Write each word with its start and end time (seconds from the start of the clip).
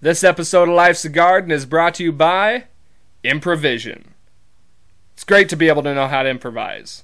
This 0.00 0.22
episode 0.22 0.68
of 0.68 0.76
Life's 0.76 1.04
a 1.04 1.08
Garden 1.08 1.50
is 1.50 1.66
brought 1.66 1.94
to 1.94 2.04
you 2.04 2.12
by 2.12 2.66
Improvision. 3.24 4.10
It's 5.14 5.24
great 5.24 5.48
to 5.48 5.56
be 5.56 5.66
able 5.66 5.82
to 5.82 5.92
know 5.92 6.06
how 6.06 6.22
to 6.22 6.28
improvise. 6.28 7.02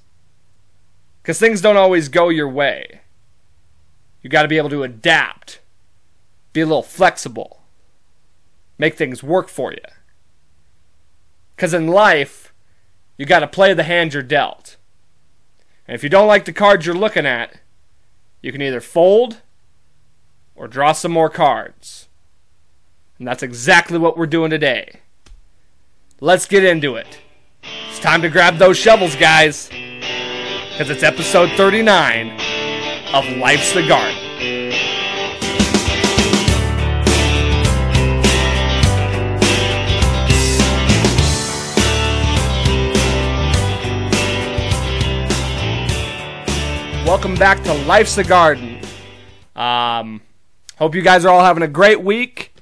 Because 1.21 1.37
things 1.37 1.59
don't 1.59 1.75
always 1.75 2.07
go 2.07 2.29
your 2.29 2.47
way. 2.47 3.01
You 4.21 4.29
got 4.29 4.43
to 4.43 4.47
be 4.47 4.55
able 4.55 4.69
to 4.69 4.83
adapt, 4.83 5.59
be 6.53 6.61
a 6.61 6.65
little 6.65 6.81
flexible, 6.83 7.63
make 8.77 8.95
things 8.95 9.21
work 9.21 9.49
for 9.49 9.73
you. 9.73 9.79
Because 11.53 11.73
in 11.73 11.87
life, 11.87 12.53
you 13.17 13.25
got 13.25 13.41
to 13.41 13.47
play 13.47 13.73
the 13.73 13.83
hand 13.83 14.13
you're 14.13 14.23
dealt. 14.23 14.77
And 15.85 15.95
if 15.95 16.01
you 16.01 16.09
don't 16.09 16.29
like 16.29 16.45
the 16.45 16.53
cards 16.53 16.85
you're 16.85 16.95
looking 16.95 17.25
at, 17.25 17.59
you 18.41 18.53
can 18.53 18.61
either 18.61 18.79
fold 18.79 19.41
or 20.55 20.69
draw 20.69 20.93
some 20.93 21.11
more 21.11 21.29
cards. 21.29 22.07
And 23.17 23.25
that's 23.25 23.43
exactly 23.43 23.97
what 23.97 24.17
we're 24.17 24.25
doing 24.25 24.49
today. 24.49 24.99
Let's 26.19 26.45
get 26.45 26.65
into 26.65 26.95
it. 26.95 27.19
It's 27.87 27.99
time 27.99 28.21
to 28.21 28.29
grab 28.29 28.57
those 28.57 28.77
shovels, 28.77 29.15
guys. 29.15 29.69
Because 29.69 30.89
it's 30.89 31.03
episode 31.03 31.49
39 31.51 32.31
of 33.13 33.25
Life's 33.37 33.73
the 33.73 33.87
Garden. 33.87 34.21
Welcome 47.05 47.35
back 47.35 47.63
to 47.63 47.73
Life's 47.85 48.15
the 48.15 48.25
Garden. 48.25 48.81
Um, 49.55 50.21
hope 50.77 50.95
you 50.95 51.01
guys 51.01 51.23
are 51.23 51.33
all 51.33 51.45
having 51.45 51.63
a 51.63 51.67
great 51.67 52.03
week. 52.03 52.54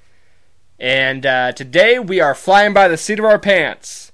And 0.83 1.25
uh, 1.25 1.53
today 1.53 1.97
we 1.97 2.19
are 2.19 2.35
flying 2.35 2.73
by 2.73 2.89
the 2.89 2.97
seat 2.97 3.17
of 3.17 3.23
our 3.23 3.39
pants. 3.39 4.11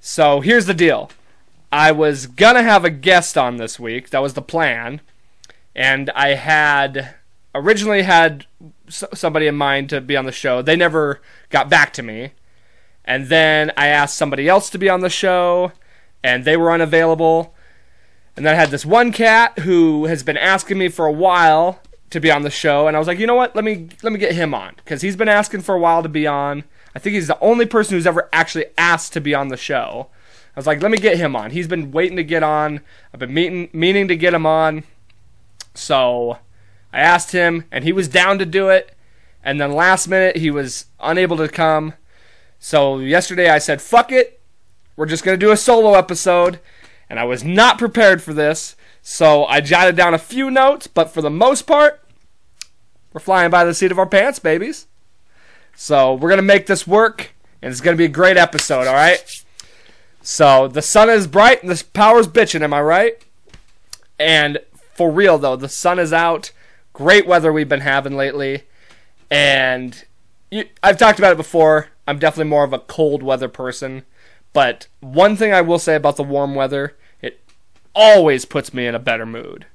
So 0.00 0.40
here's 0.40 0.66
the 0.66 0.74
deal 0.74 1.12
I 1.70 1.92
was 1.92 2.26
gonna 2.26 2.64
have 2.64 2.84
a 2.84 2.90
guest 2.90 3.38
on 3.38 3.58
this 3.58 3.78
week, 3.78 4.10
that 4.10 4.20
was 4.20 4.34
the 4.34 4.42
plan. 4.42 5.00
And 5.76 6.10
I 6.10 6.34
had 6.34 7.14
originally 7.54 8.02
had 8.02 8.46
somebody 8.88 9.46
in 9.46 9.54
mind 9.54 9.88
to 9.90 10.00
be 10.00 10.16
on 10.16 10.24
the 10.24 10.32
show. 10.32 10.60
They 10.60 10.74
never 10.74 11.22
got 11.50 11.70
back 11.70 11.92
to 11.92 12.02
me. 12.02 12.32
And 13.04 13.28
then 13.28 13.70
I 13.76 13.86
asked 13.86 14.16
somebody 14.16 14.48
else 14.48 14.68
to 14.70 14.78
be 14.78 14.88
on 14.88 15.02
the 15.02 15.08
show, 15.08 15.70
and 16.20 16.44
they 16.44 16.56
were 16.56 16.72
unavailable. 16.72 17.54
And 18.34 18.44
then 18.44 18.54
I 18.54 18.58
had 18.58 18.70
this 18.70 18.84
one 18.84 19.12
cat 19.12 19.60
who 19.60 20.06
has 20.06 20.24
been 20.24 20.36
asking 20.36 20.78
me 20.78 20.88
for 20.88 21.06
a 21.06 21.12
while 21.12 21.80
to 22.10 22.20
be 22.20 22.30
on 22.30 22.42
the 22.42 22.50
show, 22.50 22.86
and 22.86 22.96
I 22.96 22.98
was 22.98 23.08
like, 23.08 23.18
you 23.18 23.26
know 23.26 23.34
what? 23.34 23.54
Let 23.54 23.64
me 23.64 23.88
let 24.02 24.12
me 24.12 24.18
get 24.18 24.34
him 24.34 24.54
on 24.54 24.74
because 24.76 25.02
he's 25.02 25.16
been 25.16 25.28
asking 25.28 25.62
for 25.62 25.74
a 25.74 25.78
while 25.78 26.02
to 26.02 26.08
be 26.08 26.26
on. 26.26 26.64
I 26.94 26.98
think 26.98 27.14
he's 27.14 27.26
the 27.26 27.40
only 27.40 27.66
person 27.66 27.94
who's 27.94 28.06
ever 28.06 28.28
actually 28.32 28.66
asked 28.78 29.12
to 29.14 29.20
be 29.20 29.34
on 29.34 29.48
the 29.48 29.56
show. 29.56 30.08
I 30.56 30.60
was 30.60 30.66
like, 30.66 30.80
let 30.80 30.90
me 30.90 30.96
get 30.96 31.18
him 31.18 31.36
on. 31.36 31.50
He's 31.50 31.68
been 31.68 31.92
waiting 31.92 32.16
to 32.16 32.24
get 32.24 32.42
on. 32.42 32.80
I've 33.12 33.20
been 33.20 33.34
meeting, 33.34 33.68
meaning 33.72 34.08
to 34.08 34.16
get 34.16 34.32
him 34.32 34.46
on. 34.46 34.84
So 35.74 36.38
I 36.92 37.00
asked 37.00 37.32
him, 37.32 37.64
and 37.70 37.84
he 37.84 37.92
was 37.92 38.08
down 38.08 38.38
to 38.38 38.46
do 38.46 38.70
it. 38.70 38.94
And 39.44 39.60
then 39.60 39.72
last 39.72 40.08
minute, 40.08 40.36
he 40.36 40.50
was 40.50 40.86
unable 40.98 41.36
to 41.36 41.48
come. 41.48 41.92
So 42.58 42.98
yesterday, 42.98 43.50
I 43.50 43.58
said, 43.58 43.82
fuck 43.82 44.10
it. 44.10 44.40
We're 44.96 45.06
just 45.06 45.22
going 45.22 45.38
to 45.38 45.46
do 45.46 45.52
a 45.52 45.56
solo 45.58 45.92
episode 45.92 46.58
and 47.08 47.18
I 47.18 47.24
was 47.24 47.44
not 47.44 47.78
prepared 47.78 48.22
for 48.22 48.32
this, 48.32 48.75
so 49.08 49.44
I 49.44 49.60
jotted 49.60 49.94
down 49.94 50.14
a 50.14 50.18
few 50.18 50.50
notes, 50.50 50.88
but 50.88 51.10
for 51.10 51.22
the 51.22 51.30
most 51.30 51.62
part, 51.62 52.02
we're 53.12 53.20
flying 53.20 53.52
by 53.52 53.62
the 53.62 53.72
seat 53.72 53.92
of 53.92 54.00
our 54.00 54.06
pants, 54.06 54.40
babies. 54.40 54.88
So 55.76 56.14
we're 56.14 56.28
gonna 56.28 56.42
make 56.42 56.66
this 56.66 56.88
work, 56.88 57.32
and 57.62 57.70
it's 57.70 57.80
gonna 57.80 57.96
be 57.96 58.06
a 58.06 58.08
great 58.08 58.36
episode, 58.36 58.88
alright? 58.88 59.44
So 60.22 60.66
the 60.66 60.82
sun 60.82 61.08
is 61.08 61.28
bright 61.28 61.62
and 61.62 61.70
the 61.70 61.84
power's 61.92 62.26
bitching, 62.26 62.62
am 62.62 62.74
I 62.74 62.80
right? 62.80 63.24
And 64.18 64.58
for 64.96 65.08
real 65.08 65.38
though, 65.38 65.54
the 65.54 65.68
sun 65.68 66.00
is 66.00 66.12
out. 66.12 66.50
Great 66.92 67.28
weather 67.28 67.52
we've 67.52 67.68
been 67.68 67.82
having 67.82 68.16
lately. 68.16 68.64
And 69.30 70.04
you, 70.50 70.64
I've 70.82 70.98
talked 70.98 71.20
about 71.20 71.32
it 71.32 71.36
before. 71.36 71.90
I'm 72.08 72.18
definitely 72.18 72.50
more 72.50 72.64
of 72.64 72.72
a 72.72 72.80
cold 72.80 73.22
weather 73.22 73.48
person. 73.48 74.02
But 74.52 74.88
one 74.98 75.36
thing 75.36 75.52
I 75.52 75.60
will 75.60 75.78
say 75.78 75.94
about 75.94 76.16
the 76.16 76.24
warm 76.24 76.56
weather, 76.56 76.96
always 77.96 78.44
puts 78.44 78.72
me 78.72 78.86
in 78.86 78.94
a 78.94 79.00
better 79.00 79.26
mood. 79.26 79.66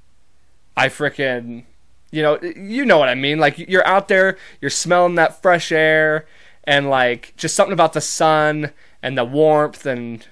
I 0.78 0.88
freaking, 0.88 1.66
you 2.12 2.22
know, 2.22 2.40
you 2.42 2.86
know 2.86 2.98
what 2.98 3.10
I 3.10 3.16
mean. 3.16 3.40
Like 3.40 3.58
you're 3.58 3.86
out 3.86 4.08
there, 4.08 4.38
you're 4.62 4.70
smelling 4.70 5.16
that 5.16 5.42
fresh 5.42 5.72
air, 5.72 6.28
and 6.64 6.90
like 6.90 7.34
just 7.36 7.56
something 7.56 7.74
about 7.74 7.94
the 7.94 8.02
sun 8.02 8.72
and 9.02 9.18
the 9.18 9.26
warmth 9.26 9.86
and 9.86 10.26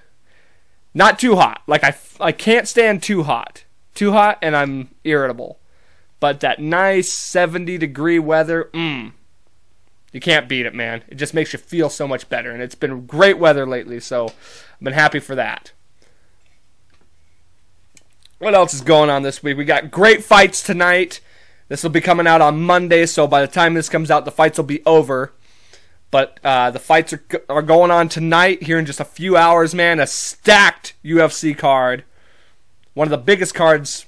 not 0.94 1.20
too 1.20 1.36
hot. 1.36 1.64
Like 1.68 1.84
I, 1.84 1.96
I 2.20 2.32
can't 2.32 2.68
stand 2.68 3.04
too 3.04 3.24
hot. 3.24 3.66
Too 3.96 4.12
hot 4.12 4.38
and 4.42 4.56
I'm 4.56 4.90
irritable. 5.04 5.60
But 6.20 6.42
that 6.42 6.60
nice 6.60 7.12
70 7.12 7.78
degree 7.78 8.20
weather, 8.20 8.70
mmm, 8.74 9.14
you 10.12 10.20
can't 10.20 10.50
beat 10.50 10.66
it, 10.66 10.74
man. 10.74 11.04
It 11.08 11.16
just 11.16 11.34
makes 11.34 11.54
you 11.54 11.60
feel 11.60 11.90
so 11.90 12.08
much 12.08 12.30
better. 12.30 12.52
And 12.52 12.62
it's 12.62 12.76
been 12.76 13.06
great 13.06 13.38
weather 13.40 13.66
lately, 13.66 14.00
so 14.00 14.28
I've 14.28 14.80
been 14.82 14.94
happy 14.94 15.20
for 15.20 15.36
that. 15.36 15.72
What 18.40 18.56
else 18.56 18.74
is 18.74 18.80
going 18.80 19.10
on 19.10 19.24
this 19.24 19.44
week? 19.44 19.58
We 19.58 19.66
got 19.66 19.92
great 19.92 20.24
fights 20.24 20.64
tonight. 20.64 21.20
This 21.68 21.84
will 21.84 21.90
be 21.90 22.00
coming 22.00 22.26
out 22.26 22.40
on 22.40 22.62
Monday, 22.62 23.06
so 23.06 23.28
by 23.28 23.42
the 23.42 23.52
time 23.52 23.74
this 23.74 23.90
comes 23.90 24.10
out, 24.10 24.24
the 24.24 24.32
fights 24.32 24.58
will 24.58 24.64
be 24.64 24.82
over. 24.86 25.34
But 26.10 26.40
uh, 26.42 26.72
the 26.72 26.80
fights 26.80 27.12
are, 27.12 27.22
are 27.50 27.62
going 27.62 27.92
on 27.92 28.08
tonight 28.08 28.64
here 28.64 28.80
in 28.80 28.86
just 28.86 29.02
a 29.02 29.06
few 29.06 29.36
hours, 29.36 29.76
man. 29.76 30.00
A 30.00 30.08
stacked 30.08 30.94
UFC 31.04 31.56
card. 31.56 32.06
One 32.94 33.08
of 33.08 33.12
the 33.12 33.18
biggest 33.18 33.54
cards 33.54 34.06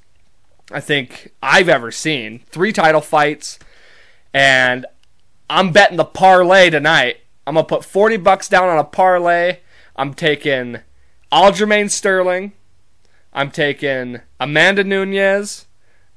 I 0.72 0.80
think 0.80 1.34
I've 1.44 1.68
ever 1.68 1.92
seen. 1.92 2.40
Three 2.48 2.72
title 2.72 3.02
fights. 3.02 3.60
And 4.34 4.86
I'm 5.50 5.74
betting 5.74 5.98
the 5.98 6.06
parlay 6.06 6.70
tonight. 6.70 7.18
I'm 7.46 7.56
gonna 7.56 7.68
put 7.68 7.84
40 7.84 8.16
bucks 8.16 8.48
down 8.48 8.70
on 8.70 8.78
a 8.78 8.86
parlay. 8.86 9.58
I'm 9.98 10.14
taking 10.14 10.78
Aljamain 11.34 11.90
Sterling. 11.90 12.54
I'm 13.34 13.52
taking 13.52 14.22
Amanda 14.40 14.84
Nunes, 14.84 15.66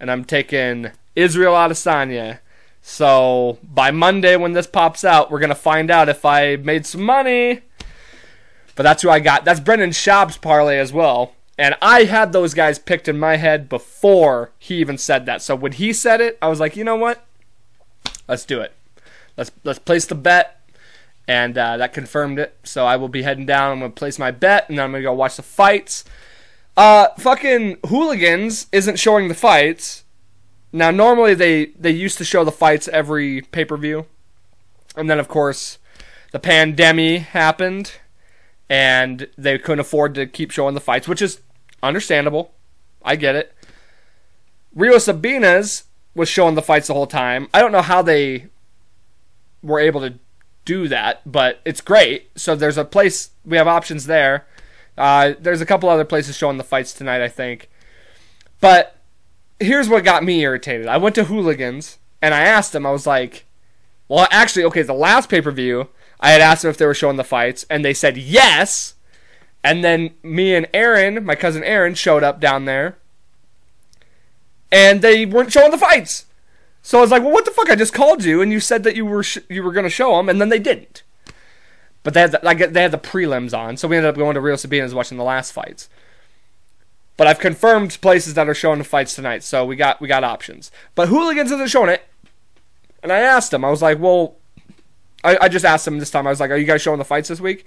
and 0.01 0.11
I'm 0.11 0.25
taking 0.25 0.91
Israel 1.15 1.55
Adesanya. 1.55 2.41
So 2.83 3.59
by 3.63 3.91
Monday, 3.91 4.37
when 4.37 4.53
this 4.53 4.67
pops 4.67 5.05
out, 5.05 5.31
we're 5.31 5.41
gonna 5.41 5.55
find 5.55 5.91
out 5.91 6.09
if 6.09 6.25
I 6.25 6.57
made 6.57 6.87
some 6.87 7.03
money. 7.03 7.63
But 8.75 8.83
that's 8.83 9.03
who 9.03 9.11
I 9.11 9.21
got. 9.21 9.45
That's 9.45 9.61
Brendan 9.61 9.91
Schaub's 9.91 10.37
parlay 10.37 10.79
as 10.79 10.93
well. 10.93 11.35
And 11.57 11.77
I 11.81 12.05
had 12.05 12.33
those 12.33 12.53
guys 12.53 12.81
picked 12.81 13.07
in 13.07 13.19
my 13.19 13.37
head 13.37 13.69
before 13.69 14.51
he 14.59 14.77
even 14.77 14.99
said 14.99 15.27
that. 15.27 15.41
So 15.43 15.55
when 15.55 15.73
he 15.73 15.93
said 15.93 16.21
it, 16.21 16.37
I 16.43 16.49
was 16.49 16.59
like, 16.59 16.77
you 16.77 16.83
know 16.83 16.97
what? 16.97 17.25
Let's 18.27 18.45
do 18.45 18.61
it 18.61 18.73
let's 19.37 19.51
let's 19.65 19.79
place 19.79 20.07
the 20.07 20.15
bet, 20.15 20.61
and 21.27 21.57
uh, 21.57 21.77
that 21.77 21.93
confirmed 21.93 22.39
it. 22.39 22.57
So 22.65 22.87
I 22.87 22.97
will 22.97 23.09
be 23.09 23.23
heading 23.23 23.47
down. 23.47 23.73
I'm 23.73 23.81
gonna 23.81 23.91
place 23.91 24.19
my 24.19 24.31
bet, 24.31 24.69
and 24.69 24.79
then 24.79 24.85
I'm 24.85 24.93
gonna 24.93 25.03
go 25.03 25.13
watch 25.13 25.37
the 25.37 25.43
fights. 25.43 26.05
Uh, 26.77 27.09
fucking 27.19 27.79
hooligans 27.87 28.67
isn't 28.73 28.99
showing 28.99 29.29
the 29.29 29.35
fights. 29.35 30.05
Now 30.73 30.91
normally 30.91 31.35
they 31.35 31.67
they 31.79 31.91
used 31.91 32.19
to 32.19 32.25
show 32.25 32.45
the 32.45 32.51
fights 32.51 32.89
every 32.89 33.43
pay 33.43 33.65
per 33.65 33.77
view, 33.77 34.07
and 34.97 35.09
then 35.09 35.21
of 35.21 35.29
course 35.29 35.79
the 36.33 36.41
pandemic 36.41 37.23
happened, 37.23 37.93
and 38.69 39.29
they 39.39 39.57
couldn't 39.57 39.81
afford 39.81 40.17
to 40.17 40.27
keep 40.27 40.51
showing 40.51 40.75
the 40.75 40.81
fights, 40.81 41.07
which 41.07 41.23
is 41.23 41.41
understandable. 41.81 42.53
I 43.05 43.15
get 43.15 43.37
it. 43.37 43.55
Rio 44.75 44.97
Sabinas 44.97 45.85
was 46.17 46.29
showing 46.29 46.57
the 46.57 46.63
fights 46.63 46.89
the 46.89 46.95
whole 46.95 47.07
time. 47.07 47.49
I 47.55 47.61
don't 47.61 47.71
know 47.71 47.83
how 47.83 48.03
they 48.03 48.49
were 49.63 49.79
able 49.79 50.01
to 50.01 50.15
do 50.65 50.89
that, 50.89 51.21
but 51.31 51.61
it's 51.65 51.81
great. 51.81 52.31
So 52.37 52.57
there's 52.57 52.79
a 52.79 52.85
place 52.85 53.31
we 53.45 53.57
have 53.57 53.69
options 53.69 54.07
there. 54.07 54.47
Uh, 54.97 55.35
there's 55.41 55.61
a 55.61 55.67
couple 55.67 55.89
other 55.89 56.05
places 56.05 56.37
showing 56.37 56.57
the 56.57 56.65
fights 56.65 56.93
tonight, 56.93 57.21
I 57.23 57.29
think. 57.29 57.69
But 58.61 58.97
here's 59.61 59.89
what 59.89 60.05
got 60.05 60.25
me 60.25 60.41
irritated. 60.41 60.87
I 60.87 60.97
went 60.97 61.15
to 61.17 61.25
Hooligans 61.25 61.99
and 62.23 62.35
I 62.35 62.41
asked 62.41 62.73
them. 62.73 62.87
I 62.87 62.91
was 62.91 63.07
like, 63.07 63.45
"Well, 64.09 64.29
actually, 64.31 64.65
okay, 64.65 64.83
the 64.83 64.93
last 64.95 65.29
pay 65.29 65.41
per 65.41 65.51
view, 65.51 65.89
I 66.21 66.31
had 66.31 66.41
asked 66.41 66.63
them 66.63 66.71
if 66.71 66.79
they 66.79 66.87
were 66.87 66.95
showing 66.95 67.17
the 67.17 67.25
fights, 67.25 67.67
and 67.69 67.85
they 67.85 67.95
said 67.95 68.17
yes." 68.17 68.95
And 69.63 69.83
then 69.83 70.15
me 70.23 70.55
and 70.55 70.69
Aaron, 70.75 71.25
my 71.25 71.35
cousin 71.35 71.65
Aaron, 71.65 71.95
showed 71.95 72.23
up 72.23 72.39
down 72.39 72.67
there, 72.67 72.99
and 74.71 75.01
they 75.01 75.25
weren't 75.25 75.53
showing 75.53 75.71
the 75.71 75.79
fights. 75.79 76.27
So 76.83 76.99
I 76.99 77.01
was 77.01 77.11
like, 77.11 77.23
well, 77.23 77.33
what 77.33 77.47
the 77.47 77.51
fuck? 77.51 77.71
I 77.71 77.77
just 77.77 77.95
called 77.95 78.25
you 78.25 78.43
and 78.43 78.53
you 78.53 78.61
said 78.61 78.85
that 78.85 78.95
you 78.95 79.07
were 79.07 79.23
sh- 79.23 79.39
you 79.49 79.63
were 79.63 79.73
gonna 79.73 79.89
show 79.89 80.17
them, 80.17 80.29
and 80.29 80.39
then 80.39 80.51
they 80.51 80.59
didn't. 80.59 81.03
But 82.05 82.13
they 82.15 82.21
had 82.21 82.33
the, 82.33 82.41
like 82.43 82.59
they 82.59 82.83
had 82.83 82.93
the 82.93 82.99
prelims 82.99 83.59
on, 83.59 83.77
so 83.77 83.89
we 83.89 83.97
ended 83.97 84.11
up 84.11 84.17
going 84.17 84.35
to 84.35 84.41
Rio 84.41 84.55
Sabinas 84.55 84.93
watching 84.93 85.19
the 85.19 85.25
last 85.25 85.51
fights. 85.53 85.89
But 87.17 87.27
I've 87.27 87.39
confirmed 87.39 87.99
places 88.01 88.35
that 88.35 88.49
are 88.49 88.55
showing 88.55 88.79
the 88.79 88.85
fights 88.85 89.15
tonight, 89.15 89.43
so 89.43 89.65
we 89.65 89.75
got 89.75 90.01
we 90.03 90.07
got 90.07 90.23
options. 90.23 90.71
But 90.95 91.09
Hooligans 91.09 91.51
isn't 91.51 91.71
showing 91.71 91.89
it, 91.89 92.07
and 93.03 93.11
I 93.11 93.21
asked 93.21 93.51
them. 93.51 93.65
I 93.65 93.71
was 93.71 93.81
like, 93.81 93.99
well, 93.99 94.37
I, 95.25 95.39
I 95.43 95.49
just 95.49 95.65
asked 95.65 95.87
them 95.87 95.99
this 95.99 96.11
time. 96.11 96.27
I 96.27 96.31
was 96.31 96.41
like, 96.41 96.51
"Are 96.51 96.57
you 96.57 96.67
guys 96.67 96.83
showing 96.83 96.99
the 96.99 97.05
fights 97.07 97.31
this 97.31 97.41
week?" 97.41 97.65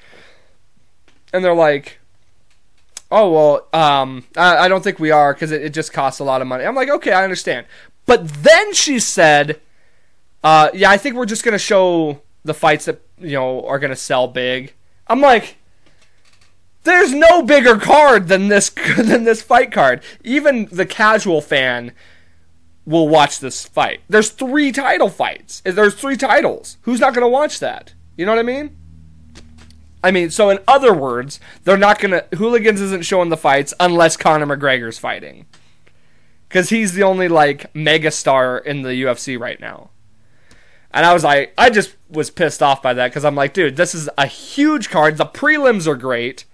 And 1.33 1.43
they're 1.43 1.55
like, 1.55 1.99
"Oh 3.09 3.31
well, 3.73 3.81
um, 3.81 4.25
I, 4.37 4.57
I 4.57 4.67
don't 4.67 4.83
think 4.83 4.99
we 4.99 5.09
are 5.09 5.33
because 5.33 5.51
it, 5.51 5.63
it 5.63 5.73
just 5.73 5.91
costs 5.91 6.19
a 6.19 6.23
lot 6.23 6.43
of 6.43 6.47
money." 6.47 6.63
I'm 6.63 6.75
like, 6.75 6.89
"Okay, 6.89 7.11
I 7.11 7.23
understand." 7.23 7.65
But 8.05 8.27
then 8.29 8.73
she 8.75 8.99
said, 8.99 9.59
uh, 10.43 10.69
"Yeah, 10.75 10.91
I 10.91 10.97
think 10.97 11.15
we're 11.15 11.25
just 11.25 11.43
gonna 11.43 11.57
show 11.57 12.21
the 12.43 12.53
fights 12.53 12.85
that 12.85 13.01
you 13.19 13.33
know 13.33 13.65
are 13.65 13.79
gonna 13.79 13.95
sell 13.95 14.27
big." 14.27 14.73
I'm 15.07 15.21
like, 15.21 15.57
there's 16.83 17.13
no 17.13 17.43
bigger 17.43 17.77
card 17.77 18.27
than 18.27 18.47
this 18.47 18.69
than 18.97 19.23
this 19.23 19.41
fight 19.41 19.71
card. 19.71 20.01
Even 20.23 20.67
the 20.71 20.85
casual 20.85 21.41
fan 21.41 21.91
will 22.85 23.09
watch 23.09 23.39
this 23.39 23.65
fight. 23.65 23.99
There's 24.07 24.29
three 24.29 24.71
title 24.71 25.09
fights. 25.09 25.61
There's 25.65 25.93
three 25.93 26.15
titles. 26.15 26.77
Who's 26.83 27.01
not 27.01 27.13
going 27.13 27.25
to 27.25 27.27
watch 27.27 27.59
that? 27.59 27.93
You 28.15 28.25
know 28.25 28.31
what 28.31 28.39
I 28.39 28.43
mean? 28.43 28.77
I 30.01 30.11
mean, 30.11 30.29
so 30.29 30.49
in 30.49 30.59
other 30.67 30.93
words, 30.93 31.41
they're 31.65 31.75
not 31.75 31.99
going 31.99 32.11
to 32.11 32.37
Hooligans 32.37 32.79
isn't 32.79 33.03
showing 33.03 33.27
the 33.27 33.35
fights 33.35 33.73
unless 33.79 34.15
Conor 34.15 34.45
McGregor's 34.45 34.97
fighting. 34.97 35.45
Cuz 36.49 36.69
he's 36.69 36.93
the 36.93 37.03
only 37.03 37.27
like 37.27 37.75
mega 37.75 38.09
star 38.09 38.57
in 38.57 38.83
the 38.83 39.03
UFC 39.03 39.37
right 39.37 39.59
now. 39.59 39.89
And 40.97 41.05
I 41.05 41.13
was 41.13 41.23
like 41.23 41.53
I 41.57 41.69
just 41.69 41.95
was 42.09 42.29
pissed 42.29 42.63
off 42.63 42.81
by 42.81 42.93
that 42.95 43.13
cuz 43.13 43.23
I'm 43.23 43.35
like, 43.35 43.53
dude, 43.53 43.75
this 43.75 43.93
is 43.93 44.09
a 44.17 44.25
huge 44.25 44.89
card. 44.89 45.17
The 45.17 45.25
prelims 45.25 45.87
are 45.87 45.95
great. 45.95 46.45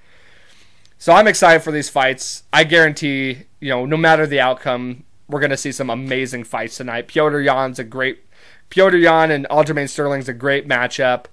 So 0.98 1.13
I'm 1.13 1.28
excited 1.28 1.63
for 1.63 1.72
these 1.72 1.90
fights. 1.90 2.44
I 2.54 2.63
guarantee, 2.63 3.44
you 3.60 3.69
know, 3.69 3.86
no 3.86 3.98
matter 3.98 4.28
the 4.28 4.40
outcome, 4.40 5.04
we're 5.28 5.40
going 5.40 5.50
to 5.50 5.57
see 5.57 5.72
some 5.72 5.90
amazing 5.90 6.44
fights 6.44 6.78
tonight. 6.78 7.07
Petr 7.07 7.44
Yan's 7.44 7.80
a 7.80 7.84
great 7.84 8.19
Petr 8.69 9.01
Yan 9.01 9.31
and 9.31 9.48
Aljamain 9.50 9.90
Sterling's 9.90 10.30
a 10.30 10.34
great 10.34 10.68
matchup. 10.68 11.25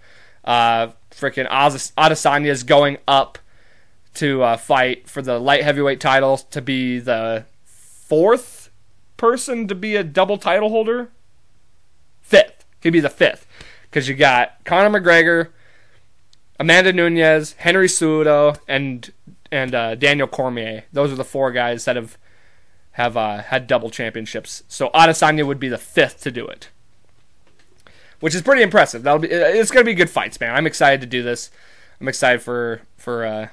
Uh, 0.45 0.89
freaking 1.11 1.49
Adesanya 1.49 2.47
is 2.47 2.63
going 2.63 2.99
up 3.07 3.39
to 4.15 4.43
uh, 4.43 4.57
fight 4.57 5.09
for 5.09 5.23
the 5.23 5.39
light 5.39 5.63
heavyweight 5.63 6.01
title 6.01 6.39
to 6.39 6.61
be 6.61 6.99
the 6.99 7.45
fourth 7.65 8.71
person 9.17 9.69
to 9.69 9.75
be 9.75 9.97
a 9.97 10.03
double 10.03 10.39
title 10.39 10.71
holder. 10.71 11.11
Fifth, 12.23 12.60
he'd 12.81 12.91
be 12.91 13.01
the 13.01 13.09
fifth 13.09 13.47
because 13.85 14.09
you 14.09 14.15
got 14.15 14.65
Conor 14.65 15.01
McGregor, 15.01 15.49
Amanda 16.59 16.93
Nunes, 16.93 17.53
Henry 17.59 17.89
Cejudo, 17.89 18.59
and 18.69 19.13
and 19.51 19.75
uh, 19.75 19.95
Daniel 19.95 20.29
Cormier. 20.29 20.85
Those 20.93 21.13
are 21.13 21.17
the 21.17 21.25
four 21.25 21.51
guys 21.53 21.85
that 21.85 21.97
have 21.97 22.17
have 22.93 23.17
uh, 23.17 23.39
had 23.43 23.67
double 23.67 23.91
championships. 23.91 24.63
So 24.69 24.91
Adesanya 24.91 25.47
would 25.47 25.61
be 25.61 25.69
the 25.69 25.79
fifth 25.79 26.21
to 26.23 26.31
do 26.31 26.47
it, 26.47 26.69
which 28.21 28.35
is 28.35 28.43
pretty 28.43 28.63
impressive. 28.63 29.03
That'll 29.03 29.21
be 29.21 29.29
it's 29.29 29.71
going 29.71 29.85
to 29.85 29.91
be 29.91 29.95
good 29.95 30.11
fights, 30.11 30.41
man. 30.41 30.55
I'm 30.55 30.67
excited 30.67 31.01
to 31.01 31.07
do 31.07 31.23
this. 31.23 31.51
I'm 32.01 32.09
excited 32.09 32.43
for 32.43 32.83
for 32.97 33.25
uh, 33.25 33.49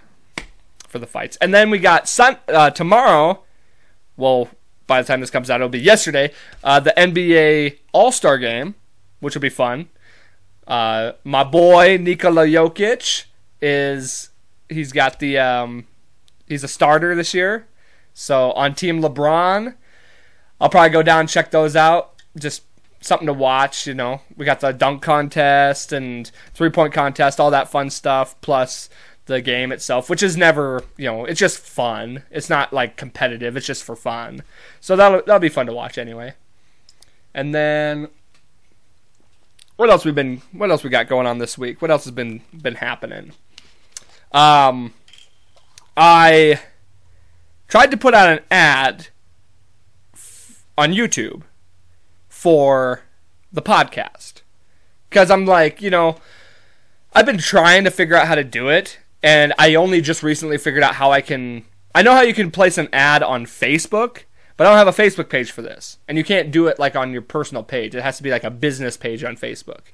for 0.88 1.00
the 1.00 1.08
fights, 1.08 1.38
and 1.38 1.54
then 1.54 1.70
we 1.70 1.80
got 1.80 2.08
sun 2.08 2.38
uh, 2.48 2.70
tomorrow. 2.70 3.44
Well, 4.16 4.50
by 4.88 5.02
the 5.02 5.08
time 5.08 5.20
this 5.20 5.30
comes 5.30 5.50
out, 5.50 5.58
it'll 5.58 5.70
be 5.70 5.80
yesterday. 5.80 6.34
Uh, 6.64 6.80
the 6.80 6.94
NBA 6.98 7.78
All 7.92 8.12
Star 8.12 8.38
Game, 8.38 8.76
which 9.20 9.36
will 9.36 9.42
be 9.42 9.50
fun. 9.50 9.90
Uh, 10.68 11.14
my 11.24 11.44
boy 11.44 11.98
Nikola 11.98 12.46
Jokic 12.46 13.26
is 13.62 14.30
he's 14.70 14.92
got 14.92 15.20
the 15.20 15.38
um, 15.38 15.88
he's 16.48 16.64
a 16.64 16.68
starter 16.68 17.16
this 17.16 17.34
year. 17.34 17.68
So 18.14 18.52
on 18.54 18.74
Team 18.74 19.02
LeBron, 19.02 19.76
I'll 20.60 20.70
probably 20.70 20.90
go 20.90 21.04
down 21.04 21.22
and 21.22 21.30
check 21.30 21.52
those 21.52 21.76
out. 21.76 22.14
Just 22.38 22.64
something 23.00 23.28
to 23.28 23.34
watch, 23.34 23.88
you 23.88 23.94
know. 23.94 24.22
We 24.36 24.46
got 24.46 24.60
the 24.60 24.72
dunk 24.72 25.02
contest 25.02 25.92
and 25.94 26.30
three 26.54 26.70
point 26.70 26.94
contest, 26.94 27.40
all 27.40 27.52
that 27.52 27.70
fun 27.70 27.90
stuff, 27.90 28.40
plus 28.42 28.90
the 29.26 29.42
game 29.42 29.72
itself, 29.72 30.10
which 30.10 30.24
is 30.24 30.36
never, 30.38 30.84
you 30.98 31.06
know, 31.06 31.26
it's 31.26 31.40
just 31.40 31.60
fun. 31.60 32.24
It's 32.32 32.50
not 32.50 32.74
like 32.74 32.98
competitive, 32.98 33.56
it's 33.56 33.68
just 33.68 33.84
for 33.84 33.96
fun. 33.96 34.44
So 34.82 34.96
that'll 34.96 35.22
that'll 35.26 35.40
be 35.40 35.50
fun 35.50 35.68
to 35.68 35.74
watch 35.74 35.98
anyway. 35.98 36.34
And 37.34 37.54
then 37.54 38.08
what 39.78 39.90
else 39.90 40.04
we've 40.04 40.16
been 40.16 40.42
what 40.52 40.70
else 40.70 40.84
we 40.84 40.90
got 40.90 41.08
going 41.08 41.26
on 41.26 41.38
this 41.38 41.58
week? 41.58 41.82
What 41.82 41.90
else 41.90 42.04
has 42.04 42.12
been 42.12 42.42
been 42.54 42.76
happening? 42.76 43.32
Um, 44.32 44.94
I 45.96 46.60
tried 47.68 47.92
to 47.92 47.98
put 47.98 48.14
out 48.14 48.30
an 48.30 48.44
ad 48.52 49.08
f- 50.14 50.66
on 50.78 50.92
YouTube 50.92 51.44
for 52.28 53.04
the 53.52 53.62
podcast 53.62 54.42
because 55.10 55.32
I'm 55.32 55.46
like, 55.46 55.82
you 55.82 55.90
know, 55.90 56.18
I've 57.14 57.26
been 57.26 57.38
trying 57.38 57.84
to 57.86 57.92
figure 57.92 58.16
out 58.16 58.28
how 58.28 58.36
to 58.36 58.44
do 58.44 58.70
it, 58.70 59.00
and 59.24 59.54
I 59.58 59.76
only 59.76 60.02
just 60.02 60.24
recently 60.24 60.58
figured 60.58 60.84
out 60.84 60.96
how 60.96 61.12
I 61.12 61.22
can. 61.22 61.66
I 61.96 62.02
know 62.02 62.14
how 62.14 62.22
you 62.22 62.34
can 62.34 62.52
place 62.52 62.78
an 62.78 62.90
ad 62.94 63.24
on 63.24 63.46
Facebook, 63.46 64.24
but 64.58 64.66
I 64.66 64.70
don't 64.72 64.78
have 64.78 64.88
a 64.88 65.04
Facebook 65.04 65.30
page 65.30 65.52
for 65.52 65.62
this, 65.62 66.00
and 66.08 66.18
you 66.18 66.24
can't 66.24 66.52
do 66.52 66.68
it 66.68 66.80
like 66.80 66.96
on 66.96 67.14
your 67.14 67.22
personal 67.22 67.64
page. 67.64 67.96
It 67.96 68.02
has 68.02 68.18
to 68.18 68.24
be 68.24 68.32
like 68.32 68.44
a 68.44 68.52
business 68.52 68.98
page 68.98 69.24
on 69.24 69.38
Facebook. 69.38 69.94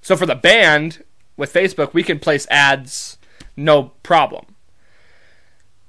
So 0.00 0.16
for 0.16 0.26
the 0.26 0.34
band 0.34 1.04
with 1.36 1.52
Facebook, 1.52 1.94
we 1.94 2.02
can 2.02 2.18
place 2.18 2.46
ads 2.50 3.18
no 3.56 3.92
problem. 4.02 4.46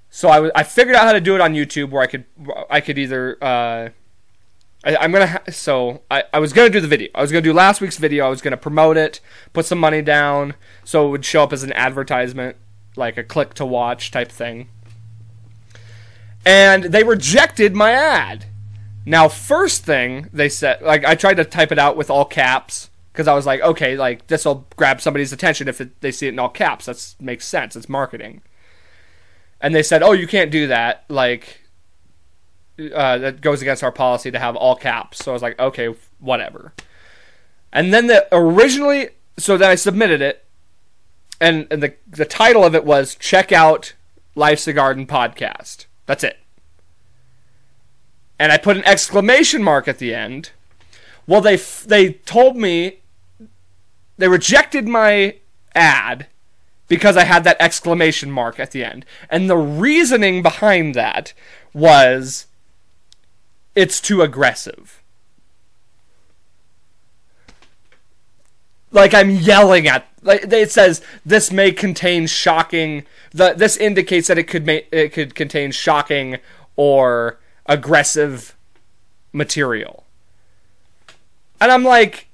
So 0.10 0.30
I, 0.30 0.36
w- 0.36 0.52
I 0.56 0.64
figured 0.64 0.96
out 0.96 1.06
how 1.06 1.14
to 1.14 1.20
do 1.20 1.36
it 1.36 1.42
on 1.42 1.54
YouTube 1.54 1.90
where 1.90 2.02
I 2.02 2.08
could 2.08 2.26
I 2.70 2.80
could 2.80 2.98
either 2.98 3.38
uh, 3.42 3.90
I, 4.86 5.04
am 5.04 5.12
gonna 5.12 5.28
ha- 5.28 5.44
so 5.50 6.04
I, 6.10 6.24
I 6.34 6.40
was 6.40 6.54
gonna 6.54 6.70
do 6.70 6.80
the 6.80 6.88
video 6.88 7.10
I 7.14 7.22
was 7.22 7.34
gonna 7.34 7.42
do 7.42 7.52
last 7.52 7.82
week's 7.82 7.98
video 7.98 8.26
I 8.26 8.30
was 8.30 8.42
gonna 8.42 8.56
promote 8.56 8.96
it 8.96 9.20
put 9.52 9.66
some 9.66 9.78
money 9.78 10.02
down 10.02 10.54
so 10.86 11.06
it 11.06 11.10
would 11.10 11.26
show 11.26 11.44
up 11.44 11.52
as 11.52 11.64
an 11.64 11.74
advertisement 11.74 12.56
like 12.96 13.18
a 13.18 13.26
click 13.26 13.56
to 13.56 13.66
watch 13.66 14.10
type 14.10 14.32
thing 14.32 14.70
and 16.46 16.86
they 16.86 17.04
rejected 17.04 17.76
my 17.76 17.92
ad 17.92 18.46
now 19.06 19.28
first 19.28 19.84
thing 19.84 20.30
they 20.32 20.50
said 20.50 20.82
like 20.82 21.04
I 21.04 21.16
tried 21.16 21.36
to 21.36 21.46
type 21.46 21.72
it 21.72 21.80
out 21.80 21.98
with 21.98 22.10
all 22.10 22.26
caps 22.26 22.90
because 23.16 23.30
I 23.30 23.34
was 23.34 23.46
like, 23.46 23.62
okay, 23.62 23.96
like 23.96 24.28
this 24.28 24.44
will 24.44 24.68
grab 24.76 25.00
somebody's 25.00 25.32
attention 25.32 25.70
if 25.70 25.80
it, 25.80 26.02
they 26.02 26.12
see 26.12 26.28
it 26.28 26.34
in 26.34 26.40
all 26.40 26.50
caps. 26.50 26.86
That 26.86 27.16
makes 27.18 27.48
sense. 27.48 27.76
It's 27.78 27.88
marketing. 27.88 28.42
And 29.62 29.74
they 29.74 29.84
said, 29.84 30.04
oh, 30.04 30.12
you 30.12 30.28
can't 30.28 30.52
do 30.52 30.68
that. 30.68 31.06
Like 31.08 31.62
uh, 32.78 33.18
that 33.20 33.40
goes 33.40 33.62
against 33.62 33.84
our 33.84 33.92
policy 33.92 34.32
to 34.32 34.40
have 34.40 34.58
all 34.58 34.76
caps. 34.76 35.24
So 35.24 35.32
I 35.32 35.34
was 35.34 35.42
like, 35.42 35.58
okay, 35.58 35.96
whatever. 36.20 36.74
And 37.72 37.94
then 37.94 38.08
the 38.08 38.28
originally, 38.34 39.10
so 39.38 39.58
then 39.58 39.72
I 39.72 39.76
submitted 39.76 40.22
it, 40.22 40.46
and, 41.40 41.68
and 41.72 41.82
the 41.84 41.96
the 42.08 42.24
title 42.24 42.64
of 42.64 42.74
it 42.74 42.86
was 42.86 43.16
"Check 43.16 43.52
out 43.52 43.94
Life's 44.34 44.68
a 44.68 44.74
Garden 44.74 45.06
podcast." 45.06 45.86
That's 46.06 46.24
it. 46.24 46.40
And 48.38 48.52
I 48.52 48.58
put 48.58 48.78
an 48.78 48.86
exclamation 48.86 49.64
mark 49.64 49.88
at 49.88 50.00
the 50.00 50.14
end. 50.14 50.52
Well, 51.28 51.42
they 51.42 51.56
they 51.56 52.14
told 52.14 52.58
me 52.58 53.00
they 54.18 54.28
rejected 54.28 54.88
my 54.88 55.38
ad 55.74 56.28
because 56.88 57.18
I 57.18 57.24
had 57.24 57.44
that 57.44 57.58
exclamation 57.60 58.32
mark 58.32 58.60
at 58.60 58.72
the 58.72 58.84
end. 58.84 59.06
And 59.30 59.50
the 59.50 59.58
reasoning 59.58 60.42
behind 60.42 60.96
that 60.96 61.34
was 61.74 62.48
it's 63.74 64.00
too 64.00 64.22
aggressive. 64.22 65.02
Like 68.96 69.14
I'm 69.14 69.30
yelling 69.30 69.88
at 69.88 70.08
like 70.22 70.52
it 70.52 70.72
says 70.72 71.02
this 71.26 71.52
may 71.52 71.74
contain 71.74 72.28
shocking 72.28 73.06
the 73.32 73.54
this 73.54 73.76
indicates 73.76 74.30
that 74.30 74.38
it 74.38 74.46
could 74.46 74.66
make 74.66 74.88
it 74.90 75.12
could 75.12 75.36
contain 75.36 75.72
shocking 75.72 76.38
or 76.78 77.38
aggressive 77.66 78.56
material. 79.34 80.06
And 81.60 81.74
I'm 81.74 81.84
like 81.84 82.30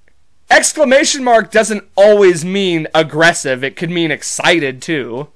exclamation 0.52 1.24
mark 1.24 1.50
doesn't 1.50 1.84
always 1.96 2.46
mean 2.46 2.88
aggressive. 2.94 3.64
It 3.64 3.76
could 3.76 3.90
mean 3.90 4.12
excited 4.12 4.84
too. 4.84 5.30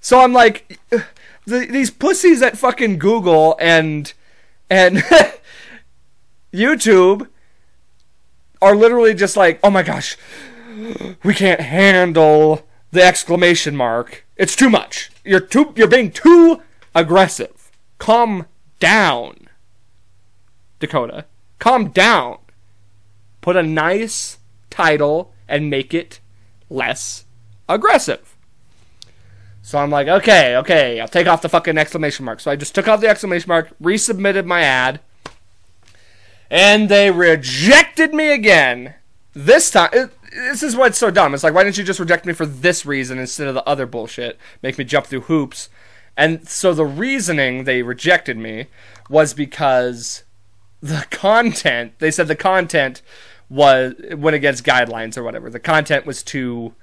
So 0.00 0.20
I'm 0.20 0.32
like, 0.32 0.78
the, 1.46 1.66
these 1.66 1.90
pussies 1.90 2.42
at 2.42 2.56
fucking 2.56 3.00
Google 3.00 3.56
and 3.60 4.12
and 4.70 4.98
YouTube 6.54 7.28
are 8.60 8.76
literally 8.76 9.14
just 9.14 9.36
like, 9.36 9.60
oh 9.62 9.70
my 9.70 9.82
gosh, 9.82 10.16
we 11.22 11.34
can't 11.34 11.60
handle 11.60 12.66
the 12.90 13.02
exclamation 13.02 13.76
mark. 13.76 14.24
It's 14.36 14.56
too 14.56 14.70
much. 14.70 15.10
You're 15.24 15.40
too. 15.40 15.72
You're 15.76 15.88
being 15.88 16.10
too 16.10 16.62
aggressive. 16.94 17.70
Calm 17.98 18.46
down, 18.78 19.48
Dakota. 20.78 21.24
Calm 21.58 21.88
down 21.88 22.38
put 23.46 23.54
a 23.54 23.62
nice 23.62 24.38
title 24.70 25.32
and 25.46 25.70
make 25.70 25.94
it 25.94 26.18
less 26.68 27.26
aggressive. 27.68 28.36
So 29.62 29.78
I'm 29.78 29.90
like, 29.90 30.08
okay, 30.08 30.56
okay, 30.56 30.98
I'll 30.98 31.06
take 31.06 31.28
off 31.28 31.42
the 31.42 31.48
fucking 31.48 31.78
exclamation 31.78 32.24
mark. 32.24 32.40
So 32.40 32.50
I 32.50 32.56
just 32.56 32.74
took 32.74 32.88
off 32.88 33.00
the 33.00 33.08
exclamation 33.08 33.48
mark, 33.48 33.70
resubmitted 33.80 34.46
my 34.46 34.62
ad, 34.62 34.98
and 36.50 36.88
they 36.88 37.10
rejected 37.10 38.14
me 38.14 38.32
again. 38.32 38.94
This 39.32 39.70
time, 39.70 39.90
it, 39.92 40.10
this 40.32 40.62
is 40.62 40.76
what's 40.76 40.98
so 40.98 41.10
dumb. 41.10 41.34
It's 41.34 41.44
like, 41.44 41.54
why 41.54 41.64
didn't 41.64 41.78
you 41.78 41.84
just 41.84 42.00
reject 42.00 42.26
me 42.26 42.32
for 42.32 42.46
this 42.46 42.86
reason 42.86 43.18
instead 43.18 43.48
of 43.48 43.54
the 43.54 43.66
other 43.68 43.86
bullshit? 43.86 44.38
Make 44.62 44.78
me 44.78 44.84
jump 44.84 45.06
through 45.06 45.22
hoops. 45.22 45.68
And 46.16 46.48
so 46.48 46.72
the 46.72 46.86
reasoning 46.86 47.64
they 47.64 47.82
rejected 47.82 48.38
me 48.38 48.66
was 49.10 49.34
because 49.34 50.24
the 50.80 51.06
content, 51.10 51.98
they 51.98 52.10
said 52.10 52.28
the 52.28 52.36
content 52.36 53.02
was, 53.48 53.94
went 54.12 54.36
against 54.36 54.64
guidelines 54.64 55.16
or 55.16 55.22
whatever. 55.22 55.50
The 55.50 55.60
content 55.60 56.06
was 56.06 56.22
too 56.22 56.74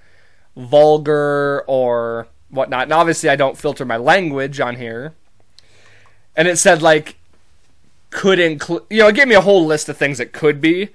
vulgar 0.56 1.64
or 1.68 2.28
whatnot. 2.50 2.84
And 2.84 2.94
obviously, 2.94 3.30
I 3.30 3.36
don't 3.36 3.58
filter 3.58 3.86
my 3.86 3.98
language 3.98 4.60
on 4.60 4.76
here. 4.76 5.16
And 6.36 6.48
it 6.48 6.58
said, 6.58 6.82
like, 6.82 7.18
could 8.14 8.40
include, 8.40 8.84
you 8.90 9.00
know, 9.00 9.08
it 9.08 9.16
gave 9.16 9.28
me 9.28 9.36
a 9.36 9.42
whole 9.42 9.66
list 9.66 9.90
of 9.90 9.98
things 9.98 10.20
it 10.20 10.34
could 10.34 10.62
be. 10.62 10.90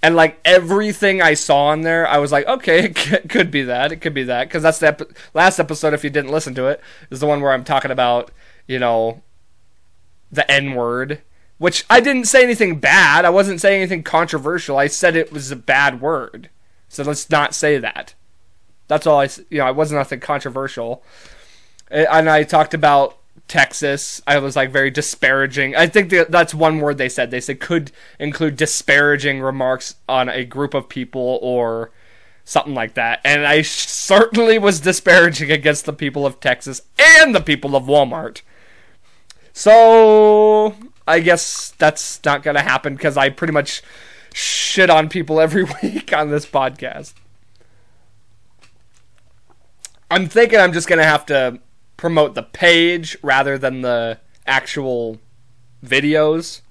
And, 0.00 0.14
like, 0.14 0.38
everything 0.44 1.20
I 1.20 1.34
saw 1.34 1.72
in 1.72 1.80
there, 1.80 2.06
I 2.06 2.18
was 2.18 2.30
like, 2.30 2.46
okay, 2.46 2.84
it 2.96 3.28
could 3.28 3.50
be 3.50 3.62
that. 3.62 3.90
It 3.90 3.96
could 3.96 4.14
be 4.14 4.22
that. 4.24 4.48
Because 4.48 4.62
that's 4.62 4.78
the 4.78 4.88
ep- 4.88 5.12
last 5.34 5.58
episode, 5.58 5.92
if 5.92 6.04
you 6.04 6.10
didn't 6.10 6.30
listen 6.30 6.54
to 6.54 6.66
it, 6.66 6.80
is 7.10 7.18
the 7.18 7.26
one 7.26 7.40
where 7.40 7.52
I'm 7.52 7.64
talking 7.64 7.90
about, 7.90 8.30
you 8.68 8.78
know, 8.78 9.22
the 10.30 10.48
N 10.50 10.74
word. 10.74 11.22
Which 11.58 11.84
I 11.90 11.98
didn't 11.98 12.26
say 12.26 12.44
anything 12.44 12.78
bad. 12.78 13.24
I 13.24 13.30
wasn't 13.30 13.60
saying 13.60 13.80
anything 13.82 14.04
controversial. 14.04 14.78
I 14.78 14.86
said 14.86 15.16
it 15.16 15.32
was 15.32 15.50
a 15.50 15.56
bad 15.56 16.00
word. 16.00 16.50
So 16.88 17.02
let's 17.02 17.28
not 17.28 17.52
say 17.52 17.78
that. 17.78 18.14
That's 18.86 19.06
all 19.06 19.20
I, 19.20 19.28
you 19.50 19.58
know, 19.58 19.66
I 19.66 19.72
wasn't 19.72 19.98
nothing 19.98 20.20
controversial. 20.20 21.02
Eh, 21.90 22.06
and 22.10 22.30
I 22.30 22.44
talked 22.44 22.74
about 22.74 23.17
Texas. 23.48 24.20
I 24.26 24.38
was 24.38 24.54
like 24.54 24.70
very 24.70 24.90
disparaging. 24.90 25.74
I 25.74 25.86
think 25.86 26.10
that's 26.10 26.54
one 26.54 26.78
word 26.80 26.98
they 26.98 27.08
said. 27.08 27.30
They 27.30 27.40
said 27.40 27.60
could 27.60 27.90
include 28.18 28.56
disparaging 28.56 29.40
remarks 29.40 29.96
on 30.08 30.28
a 30.28 30.44
group 30.44 30.74
of 30.74 30.88
people 30.88 31.38
or 31.42 31.90
something 32.44 32.74
like 32.74 32.94
that. 32.94 33.20
And 33.24 33.46
I 33.46 33.62
certainly 33.62 34.58
was 34.58 34.80
disparaging 34.80 35.50
against 35.50 35.86
the 35.86 35.92
people 35.92 36.26
of 36.26 36.40
Texas 36.40 36.82
and 36.98 37.34
the 37.34 37.40
people 37.40 37.74
of 37.74 37.84
Walmart. 37.84 38.42
So 39.52 40.76
I 41.06 41.20
guess 41.20 41.72
that's 41.78 42.22
not 42.24 42.42
going 42.42 42.56
to 42.56 42.62
happen 42.62 42.94
because 42.94 43.16
I 43.16 43.30
pretty 43.30 43.52
much 43.52 43.82
shit 44.32 44.90
on 44.90 45.08
people 45.08 45.40
every 45.40 45.64
week 45.82 46.12
on 46.12 46.30
this 46.30 46.46
podcast. 46.46 47.14
I'm 50.10 50.28
thinking 50.28 50.58
I'm 50.58 50.72
just 50.72 50.88
going 50.88 51.00
to 51.00 51.04
have 51.04 51.26
to 51.26 51.60
promote 51.98 52.34
the 52.34 52.42
page 52.42 53.18
rather 53.22 53.58
than 53.58 53.82
the 53.82 54.18
actual 54.46 55.18
videos. 55.84 56.62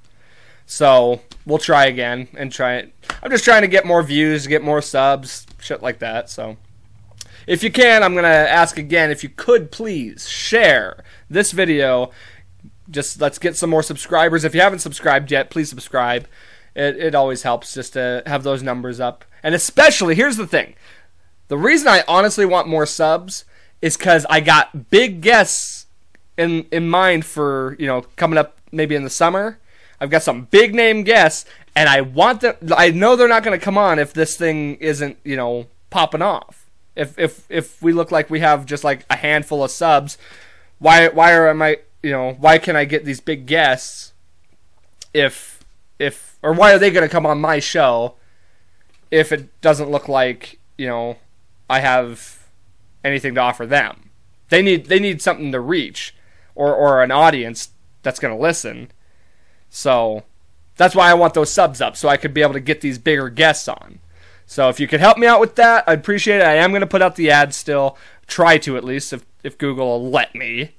So 0.65 1.21
we'll 1.45 1.59
try 1.59 1.85
again 1.85 2.27
and 2.35 2.51
try 2.51 2.77
it. 2.77 2.93
I'm 3.21 3.29
just 3.29 3.43
trying 3.43 3.61
to 3.61 3.67
get 3.67 3.85
more 3.85 4.01
views, 4.01 4.47
get 4.47 4.63
more 4.63 4.81
subs, 4.81 5.45
shit 5.59 5.83
like 5.83 5.99
that. 5.99 6.31
So 6.31 6.57
if 7.45 7.61
you 7.61 7.71
can, 7.71 8.01
I'm 8.01 8.15
gonna 8.15 8.27
ask 8.27 8.79
again 8.79 9.11
if 9.11 9.21
you 9.21 9.29
could 9.29 9.71
please 9.71 10.27
share 10.27 11.03
this 11.29 11.51
video. 11.51 12.11
Just 12.89 13.21
let's 13.21 13.37
get 13.37 13.55
some 13.55 13.69
more 13.69 13.83
subscribers. 13.83 14.43
If 14.43 14.55
you 14.55 14.61
haven't 14.61 14.79
subscribed 14.79 15.31
yet, 15.31 15.49
please 15.49 15.69
subscribe. 15.69 16.27
It, 16.75 16.97
it 16.97 17.15
always 17.15 17.43
helps 17.43 17.73
just 17.73 17.93
to 17.93 18.23
have 18.25 18.43
those 18.43 18.63
numbers 18.63 18.99
up. 18.99 19.25
And 19.43 19.53
especially, 19.53 20.15
here's 20.15 20.37
the 20.37 20.47
thing 20.47 20.75
the 21.47 21.57
reason 21.57 21.87
I 21.87 22.03
honestly 22.07 22.45
want 22.45 22.67
more 22.67 22.85
subs 22.85 23.45
is 23.81 23.97
because 23.97 24.25
I 24.29 24.39
got 24.39 24.89
big 24.89 25.21
guests 25.21 25.85
in 26.37 26.65
in 26.71 26.89
mind 26.89 27.25
for 27.25 27.75
you 27.79 27.87
know 27.87 28.01
coming 28.15 28.37
up 28.37 28.57
maybe 28.71 28.95
in 28.95 29.03
the 29.03 29.09
summer. 29.09 29.59
I've 29.99 30.11
got 30.11 30.21
some 30.21 30.43
big 30.45 30.75
name 30.75 31.03
guests, 31.03 31.49
and 31.75 31.89
I 31.89 32.01
want 32.01 32.41
them. 32.41 32.55
I 32.75 32.91
know 32.91 33.15
they're 33.15 33.27
not 33.27 33.43
going 33.43 33.57
to 33.57 33.63
come 33.63 33.77
on 33.77 33.97
if 33.97 34.13
this 34.13 34.37
thing 34.37 34.75
isn't 34.75 35.17
you 35.23 35.35
know 35.35 35.67
popping 35.89 36.21
off. 36.21 36.69
If 36.95 37.17
if 37.17 37.45
if 37.49 37.81
we 37.81 37.93
look 37.93 38.11
like 38.11 38.29
we 38.29 38.39
have 38.39 38.65
just 38.65 38.83
like 38.83 39.05
a 39.09 39.15
handful 39.15 39.63
of 39.63 39.71
subs, 39.71 40.17
why 40.79 41.07
why 41.09 41.33
are 41.33 41.49
am 41.49 41.61
I 41.61 41.77
you 42.03 42.11
know 42.11 42.33
why 42.39 42.57
can 42.57 42.75
I 42.75 42.85
get 42.85 43.05
these 43.05 43.19
big 43.19 43.45
guests 43.45 44.13
if 45.13 45.63
if 45.99 46.37
or 46.43 46.53
why 46.53 46.73
are 46.73 46.79
they 46.79 46.91
going 46.91 47.07
to 47.07 47.11
come 47.11 47.25
on 47.25 47.39
my 47.39 47.59
show 47.59 48.15
if 49.09 49.31
it 49.31 49.61
doesn't 49.61 49.89
look 49.89 50.07
like 50.07 50.59
you 50.77 50.87
know 50.87 51.17
I 51.69 51.79
have 51.79 52.36
anything 53.03 53.35
to 53.35 53.41
offer 53.41 53.65
them. 53.65 54.09
They 54.49 54.61
need 54.61 54.85
they 54.85 54.99
need 54.99 55.21
something 55.21 55.51
to 55.51 55.59
reach 55.59 56.15
or 56.55 56.73
or 56.73 57.03
an 57.03 57.11
audience 57.11 57.69
that's 58.03 58.19
going 58.19 58.35
to 58.35 58.41
listen. 58.41 58.91
So 59.69 60.23
that's 60.75 60.95
why 60.95 61.09
I 61.09 61.15
want 61.15 61.33
those 61.33 61.51
subs 61.51 61.81
up 61.81 61.97
so 61.97 62.07
I 62.07 62.17
could 62.17 62.33
be 62.33 62.41
able 62.41 62.53
to 62.53 62.59
get 62.59 62.81
these 62.81 62.97
bigger 62.97 63.29
guests 63.29 63.67
on. 63.67 63.99
So 64.45 64.69
if 64.69 64.79
you 64.79 64.87
could 64.87 65.01
help 65.01 65.17
me 65.17 65.27
out 65.27 65.41
with 65.41 65.55
that, 65.55 65.83
I'd 65.87 65.99
appreciate 65.99 66.37
it. 66.37 66.45
I 66.47 66.55
am 66.55 66.71
going 66.71 66.81
to 66.81 66.87
put 66.87 67.01
out 67.01 67.15
the 67.15 67.29
ads 67.29 67.57
still. 67.57 67.97
Try 68.27 68.57
to 68.59 68.77
at 68.77 68.83
least 68.83 69.11
if 69.11 69.25
if 69.43 69.57
Google 69.57 69.87
will 69.87 70.09
let 70.09 70.35
me. 70.35 70.75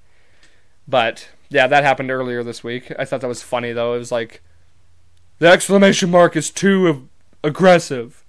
But 0.87 1.29
yeah, 1.51 1.67
that 1.67 1.85
happened 1.85 2.11
earlier 2.11 2.43
this 2.43 2.65
week. 2.65 2.93
I 2.99 3.05
thought 3.05 3.21
that 3.21 3.29
was 3.29 3.43
funny 3.43 3.73
though. 3.73 3.95
It 3.95 3.99
was 3.99 4.13
like 4.13 4.43
the 5.39 5.49
exclamation 5.49 6.11
mark 6.11 6.35
is 6.37 6.51
too 6.51 7.09
aggressive. 7.45 8.25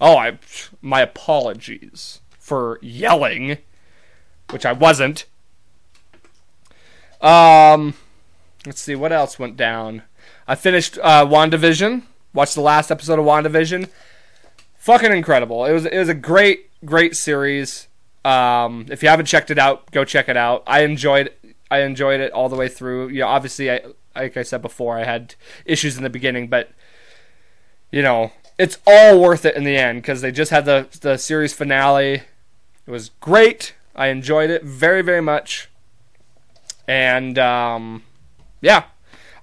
Oh, 0.00 0.16
I 0.16 0.38
my 0.80 1.02
apologies 1.02 2.19
for 2.50 2.80
yelling, 2.82 3.58
which 4.50 4.66
I 4.66 4.72
wasn't. 4.72 5.24
Um, 7.20 7.94
let's 8.66 8.80
see 8.80 8.96
what 8.96 9.12
else 9.12 9.38
went 9.38 9.56
down. 9.56 10.02
I 10.48 10.56
finished 10.56 10.98
uh, 11.00 11.24
WandaVision. 11.24 12.02
Watched 12.34 12.56
the 12.56 12.60
last 12.60 12.90
episode 12.90 13.20
of 13.20 13.24
WandaVision. 13.24 13.88
Fucking 14.78 15.12
incredible. 15.12 15.64
It 15.64 15.72
was 15.72 15.86
it 15.86 15.96
was 15.96 16.08
a 16.08 16.14
great 16.14 16.70
great 16.84 17.14
series. 17.14 17.86
Um, 18.24 18.86
if 18.90 19.00
you 19.00 19.08
haven't 19.08 19.26
checked 19.26 19.52
it 19.52 19.58
out, 19.60 19.88
go 19.92 20.04
check 20.04 20.28
it 20.28 20.36
out. 20.36 20.64
I 20.66 20.80
enjoyed 20.80 21.32
I 21.70 21.82
enjoyed 21.82 22.18
it 22.18 22.32
all 22.32 22.48
the 22.48 22.56
way 22.56 22.66
through. 22.66 23.10
You 23.10 23.20
know, 23.20 23.28
obviously, 23.28 23.70
I 23.70 23.80
like 24.16 24.36
I 24.36 24.42
said 24.42 24.60
before, 24.60 24.98
I 24.98 25.04
had 25.04 25.36
issues 25.64 25.96
in 25.96 26.02
the 26.02 26.10
beginning, 26.10 26.48
but 26.48 26.72
you 27.92 28.02
know, 28.02 28.32
it's 28.58 28.78
all 28.88 29.20
worth 29.20 29.44
it 29.44 29.54
in 29.54 29.62
the 29.62 29.76
end 29.76 30.02
because 30.02 30.20
they 30.20 30.32
just 30.32 30.50
had 30.50 30.64
the 30.64 30.88
the 31.00 31.16
series 31.16 31.52
finale. 31.52 32.22
It 32.90 32.92
was 32.92 33.10
great. 33.20 33.76
I 33.94 34.08
enjoyed 34.08 34.50
it 34.50 34.64
very 34.64 35.00
very 35.00 35.20
much, 35.20 35.68
and 36.88 37.38
um, 37.38 38.02
yeah, 38.60 38.86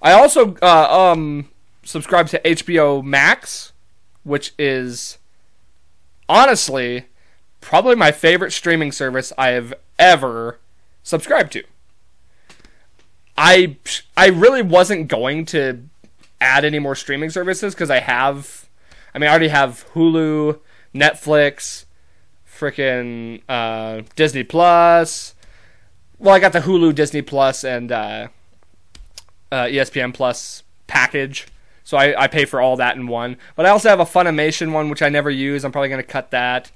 I 0.02 0.12
also 0.12 0.54
uh, 0.60 1.12
um 1.14 1.48
subscribe 1.82 2.28
to 2.28 2.40
HBO 2.40 3.02
Max, 3.02 3.72
which 4.22 4.52
is 4.58 5.16
honestly 6.28 7.06
probably 7.62 7.94
my 7.94 8.12
favorite 8.12 8.50
streaming 8.50 8.92
service 8.92 9.32
I 9.38 9.48
have 9.52 9.72
ever 9.98 10.58
subscribed 11.02 11.52
to. 11.52 11.64
I 13.38 13.78
I 14.14 14.26
really 14.26 14.60
wasn't 14.60 15.08
going 15.08 15.46
to 15.46 15.88
add 16.38 16.66
any 16.66 16.80
more 16.80 16.94
streaming 16.94 17.30
services 17.30 17.74
because 17.74 17.88
I 17.88 18.00
have 18.00 18.68
I 19.14 19.18
mean 19.18 19.26
I 19.26 19.30
already 19.30 19.48
have 19.48 19.86
Hulu, 19.94 20.58
Netflix, 20.94 21.86
freaking 22.58 23.42
uh, 23.48 24.02
Disney 24.16 24.44
Plus. 24.44 25.34
Well, 26.18 26.34
I 26.34 26.40
got 26.40 26.52
the 26.52 26.60
Hulu, 26.60 26.94
Disney 26.94 27.22
Plus, 27.22 27.64
and 27.64 27.92
uh, 27.92 28.28
uh, 29.52 29.64
ESPN 29.64 30.12
Plus 30.12 30.64
package. 30.86 31.46
So 31.84 31.96
I, 31.96 32.24
I 32.24 32.26
pay 32.26 32.44
for 32.44 32.60
all 32.60 32.76
that 32.76 32.96
in 32.96 33.06
one. 33.06 33.36
But 33.56 33.66
I 33.66 33.70
also 33.70 33.88
have 33.88 34.00
a 34.00 34.04
Funimation 34.04 34.72
one, 34.72 34.90
which 34.90 35.02
I 35.02 35.08
never 35.08 35.30
use. 35.30 35.64
I'm 35.64 35.72
probably 35.72 35.88
going 35.88 36.02
to 36.02 36.06
cut 36.06 36.30
that. 36.32 36.70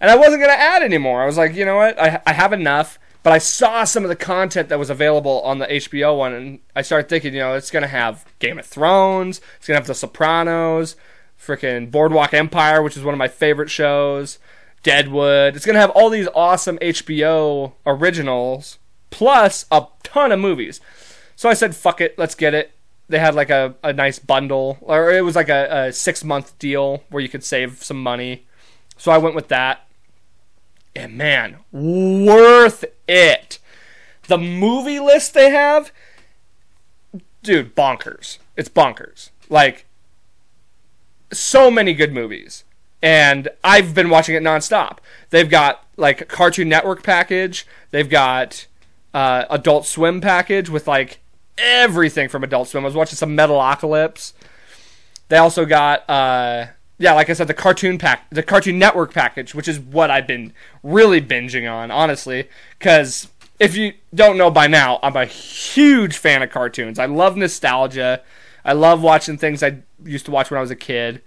And 0.00 0.10
I 0.10 0.16
wasn't 0.16 0.38
going 0.38 0.50
to 0.50 0.60
add 0.60 0.82
anymore. 0.82 1.22
I 1.22 1.26
was 1.26 1.36
like, 1.36 1.54
you 1.54 1.64
know 1.64 1.76
what? 1.76 2.00
I, 2.00 2.20
I 2.26 2.32
have 2.32 2.52
enough. 2.52 2.98
But 3.22 3.32
I 3.32 3.38
saw 3.38 3.82
some 3.82 4.04
of 4.04 4.08
the 4.08 4.14
content 4.14 4.68
that 4.68 4.78
was 4.78 4.88
available 4.88 5.40
on 5.42 5.58
the 5.58 5.66
HBO 5.66 6.16
one, 6.16 6.32
and 6.32 6.60
I 6.76 6.82
started 6.82 7.08
thinking, 7.08 7.34
you 7.34 7.40
know, 7.40 7.54
it's 7.54 7.72
going 7.72 7.82
to 7.82 7.88
have 7.88 8.24
Game 8.38 8.56
of 8.56 8.64
Thrones, 8.64 9.40
it's 9.56 9.66
going 9.66 9.74
to 9.74 9.80
have 9.80 9.88
The 9.88 9.96
Sopranos, 9.96 10.94
freaking 11.36 11.90
Boardwalk 11.90 12.32
Empire, 12.32 12.82
which 12.82 12.96
is 12.96 13.02
one 13.02 13.14
of 13.14 13.18
my 13.18 13.26
favorite 13.26 13.68
shows, 13.68 14.38
Deadwood. 14.86 15.56
It's 15.56 15.66
going 15.66 15.74
to 15.74 15.80
have 15.80 15.90
all 15.90 16.10
these 16.10 16.28
awesome 16.32 16.78
HBO 16.78 17.72
originals, 17.84 18.78
plus 19.10 19.66
a 19.72 19.88
ton 20.04 20.30
of 20.30 20.38
movies. 20.38 20.80
So 21.34 21.48
I 21.48 21.54
said, 21.54 21.74
fuck 21.74 22.00
it, 22.00 22.16
let's 22.16 22.36
get 22.36 22.54
it. 22.54 22.70
They 23.08 23.18
had 23.18 23.34
like 23.34 23.50
a, 23.50 23.74
a 23.82 23.92
nice 23.92 24.20
bundle, 24.20 24.78
or 24.80 25.10
it 25.10 25.24
was 25.24 25.34
like 25.34 25.48
a, 25.48 25.88
a 25.88 25.92
six 25.92 26.22
month 26.22 26.56
deal 26.60 27.02
where 27.10 27.20
you 27.20 27.28
could 27.28 27.42
save 27.42 27.82
some 27.82 28.00
money. 28.00 28.46
So 28.96 29.10
I 29.10 29.18
went 29.18 29.34
with 29.34 29.48
that. 29.48 29.88
And 30.94 31.18
man, 31.18 31.56
worth 31.72 32.84
it. 33.08 33.58
The 34.28 34.38
movie 34.38 35.00
list 35.00 35.34
they 35.34 35.50
have, 35.50 35.90
dude, 37.42 37.74
bonkers. 37.74 38.38
It's 38.56 38.68
bonkers. 38.68 39.30
Like, 39.48 39.86
so 41.32 41.72
many 41.72 41.92
good 41.92 42.12
movies. 42.12 42.62
And 43.06 43.48
I've 43.62 43.94
been 43.94 44.10
watching 44.10 44.34
it 44.34 44.42
nonstop. 44.42 44.98
They've 45.30 45.48
got 45.48 45.84
like 45.96 46.26
Cartoon 46.26 46.68
Network 46.68 47.04
package. 47.04 47.64
They've 47.92 48.10
got 48.10 48.66
uh, 49.14 49.44
Adult 49.48 49.86
Swim 49.86 50.20
package 50.20 50.68
with 50.68 50.88
like 50.88 51.20
everything 51.56 52.28
from 52.28 52.42
Adult 52.42 52.66
Swim. 52.66 52.82
I 52.82 52.86
was 52.86 52.96
watching 52.96 53.14
some 53.14 53.36
Metalocalypse. 53.36 54.32
They 55.28 55.36
also 55.36 55.64
got 55.64 56.10
uh, 56.10 56.66
yeah, 56.98 57.12
like 57.12 57.30
I 57.30 57.34
said, 57.34 57.46
the 57.46 57.54
cartoon 57.54 57.96
pack, 57.96 58.28
the 58.30 58.42
Cartoon 58.42 58.76
Network 58.76 59.14
package, 59.14 59.54
which 59.54 59.68
is 59.68 59.78
what 59.78 60.10
I've 60.10 60.26
been 60.26 60.52
really 60.82 61.20
binging 61.20 61.70
on, 61.72 61.92
honestly. 61.92 62.48
Because 62.76 63.28
if 63.60 63.76
you 63.76 63.92
don't 64.16 64.36
know 64.36 64.50
by 64.50 64.66
now, 64.66 64.98
I'm 65.04 65.14
a 65.14 65.26
huge 65.26 66.16
fan 66.16 66.42
of 66.42 66.50
cartoons. 66.50 66.98
I 66.98 67.06
love 67.06 67.36
nostalgia. 67.36 68.20
I 68.64 68.72
love 68.72 69.00
watching 69.00 69.38
things 69.38 69.62
I 69.62 69.82
used 70.04 70.24
to 70.24 70.32
watch 70.32 70.50
when 70.50 70.58
I 70.58 70.60
was 70.60 70.72
a 70.72 70.76
kid. 70.76 71.22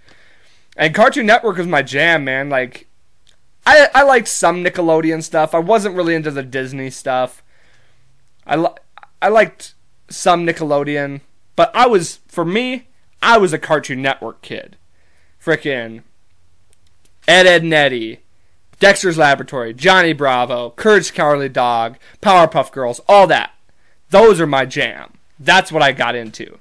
And 0.80 0.94
Cartoon 0.94 1.26
Network 1.26 1.58
was 1.58 1.66
my 1.66 1.82
jam, 1.82 2.24
man. 2.24 2.48
Like, 2.48 2.88
I 3.66 3.88
I 3.94 4.02
liked 4.02 4.28
some 4.28 4.64
Nickelodeon 4.64 5.22
stuff. 5.22 5.54
I 5.54 5.58
wasn't 5.58 5.94
really 5.94 6.14
into 6.14 6.30
the 6.30 6.42
Disney 6.42 6.88
stuff. 6.88 7.42
I 8.46 8.56
li- 8.56 8.78
I 9.20 9.28
liked 9.28 9.74
some 10.08 10.46
Nickelodeon, 10.46 11.20
but 11.54 11.70
I 11.76 11.86
was 11.86 12.20
for 12.28 12.46
me, 12.46 12.88
I 13.22 13.36
was 13.36 13.52
a 13.52 13.58
Cartoon 13.58 14.00
Network 14.00 14.40
kid. 14.40 14.78
Frickin' 15.44 16.02
Ed 17.28 17.46
Edd 17.46 17.62
and 17.62 17.74
Eddy, 17.74 18.20
Dexter's 18.78 19.18
Laboratory, 19.18 19.74
Johnny 19.74 20.14
Bravo, 20.14 20.70
Courage 20.70 21.12
Cowardly 21.12 21.50
Dog, 21.50 21.98
Powerpuff 22.22 22.72
Girls, 22.72 23.02
all 23.06 23.26
that. 23.26 23.52
Those 24.08 24.40
are 24.40 24.46
my 24.46 24.64
jam. 24.64 25.18
That's 25.38 25.70
what 25.70 25.82
I 25.82 25.92
got 25.92 26.14
into. 26.14 26.58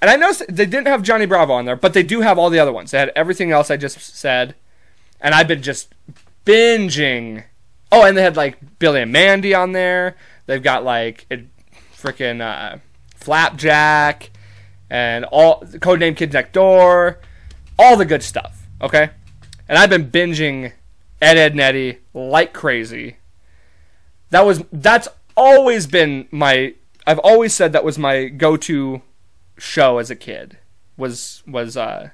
And 0.00 0.10
I 0.10 0.16
noticed 0.16 0.44
they 0.48 0.66
didn't 0.66 0.88
have 0.88 1.02
Johnny 1.02 1.26
Bravo 1.26 1.54
on 1.54 1.64
there, 1.64 1.76
but 1.76 1.94
they 1.94 2.02
do 2.02 2.20
have 2.20 2.38
all 2.38 2.50
the 2.50 2.58
other 2.58 2.72
ones. 2.72 2.90
They 2.90 2.98
had 2.98 3.12
everything 3.16 3.50
else 3.50 3.70
I 3.70 3.76
just 3.76 3.98
said. 4.00 4.54
And 5.20 5.34
I've 5.34 5.48
been 5.48 5.62
just 5.62 5.94
binging. 6.44 7.44
Oh, 7.90 8.04
and 8.04 8.16
they 8.16 8.22
had 8.22 8.36
like 8.36 8.78
Billy 8.78 9.02
and 9.02 9.12
Mandy 9.12 9.54
on 9.54 9.72
there. 9.72 10.16
They've 10.46 10.62
got 10.62 10.84
like 10.84 11.26
it, 11.30 11.46
freaking 11.96 12.40
uh, 12.40 12.78
Flapjack 13.14 14.30
and 14.90 15.24
all 15.26 15.60
Codename 15.62 16.16
Kids 16.16 16.32
Next 16.32 16.52
Door, 16.52 17.20
all 17.78 17.96
the 17.96 18.04
good 18.04 18.22
stuff. 18.22 18.66
Okay, 18.80 19.10
and 19.68 19.78
I've 19.78 19.90
been 19.90 20.10
binging 20.10 20.72
Ed 21.20 21.36
Edd 21.36 21.58
Eddy 21.58 21.98
like 22.14 22.52
crazy. 22.52 23.16
That 24.30 24.44
was 24.44 24.62
that's 24.72 25.08
always 25.36 25.86
been 25.86 26.28
my. 26.30 26.74
I've 27.06 27.18
always 27.20 27.54
said 27.54 27.72
that 27.72 27.84
was 27.84 27.98
my 27.98 28.26
go-to 28.26 29.00
show 29.58 29.98
as 29.98 30.10
a 30.10 30.16
kid. 30.16 30.58
Was 30.96 31.42
was 31.46 31.76
uh, 31.76 32.10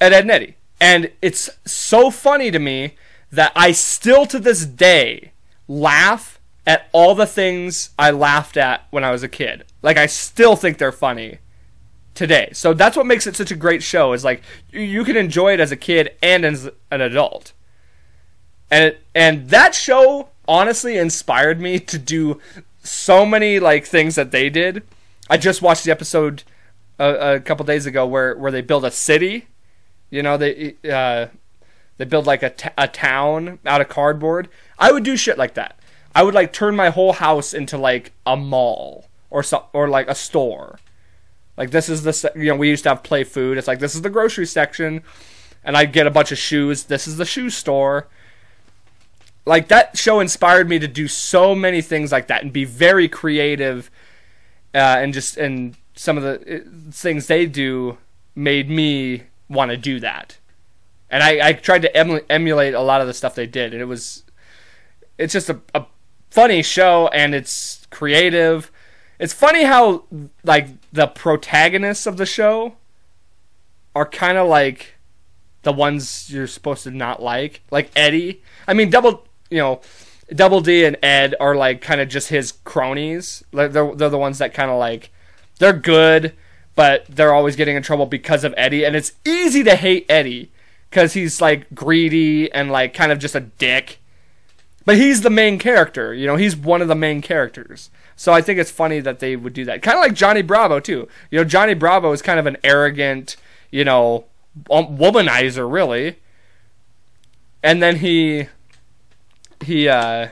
Ed 0.00 0.12
Edd 0.12 0.30
and 0.30 0.54
and 0.80 1.10
it's 1.20 1.50
so 1.64 2.10
funny 2.10 2.50
to 2.50 2.58
me 2.58 2.94
that 3.32 3.52
I 3.56 3.72
still 3.72 4.26
to 4.26 4.38
this 4.38 4.64
day 4.64 5.32
laugh 5.66 6.38
at 6.66 6.88
all 6.92 7.14
the 7.14 7.26
things 7.26 7.90
I 7.98 8.10
laughed 8.10 8.56
at 8.56 8.86
when 8.90 9.02
I 9.02 9.10
was 9.10 9.22
a 9.22 9.28
kid. 9.28 9.64
Like 9.82 9.96
I 9.96 10.06
still 10.06 10.54
think 10.54 10.78
they're 10.78 10.92
funny 10.92 11.38
today. 12.14 12.50
So 12.52 12.74
that's 12.74 12.96
what 12.96 13.06
makes 13.06 13.26
it 13.26 13.36
such 13.36 13.50
a 13.50 13.56
great 13.56 13.82
show 13.82 14.12
is 14.12 14.24
like 14.24 14.42
you 14.70 15.04
can 15.04 15.16
enjoy 15.16 15.54
it 15.54 15.60
as 15.60 15.72
a 15.72 15.76
kid 15.76 16.10
and 16.22 16.44
as 16.44 16.68
an 16.90 17.00
adult. 17.00 17.52
And 18.70 18.84
it, 18.84 19.02
and 19.14 19.48
that 19.50 19.74
show 19.74 20.28
honestly 20.46 20.98
inspired 20.98 21.60
me 21.60 21.78
to 21.80 21.98
do 21.98 22.40
so 22.90 23.24
many 23.26 23.60
like 23.60 23.86
things 23.86 24.14
that 24.14 24.30
they 24.30 24.50
did. 24.50 24.82
I 25.30 25.36
just 25.36 25.62
watched 25.62 25.84
the 25.84 25.90
episode 25.90 26.42
a, 26.98 27.34
a 27.34 27.40
couple 27.40 27.64
days 27.64 27.86
ago 27.86 28.06
where 28.06 28.36
where 28.36 28.52
they 28.52 28.62
build 28.62 28.84
a 28.84 28.90
city. 28.90 29.46
You 30.10 30.22
know, 30.22 30.36
they 30.36 30.76
uh, 30.90 31.26
they 31.98 32.04
build 32.04 32.26
like 32.26 32.42
a, 32.42 32.50
t- 32.50 32.70
a 32.78 32.88
town 32.88 33.58
out 33.66 33.80
of 33.80 33.88
cardboard. 33.88 34.48
I 34.78 34.92
would 34.92 35.02
do 35.02 35.16
shit 35.16 35.36
like 35.38 35.54
that. 35.54 35.78
I 36.14 36.22
would 36.22 36.34
like 36.34 36.52
turn 36.52 36.74
my 36.74 36.90
whole 36.90 37.12
house 37.12 37.52
into 37.52 37.76
like 37.76 38.12
a 38.26 38.36
mall 38.36 39.08
or 39.30 39.42
so, 39.42 39.66
or 39.72 39.88
like 39.88 40.08
a 40.08 40.14
store. 40.14 40.78
Like 41.56 41.70
this 41.70 41.88
is 41.88 42.02
the 42.02 42.32
you 42.34 42.46
know 42.46 42.56
we 42.56 42.68
used 42.68 42.84
to 42.84 42.90
have 42.90 43.02
play 43.02 43.24
food. 43.24 43.58
It's 43.58 43.68
like 43.68 43.80
this 43.80 43.94
is 43.94 44.02
the 44.02 44.10
grocery 44.10 44.46
section, 44.46 45.02
and 45.64 45.76
I'd 45.76 45.92
get 45.92 46.06
a 46.06 46.10
bunch 46.10 46.32
of 46.32 46.38
shoes. 46.38 46.84
This 46.84 47.06
is 47.06 47.16
the 47.16 47.24
shoe 47.24 47.50
store. 47.50 48.08
Like 49.48 49.68
that 49.68 49.96
show 49.96 50.20
inspired 50.20 50.68
me 50.68 50.78
to 50.78 50.88
do 50.88 51.08
so 51.08 51.54
many 51.54 51.80
things 51.82 52.12
like 52.12 52.28
that 52.28 52.42
and 52.42 52.52
be 52.52 52.64
very 52.64 53.08
creative, 53.08 53.90
uh, 54.74 54.78
and 55.00 55.12
just 55.12 55.36
and 55.36 55.76
some 55.94 56.16
of 56.16 56.22
the 56.22 56.56
uh, 56.56 56.60
things 56.92 57.26
they 57.26 57.46
do 57.46 57.98
made 58.34 58.70
me 58.70 59.24
want 59.48 59.70
to 59.70 59.76
do 59.76 59.98
that. 60.00 60.38
And 61.10 61.22
I, 61.22 61.48
I 61.48 61.52
tried 61.54 61.82
to 61.82 61.96
emulate 62.30 62.74
a 62.74 62.82
lot 62.82 63.00
of 63.00 63.06
the 63.06 63.14
stuff 63.14 63.34
they 63.34 63.46
did, 63.46 63.72
and 63.72 63.80
it 63.80 63.86
was, 63.86 64.24
it's 65.16 65.32
just 65.32 65.48
a, 65.48 65.58
a 65.74 65.86
funny 66.30 66.62
show, 66.62 67.08
and 67.08 67.34
it's 67.34 67.86
creative 67.90 68.70
it's 69.18 69.32
funny 69.32 69.64
how 69.64 70.04
like 70.44 70.68
the 70.92 71.06
protagonists 71.08 72.06
of 72.06 72.16
the 72.16 72.26
show 72.26 72.76
are 73.94 74.06
kind 74.06 74.38
of 74.38 74.46
like 74.46 74.94
the 75.62 75.72
ones 75.72 76.30
you're 76.30 76.46
supposed 76.46 76.84
to 76.84 76.90
not 76.90 77.20
like, 77.20 77.62
like 77.70 77.90
Eddy. 77.96 78.42
I 78.66 78.74
mean, 78.74 78.90
double, 78.90 79.26
you 79.50 79.58
know, 79.58 79.80
Double 80.34 80.60
D 80.60 80.84
and 80.84 80.96
Ed 81.02 81.34
are 81.40 81.54
like 81.54 81.80
kind 81.80 82.00
of 82.00 82.08
just 82.08 82.28
his 82.28 82.52
cronies. 82.52 83.42
Like 83.52 83.72
they're 83.72 83.94
they're 83.94 84.10
the 84.10 84.18
ones 84.18 84.38
that 84.38 84.54
kind 84.54 84.70
of 84.70 84.78
like 84.78 85.10
they're 85.58 85.72
good, 85.72 86.34
but 86.74 87.06
they're 87.06 87.32
always 87.32 87.56
getting 87.56 87.76
in 87.76 87.82
trouble 87.82 88.06
because 88.06 88.44
of 88.44 88.54
Eddy, 88.56 88.84
and 88.84 88.94
it's 88.94 89.12
easy 89.24 89.64
to 89.64 89.74
hate 89.74 90.06
Eddy 90.08 90.50
because 90.90 91.14
he's 91.14 91.40
like 91.40 91.66
greedy 91.74 92.52
and 92.52 92.70
like 92.70 92.94
kind 92.94 93.12
of 93.12 93.18
just 93.18 93.34
a 93.34 93.40
dick. 93.40 93.98
But 94.84 94.96
he's 94.96 95.20
the 95.20 95.30
main 95.30 95.58
character, 95.58 96.14
you 96.14 96.26
know. 96.26 96.36
He's 96.36 96.56
one 96.56 96.80
of 96.80 96.88
the 96.88 96.94
main 96.94 97.20
characters. 97.20 97.90
So 98.16 98.32
I 98.32 98.40
think 98.42 98.58
it's 98.58 98.70
funny 98.70 99.00
that 99.00 99.20
they 99.20 99.36
would 99.36 99.52
do 99.52 99.64
that. 99.66 99.82
Kind 99.82 99.96
of 99.96 100.02
like 100.02 100.14
Johnny 100.14 100.42
Bravo 100.42 100.80
too. 100.80 101.08
You 101.30 101.38
know, 101.38 101.44
Johnny 101.44 101.74
Bravo 101.74 102.10
is 102.12 102.22
kind 102.22 102.40
of 102.40 102.46
an 102.46 102.56
arrogant, 102.64 103.36
you 103.70 103.84
know, 103.84 104.24
um, 104.70 104.98
womanizer 104.98 105.70
really. 105.70 106.16
And 107.62 107.82
then 107.82 107.96
he 107.96 108.48
he 109.68 109.88
uh 109.88 110.28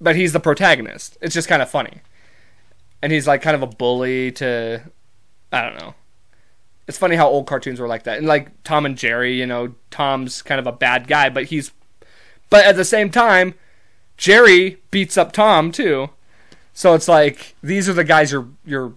but 0.00 0.16
he's 0.16 0.34
the 0.34 0.40
protagonist. 0.40 1.16
It's 1.22 1.34
just 1.34 1.48
kind 1.48 1.62
of 1.62 1.70
funny. 1.70 2.00
And 3.00 3.10
he's 3.12 3.26
like 3.26 3.40
kind 3.40 3.54
of 3.54 3.62
a 3.62 3.66
bully 3.66 4.32
to 4.32 4.82
I 5.50 5.62
don't 5.62 5.78
know. 5.78 5.94
It's 6.86 6.98
funny 6.98 7.16
how 7.16 7.28
old 7.28 7.46
cartoons 7.46 7.80
were 7.80 7.88
like 7.88 8.02
that. 8.02 8.18
And 8.18 8.26
like 8.26 8.62
Tom 8.64 8.84
and 8.84 8.98
Jerry, 8.98 9.38
you 9.38 9.46
know, 9.46 9.74
Tom's 9.90 10.42
kind 10.42 10.58
of 10.58 10.66
a 10.66 10.72
bad 10.72 11.06
guy, 11.06 11.30
but 11.30 11.44
he's 11.44 11.70
but 12.50 12.66
at 12.66 12.76
the 12.76 12.84
same 12.84 13.10
time, 13.10 13.54
Jerry 14.16 14.82
beats 14.90 15.16
up 15.16 15.32
Tom 15.32 15.72
too. 15.72 16.10
So 16.74 16.94
it's 16.94 17.08
like 17.08 17.54
these 17.62 17.88
are 17.88 17.94
the 17.94 18.04
guys 18.04 18.32
you're 18.32 18.48
you're 18.66 18.92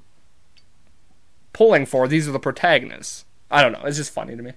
pulling 1.53 1.85
for. 1.85 2.07
These 2.07 2.27
are 2.27 2.31
the 2.31 2.39
protagonists. 2.39 3.23
I 3.49 3.61
don't 3.61 3.71
know. 3.71 3.83
It's 3.85 3.97
just 3.97 4.11
funny 4.11 4.35
to 4.35 4.43
me. 4.43 4.51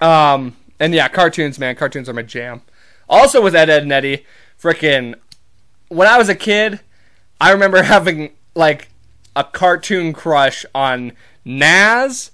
Um 0.00 0.56
and 0.78 0.94
yeah, 0.94 1.08
cartoons, 1.08 1.58
man. 1.58 1.76
Cartoons 1.76 2.08
are 2.08 2.14
my 2.14 2.22
jam. 2.22 2.62
Also 3.08 3.42
with 3.42 3.54
Ed, 3.54 3.70
Edd 3.70 3.82
and 3.82 3.92
Eddy, 3.92 4.26
freaking 4.60 5.14
when 5.88 6.08
I 6.08 6.18
was 6.18 6.28
a 6.28 6.34
kid, 6.34 6.80
I 7.40 7.52
remember 7.52 7.82
having 7.84 8.32
like 8.54 8.88
a 9.34 9.44
cartoon 9.44 10.12
crush 10.12 10.64
on 10.74 11.12
Nazz 11.44 12.30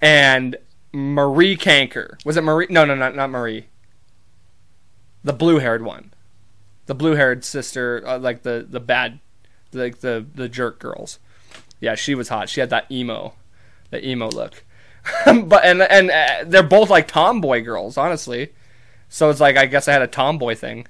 and 0.00 0.56
Marie 0.92 1.56
Kanker. 1.56 2.24
Was 2.24 2.36
it 2.36 2.44
Marie? 2.44 2.66
No, 2.70 2.84
no, 2.84 2.94
not 2.94 3.14
not 3.14 3.30
Marie 3.30 3.66
the 5.22 5.32
blue 5.32 5.58
haired 5.58 5.82
one, 5.82 6.12
the 6.86 6.94
blue 6.94 7.14
haired 7.14 7.44
sister, 7.44 8.02
uh, 8.06 8.18
like 8.18 8.42
the 8.42 8.66
the 8.68 8.80
bad, 8.80 9.20
like 9.72 10.00
the 10.00 10.24
the 10.34 10.48
jerk 10.48 10.78
girls. 10.78 11.18
Yeah, 11.80 11.94
she 11.94 12.14
was 12.14 12.28
hot. 12.28 12.48
She 12.48 12.60
had 12.60 12.70
that 12.70 12.90
emo, 12.90 13.34
the 13.90 14.06
emo 14.06 14.28
look. 14.28 14.64
but 15.24 15.64
and 15.64 15.82
and 15.82 16.10
uh, 16.10 16.44
they're 16.46 16.62
both 16.62 16.90
like 16.90 17.08
tomboy 17.08 17.62
girls, 17.62 17.96
honestly. 17.96 18.52
So 19.08 19.30
it's 19.30 19.40
like 19.40 19.56
I 19.56 19.66
guess 19.66 19.88
I 19.88 19.92
had 19.92 20.02
a 20.02 20.06
tomboy 20.06 20.54
thing. 20.54 20.86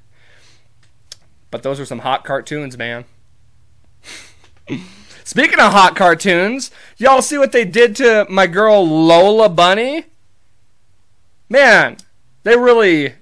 But 1.51 1.63
those 1.63 1.79
were 1.79 1.87
some 1.87 2.01
hot 2.01 2.25
cartoons, 2.25 2.79
man. 2.79 3.05
Speaking 5.25 5.61
of 5.61 5.73
hot 5.73 5.97
cartoons, 5.97 6.71
y'all 6.97 7.23
see 7.23 7.39
what 7.39 7.53
they 7.53 7.65
did 7.65 7.97
to 7.97 8.27
my 8.29 8.47
girl 8.47 8.87
Lola 8.87 9.49
Bunny? 9.49 10.07
Man, 11.49 11.97
they 12.43 12.57
really 12.57 13.15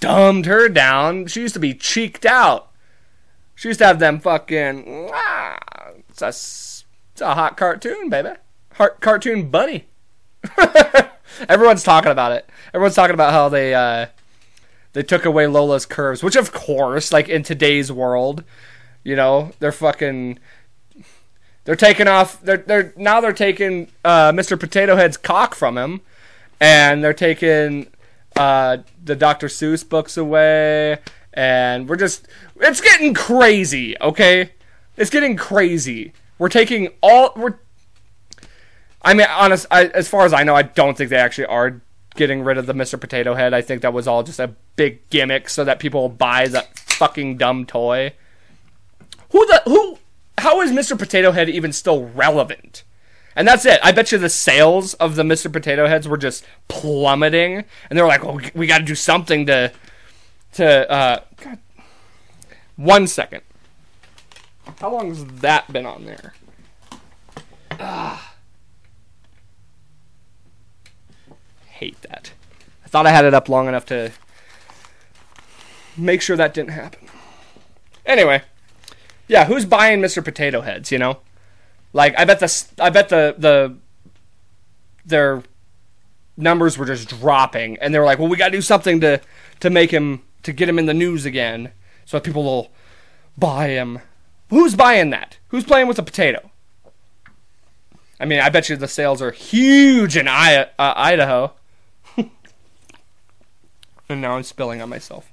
dumbed 0.00 0.46
her 0.46 0.68
down. 0.68 1.26
She 1.26 1.40
used 1.40 1.54
to 1.54 1.60
be 1.60 1.74
cheeked 1.74 2.26
out. 2.26 2.70
She 3.54 3.68
used 3.68 3.78
to 3.78 3.86
have 3.86 3.98
them 3.98 4.20
fucking. 4.20 5.10
Ah, 5.12 5.58
it's, 6.08 6.22
a, 6.22 6.28
it's 6.28 7.20
a 7.20 7.34
hot 7.34 7.56
cartoon, 7.56 8.08
baby. 8.08 8.30
Heart 8.74 9.00
cartoon 9.00 9.50
bunny. 9.50 9.86
Everyone's 11.48 11.82
talking 11.82 12.12
about 12.12 12.32
it. 12.32 12.48
Everyone's 12.72 12.94
talking 12.94 13.14
about 13.14 13.32
how 13.32 13.48
they 13.48 13.74
uh, 13.74 14.06
they 14.92 15.02
took 15.02 15.24
away 15.24 15.46
Lola's 15.46 15.86
curves, 15.86 16.22
which 16.22 16.36
of 16.36 16.52
course, 16.52 17.12
like 17.12 17.28
in 17.28 17.42
today's 17.42 17.90
world, 17.90 18.44
you 19.02 19.16
know, 19.16 19.52
they're 19.58 19.72
fucking 19.72 20.38
they're 21.64 21.76
taking 21.76 22.08
off 22.08 22.40
they're 22.42 22.58
they're 22.58 22.92
now 22.96 23.20
they're 23.20 23.32
taking 23.32 23.88
uh, 24.04 24.32
Mr. 24.32 24.58
Potato 24.58 24.96
Head's 24.96 25.16
cock 25.16 25.54
from 25.54 25.76
him 25.76 26.00
and 26.60 27.02
they're 27.02 27.12
taking 27.12 27.88
uh, 28.36 28.78
the 29.02 29.14
Dr. 29.14 29.48
Seuss 29.48 29.86
books 29.88 30.16
away, 30.16 30.98
and 31.32 31.88
we're 31.88 31.96
just 31.96 32.26
it's 32.56 32.80
getting 32.80 33.14
crazy. 33.14 33.96
Okay, 34.00 34.52
it's 34.96 35.10
getting 35.10 35.36
crazy. 35.36 36.12
We're 36.38 36.48
taking 36.48 36.88
all 37.02 37.32
we're. 37.36 37.58
I 39.04 39.14
mean, 39.14 39.26
honest. 39.28 39.66
I, 39.70 39.86
as 39.86 40.08
far 40.08 40.24
as 40.24 40.32
I 40.32 40.42
know, 40.42 40.54
I 40.54 40.62
don't 40.62 40.96
think 40.96 41.10
they 41.10 41.16
actually 41.16 41.46
are 41.46 41.82
getting 42.14 42.42
rid 42.42 42.58
of 42.58 42.66
the 42.66 42.72
Mr. 42.72 42.98
Potato 42.98 43.34
Head. 43.34 43.52
I 43.52 43.60
think 43.60 43.82
that 43.82 43.92
was 43.92 44.08
all 44.08 44.22
just 44.22 44.40
a 44.40 44.54
big 44.76 45.08
gimmick 45.10 45.48
so 45.48 45.64
that 45.64 45.78
people 45.78 46.08
buy 46.08 46.48
that 46.48 46.78
fucking 46.78 47.36
dumb 47.36 47.66
toy. 47.66 48.14
Who 49.30 49.46
the 49.46 49.62
who? 49.66 49.98
How 50.38 50.60
is 50.60 50.72
Mr. 50.72 50.98
Potato 50.98 51.32
Head 51.32 51.48
even 51.48 51.72
still 51.72 52.06
relevant? 52.06 52.84
And 53.36 53.48
that's 53.48 53.66
it. 53.66 53.80
I 53.82 53.90
bet 53.90 54.12
you 54.12 54.18
the 54.18 54.28
sales 54.28 54.94
of 54.94 55.16
the 55.16 55.24
Mr. 55.24 55.52
Potato 55.52 55.88
Heads 55.88 56.06
were 56.06 56.16
just 56.16 56.44
plummeting, 56.68 57.64
and 57.90 57.98
they 57.98 58.00
were 58.02 58.08
like, 58.08 58.24
"Well, 58.24 58.36
we, 58.36 58.50
we 58.54 58.66
got 58.66 58.78
to 58.78 58.84
do 58.84 58.94
something 58.94 59.46
to 59.46 59.72
to." 60.54 60.90
Uh, 60.90 61.20
God. 61.42 61.58
One 62.76 63.06
second. 63.06 63.42
How 64.80 64.92
long 64.92 65.08
has 65.08 65.24
that 65.26 65.72
been 65.72 65.86
on 65.86 66.06
there? 66.06 66.34
Ah. 67.72 68.33
Hate 71.84 72.00
that. 72.00 72.32
I 72.82 72.88
thought 72.88 73.06
I 73.06 73.10
had 73.10 73.26
it 73.26 73.34
up 73.34 73.46
long 73.50 73.68
enough 73.68 73.84
to 73.86 74.10
make 75.98 76.22
sure 76.22 76.34
that 76.34 76.54
didn't 76.54 76.70
happen. 76.70 77.06
Anyway, 78.06 78.40
yeah, 79.28 79.44
who's 79.44 79.66
buying 79.66 80.00
Mr. 80.00 80.24
Potato 80.24 80.62
Heads? 80.62 80.90
You 80.90 80.96
know, 80.98 81.18
like 81.92 82.18
I 82.18 82.24
bet 82.24 82.40
the 82.40 82.64
I 82.78 82.88
bet 82.88 83.10
the 83.10 83.34
the 83.36 83.76
their 85.04 85.42
numbers 86.38 86.78
were 86.78 86.86
just 86.86 87.10
dropping, 87.10 87.76
and 87.82 87.92
they 87.92 87.98
were 87.98 88.06
like, 88.06 88.18
well, 88.18 88.28
we 88.28 88.38
got 88.38 88.46
to 88.46 88.52
do 88.56 88.62
something 88.62 88.98
to 89.02 89.20
to 89.60 89.68
make 89.68 89.90
him 89.90 90.22
to 90.42 90.54
get 90.54 90.66
him 90.66 90.78
in 90.78 90.86
the 90.86 90.94
news 90.94 91.26
again, 91.26 91.70
so 92.06 92.16
that 92.16 92.24
people 92.24 92.44
will 92.44 92.70
buy 93.36 93.68
him. 93.68 93.98
Who's 94.48 94.74
buying 94.74 95.10
that? 95.10 95.36
Who's 95.48 95.64
playing 95.64 95.86
with 95.88 95.98
a 95.98 96.02
potato? 96.02 96.50
I 98.18 98.24
mean, 98.24 98.40
I 98.40 98.48
bet 98.48 98.70
you 98.70 98.76
the 98.76 98.88
sales 98.88 99.20
are 99.20 99.32
huge 99.32 100.16
in 100.16 100.28
I- 100.28 100.70
uh, 100.78 100.94
Idaho. 100.96 101.52
And 104.08 104.20
now 104.20 104.36
I'm 104.36 104.42
spilling 104.42 104.80
on 104.80 104.88
myself. 104.88 105.30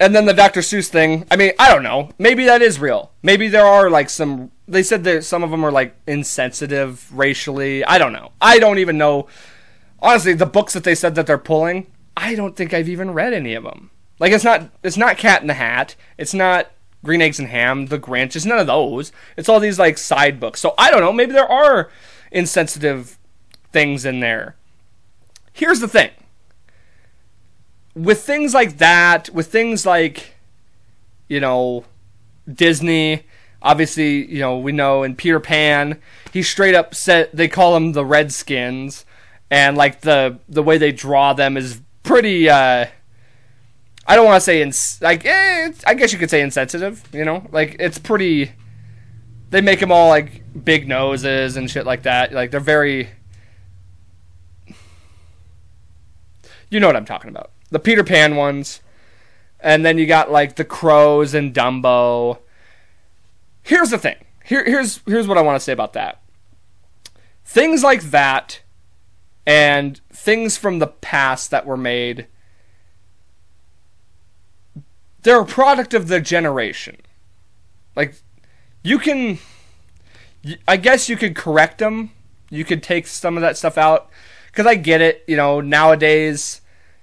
And 0.00 0.14
then 0.14 0.24
the 0.24 0.32
Dr. 0.32 0.60
Seuss 0.60 0.88
thing. 0.88 1.26
I 1.30 1.36
mean, 1.36 1.52
I 1.58 1.70
don't 1.70 1.82
know. 1.82 2.10
Maybe 2.18 2.46
that 2.46 2.62
is 2.62 2.80
real. 2.80 3.12
Maybe 3.22 3.48
there 3.48 3.66
are 3.66 3.90
like 3.90 4.08
some. 4.08 4.50
They 4.66 4.82
said 4.82 5.04
that 5.04 5.24
some 5.24 5.42
of 5.42 5.50
them 5.50 5.62
are 5.62 5.70
like 5.70 5.94
insensitive 6.06 7.06
racially. 7.16 7.84
I 7.84 7.98
don't 7.98 8.14
know. 8.14 8.32
I 8.40 8.58
don't 8.58 8.78
even 8.78 8.96
know. 8.96 9.28
Honestly, 9.98 10.32
the 10.32 10.46
books 10.46 10.72
that 10.72 10.84
they 10.84 10.94
said 10.94 11.16
that 11.16 11.26
they're 11.26 11.36
pulling, 11.36 11.86
I 12.16 12.34
don't 12.34 12.56
think 12.56 12.72
I've 12.72 12.88
even 12.88 13.12
read 13.12 13.34
any 13.34 13.52
of 13.52 13.64
them. 13.64 13.90
Like 14.18 14.32
it's 14.32 14.44
not. 14.44 14.70
It's 14.82 14.96
not 14.96 15.18
Cat 15.18 15.42
in 15.42 15.48
the 15.48 15.54
Hat. 15.54 15.96
It's 16.16 16.32
not 16.32 16.70
Green 17.04 17.20
Eggs 17.20 17.38
and 17.38 17.48
Ham. 17.48 17.86
The 17.86 17.98
Grinch. 17.98 18.34
It's 18.34 18.46
none 18.46 18.58
of 18.58 18.66
those. 18.66 19.12
It's 19.36 19.50
all 19.50 19.60
these 19.60 19.78
like 19.78 19.98
side 19.98 20.40
books. 20.40 20.60
So 20.60 20.74
I 20.78 20.90
don't 20.90 21.02
know. 21.02 21.12
Maybe 21.12 21.32
there 21.32 21.50
are 21.50 21.90
insensitive 22.32 23.18
things 23.70 24.06
in 24.06 24.20
there. 24.20 24.56
Here's 25.60 25.80
the 25.80 25.88
thing 25.88 26.10
with 27.94 28.22
things 28.22 28.54
like 28.54 28.78
that, 28.78 29.28
with 29.28 29.48
things 29.48 29.84
like, 29.84 30.34
you 31.28 31.38
know, 31.38 31.84
Disney, 32.50 33.24
obviously, 33.60 34.24
you 34.32 34.40
know, 34.40 34.56
we 34.56 34.72
know 34.72 35.02
in 35.02 35.16
Peter 35.16 35.38
Pan, 35.38 36.00
he 36.32 36.42
straight 36.42 36.74
up 36.74 36.94
said 36.94 37.28
they 37.34 37.46
call 37.46 37.74
them 37.74 37.92
the 37.92 38.06
Redskins, 38.06 39.04
and 39.50 39.76
like 39.76 40.00
the 40.00 40.38
the 40.48 40.62
way 40.62 40.78
they 40.78 40.92
draw 40.92 41.34
them 41.34 41.58
is 41.58 41.82
pretty. 42.04 42.48
uh 42.48 42.86
I 44.06 44.16
don't 44.16 44.24
want 44.24 44.36
to 44.36 44.40
say 44.40 44.62
ins- 44.62 44.98
like 45.02 45.26
eh, 45.26 45.72
I 45.86 45.92
guess 45.92 46.10
you 46.10 46.18
could 46.18 46.30
say 46.30 46.40
insensitive. 46.40 47.06
You 47.12 47.26
know, 47.26 47.46
like 47.52 47.76
it's 47.78 47.98
pretty. 47.98 48.52
They 49.50 49.60
make 49.60 49.80
them 49.80 49.92
all 49.92 50.08
like 50.08 50.42
big 50.64 50.88
noses 50.88 51.58
and 51.58 51.70
shit 51.70 51.84
like 51.84 52.04
that. 52.04 52.32
Like 52.32 52.50
they're 52.50 52.60
very. 52.60 53.10
You 56.70 56.80
know 56.80 56.86
what 56.86 56.96
I'm 56.96 57.04
talking 57.04 57.30
about 57.30 57.50
the 57.70 57.78
Peter 57.78 58.04
Pan 58.04 58.36
ones, 58.36 58.80
and 59.60 59.84
then 59.84 59.98
you 59.98 60.06
got 60.06 60.30
like 60.30 60.56
the 60.56 60.64
Crows 60.64 61.34
and 61.34 61.54
Dumbo. 61.54 62.38
Here's 63.62 63.90
the 63.90 63.98
thing. 63.98 64.16
Here, 64.44 64.64
here's 64.64 65.00
here's 65.06 65.28
what 65.28 65.38
I 65.38 65.42
want 65.42 65.56
to 65.56 65.60
say 65.60 65.72
about 65.72 65.92
that. 65.94 66.22
Things 67.44 67.82
like 67.82 68.02
that, 68.10 68.62
and 69.46 70.00
things 70.12 70.56
from 70.56 70.78
the 70.78 70.86
past 70.86 71.50
that 71.50 71.66
were 71.66 71.76
made. 71.76 72.26
They're 75.22 75.40
a 75.40 75.46
product 75.46 75.92
of 75.92 76.08
the 76.08 76.20
generation. 76.20 76.96
Like, 77.94 78.14
you 78.82 78.98
can. 78.98 79.38
I 80.66 80.78
guess 80.78 81.08
you 81.08 81.16
could 81.16 81.36
correct 81.36 81.78
them. 81.78 82.12
You 82.48 82.64
could 82.64 82.82
take 82.82 83.06
some 83.06 83.36
of 83.36 83.42
that 83.42 83.58
stuff 83.58 83.76
out. 83.76 84.08
Because 84.46 84.66
I 84.66 84.74
get 84.74 85.00
it, 85.00 85.22
you 85.28 85.36
know, 85.36 85.60
nowadays 85.60 86.59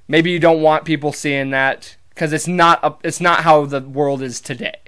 Maybe 0.08 0.32
you 0.32 0.40
don't 0.40 0.62
want 0.62 0.86
people 0.86 1.12
seeing 1.12 1.50
that 1.52 1.98
because 2.10 2.34
it's 2.34 2.48
not 2.48 2.80
a, 2.84 2.96
it's 3.04 3.22
not 3.22 3.44
how 3.44 3.66
the 3.66 3.82
world 3.82 4.22
is 4.22 4.42
today. 4.42 4.80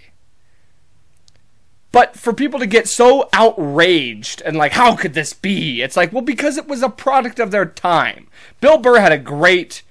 But 1.91 2.15
for 2.15 2.33
people 2.33 2.59
to 2.59 2.67
get 2.67 2.87
so 2.87 3.29
outraged 3.33 4.41
and 4.41 4.55
like, 4.55 4.73
how 4.73 4.95
could 4.95 5.13
this 5.13 5.33
be? 5.33 5.81
It's 5.81 5.97
like, 5.97 6.13
well, 6.13 6.21
because 6.21 6.57
it 6.57 6.67
was 6.67 6.83
a 6.83 6.89
product 6.89 7.39
of 7.39 7.51
their 7.51 7.65
time. 7.65 8.27
Bill 8.61 8.77
Burr 8.77 8.99
had 8.99 9.11
a 9.11 9.17
great, 9.17 9.81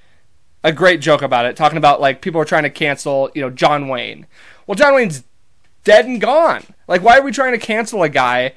a 0.62 0.72
great 0.72 1.00
joke 1.00 1.22
about 1.22 1.46
it, 1.46 1.56
talking 1.56 1.78
about 1.78 2.00
like 2.00 2.22
people 2.22 2.40
are 2.40 2.46
trying 2.46 2.62
to 2.62 2.70
cancel, 2.70 3.30
you 3.34 3.42
know, 3.42 3.50
John 3.50 3.88
Wayne. 3.88 4.26
Well, 4.66 4.76
John 4.76 4.94
Wayne's 4.94 5.24
dead 5.82 6.06
and 6.06 6.20
gone. 6.20 6.62
Like, 6.86 7.02
why 7.02 7.18
are 7.18 7.22
we 7.22 7.32
trying 7.32 7.52
to 7.52 7.58
cancel 7.58 8.02
a 8.02 8.08
guy 8.08 8.54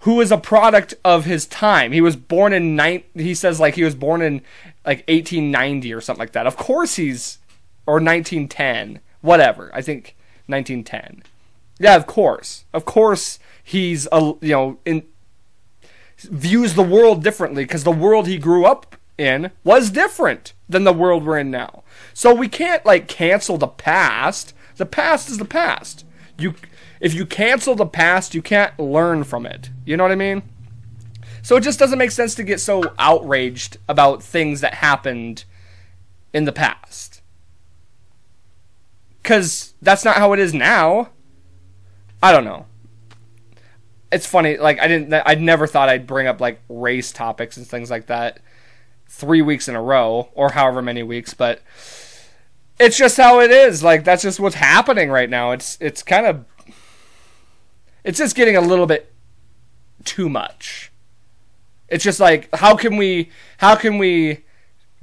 who 0.00 0.20
is 0.20 0.30
a 0.30 0.38
product 0.38 0.92
of 1.04 1.24
his 1.24 1.46
time? 1.46 1.92
He 1.92 2.02
was 2.02 2.16
born 2.16 2.52
in 2.52 2.76
nine. 2.76 3.02
He 3.14 3.34
says 3.34 3.58
like 3.58 3.76
he 3.76 3.84
was 3.84 3.94
born 3.94 4.20
in 4.20 4.42
like 4.84 4.98
1890 5.08 5.92
or 5.92 6.00
something 6.00 6.20
like 6.20 6.32
that. 6.32 6.46
Of 6.46 6.56
course 6.56 6.96
he's 6.96 7.38
or 7.86 7.94
1910, 7.94 9.00
whatever. 9.20 9.70
I 9.74 9.82
think 9.82 10.16
1910. 10.46 11.22
Yeah, 11.78 11.96
of 11.96 12.06
course. 12.06 12.64
Of 12.72 12.84
course 12.84 13.38
he's 13.62 14.08
a 14.12 14.34
you 14.40 14.52
know 14.52 14.78
in 14.84 15.04
views 16.18 16.74
the 16.74 16.82
world 16.82 17.22
differently 17.22 17.64
because 17.64 17.84
the 17.84 17.90
world 17.92 18.26
he 18.26 18.38
grew 18.38 18.64
up 18.64 18.96
in 19.16 19.50
was 19.64 19.90
different 19.90 20.52
than 20.68 20.84
the 20.84 20.92
world 20.92 21.24
we're 21.24 21.38
in 21.38 21.50
now. 21.50 21.82
So 22.14 22.34
we 22.34 22.48
can't 22.48 22.84
like 22.84 23.08
cancel 23.08 23.58
the 23.58 23.68
past. 23.68 24.54
The 24.76 24.86
past 24.86 25.28
is 25.28 25.38
the 25.38 25.44
past. 25.44 26.04
You 26.38 26.54
if 27.00 27.14
you 27.14 27.26
cancel 27.26 27.74
the 27.74 27.86
past, 27.86 28.34
you 28.34 28.42
can't 28.42 28.78
learn 28.78 29.24
from 29.24 29.46
it. 29.46 29.70
You 29.84 29.96
know 29.96 30.04
what 30.04 30.12
I 30.12 30.16
mean? 30.16 30.42
So 31.42 31.56
it 31.56 31.62
just 31.62 31.78
doesn't 31.78 31.98
make 31.98 32.10
sense 32.10 32.34
to 32.36 32.44
get 32.44 32.60
so 32.60 32.92
outraged 32.98 33.78
about 33.88 34.22
things 34.22 34.60
that 34.60 34.74
happened 34.74 35.44
in 36.32 36.44
the 36.44 36.52
past. 36.52 37.22
Cuz 39.22 39.74
that's 39.82 40.04
not 40.04 40.16
how 40.16 40.32
it 40.32 40.38
is 40.38 40.54
now. 40.54 41.10
I 42.22 42.32
don't 42.32 42.44
know. 42.44 42.66
It's 44.10 44.26
funny 44.26 44.56
like 44.56 44.80
I 44.80 44.88
didn't 44.88 45.12
I 45.26 45.34
never 45.34 45.66
thought 45.66 45.88
I'd 45.88 46.06
bring 46.06 46.26
up 46.26 46.40
like 46.40 46.60
race 46.68 47.12
topics 47.12 47.56
and 47.56 47.66
things 47.66 47.90
like 47.90 48.06
that 48.06 48.40
3 49.08 49.42
weeks 49.42 49.68
in 49.68 49.74
a 49.74 49.82
row 49.82 50.30
or 50.34 50.52
however 50.52 50.82
many 50.82 51.02
weeks, 51.02 51.34
but 51.34 51.62
it's 52.78 52.96
just 52.96 53.16
how 53.16 53.40
it 53.40 53.50
is. 53.50 53.82
Like 53.82 54.04
that's 54.04 54.22
just 54.22 54.40
what's 54.40 54.54
happening 54.54 55.10
right 55.10 55.28
now. 55.28 55.52
It's 55.52 55.76
it's 55.80 56.02
kind 56.02 56.26
of 56.26 56.44
it's 58.04 58.18
just 58.18 58.36
getting 58.36 58.56
a 58.56 58.60
little 58.60 58.86
bit 58.86 59.12
too 60.04 60.28
much. 60.28 60.87
It's 61.88 62.04
just 62.04 62.20
like 62.20 62.48
how 62.54 62.76
can 62.76 62.96
we 62.96 63.30
how 63.58 63.74
can 63.74 63.98
we 63.98 64.44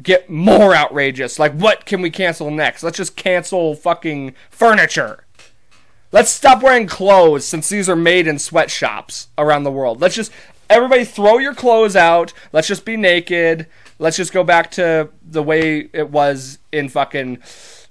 get 0.02 0.30
more 0.30 0.76
outrageous? 0.76 1.40
Like 1.40 1.54
what 1.54 1.86
can 1.86 2.02
we 2.02 2.10
cancel 2.10 2.52
next? 2.52 2.84
Let's 2.84 2.98
just 2.98 3.16
cancel 3.16 3.76
fucking 3.76 4.36
furniture. 4.50 5.26
Let's 6.12 6.32
stop 6.32 6.64
wearing 6.64 6.88
clothes 6.88 7.46
since 7.46 7.68
these 7.68 7.90
are 7.90 7.96
made 7.96 8.28
in 8.28 8.40
sweatshops 8.40 9.28
around 9.38 9.64
the 9.64 9.72
world. 9.72 10.00
Let's 10.00 10.16
just 10.16 10.32
everybody 10.70 11.04
throw 11.04 11.38
your 11.38 11.54
clothes 11.54 11.96
out. 11.96 12.34
Let's 12.54 12.68
just 12.68 12.86
be 12.86 12.98
naked. 12.98 13.68
Let's 14.00 14.18
just 14.18 14.34
go 14.34 14.44
back 14.44 14.72
to 14.72 15.10
the 15.24 15.44
way 15.44 15.90
it 15.94 16.10
was 16.10 16.60
in 16.72 16.90
fucking 16.90 17.40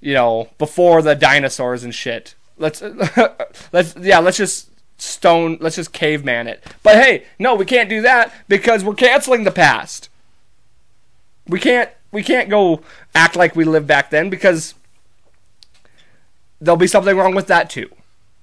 you 0.00 0.14
know 0.14 0.50
before 0.59 1.02
the 1.02 1.14
dinosaurs 1.14 1.83
and 1.83 1.94
shit. 1.94 2.35
Let's 2.57 2.83
let's 3.72 3.96
yeah, 3.96 4.20
let's 4.20 4.37
just 4.37 4.70
stone 5.05 5.59
let's 5.61 5.77
just 5.77 5.93
caveman 5.93 6.47
it. 6.47 6.64
But 6.83 6.97
hey 6.97 7.25
no 7.38 7.55
we 7.55 7.64
can't 7.64 7.88
do 7.88 8.03
that 8.03 8.33
because 8.49 8.85
we're 8.85 8.95
canceling 8.95 9.45
the 9.45 9.51
past. 9.51 10.09
We 11.47 11.61
can't 11.61 11.90
we 12.11 12.23
can't 12.23 12.49
go 12.49 12.83
act 13.14 13.37
like 13.37 13.57
we 13.57 13.64
lived 13.64 13.87
back 13.87 14.11
then 14.11 14.31
because 14.31 14.75
there'll 16.61 16.77
be 16.77 16.87
something 16.87 17.17
wrong 17.17 17.35
with 17.35 17.47
that 17.49 17.71
too. 17.71 17.90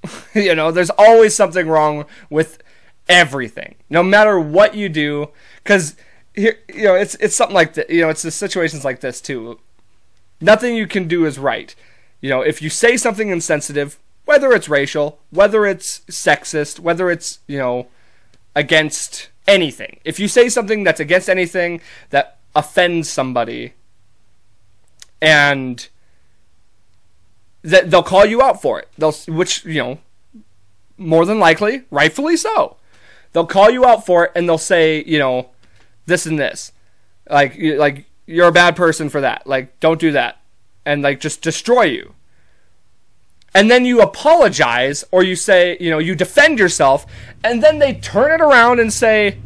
You 0.33 0.55
know 0.55 0.71
there's 0.71 0.89
always 0.91 1.35
something 1.35 1.67
wrong 1.67 2.05
with 2.29 2.61
everything 3.09 3.75
no 3.89 4.01
matter 4.03 4.39
what 4.39 4.75
you 4.75 4.89
do. 4.89 5.29
Because 5.63 5.95
here 6.33 6.57
you 6.73 6.83
know 6.83 6.95
it's 6.95 7.15
it's 7.15 7.35
something 7.35 7.55
like 7.55 7.73
that 7.73 7.89
you 7.89 8.01
know 8.01 8.09
it's 8.09 8.21
the 8.21 8.31
situations 8.31 8.85
like 8.85 9.01
this 9.01 9.21
too. 9.21 9.59
Nothing 10.39 10.75
you 10.75 10.87
can 10.87 11.07
do 11.07 11.25
is 11.25 11.37
right. 11.37 11.75
You 12.21 12.29
know 12.29 12.41
if 12.41 12.61
you 12.61 12.69
say 12.69 12.97
something 12.97 13.29
insensitive 13.29 13.99
whether 14.31 14.53
it's 14.53 14.69
racial, 14.69 15.19
whether 15.29 15.65
it's 15.65 15.99
sexist, 16.09 16.79
whether 16.79 17.11
it's, 17.11 17.39
you 17.47 17.57
know, 17.57 17.87
against 18.55 19.27
anything. 19.45 19.99
If 20.05 20.21
you 20.21 20.29
say 20.29 20.47
something 20.47 20.85
that's 20.85 21.01
against 21.01 21.29
anything 21.29 21.81
that 22.11 22.37
offends 22.55 23.09
somebody 23.09 23.73
and 25.21 25.85
that 27.61 27.91
they'll 27.91 28.03
call 28.03 28.25
you 28.25 28.41
out 28.41 28.61
for 28.61 28.79
it. 28.79 28.87
They'll 28.97 29.11
which, 29.27 29.65
you 29.65 29.83
know, 29.83 29.99
more 30.97 31.25
than 31.25 31.37
likely, 31.37 31.83
rightfully 31.91 32.37
so. 32.37 32.77
They'll 33.33 33.45
call 33.45 33.69
you 33.69 33.85
out 33.85 34.05
for 34.05 34.23
it 34.23 34.31
and 34.33 34.47
they'll 34.47 34.57
say, 34.57 35.03
you 35.03 35.19
know, 35.19 35.49
this 36.05 36.25
and 36.25 36.39
this. 36.39 36.71
Like 37.29 37.57
like 37.59 38.05
you're 38.25 38.47
a 38.47 38.53
bad 38.53 38.77
person 38.77 39.09
for 39.09 39.19
that. 39.19 39.45
Like 39.45 39.77
don't 39.81 39.99
do 39.99 40.13
that. 40.13 40.37
And 40.85 41.01
like 41.01 41.19
just 41.19 41.41
destroy 41.41 41.83
you. 41.83 42.13
And 43.53 43.69
then 43.69 43.83
you 43.85 44.01
apologize 44.01 45.03
or 45.11 45.23
you 45.23 45.35
say, 45.35 45.77
you 45.79 45.89
know, 45.89 45.99
you 45.99 46.15
defend 46.15 46.57
yourself 46.57 47.05
and 47.43 47.61
then 47.61 47.79
they 47.79 47.93
turn 47.95 48.31
it 48.31 48.41
around 48.41 48.79
and 48.79 48.91
say 48.91 49.39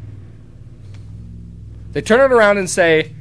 they 1.91 2.01
turn 2.01 2.19
it 2.19 2.33
around 2.33 2.57
and 2.57 2.69
say, 2.69 3.15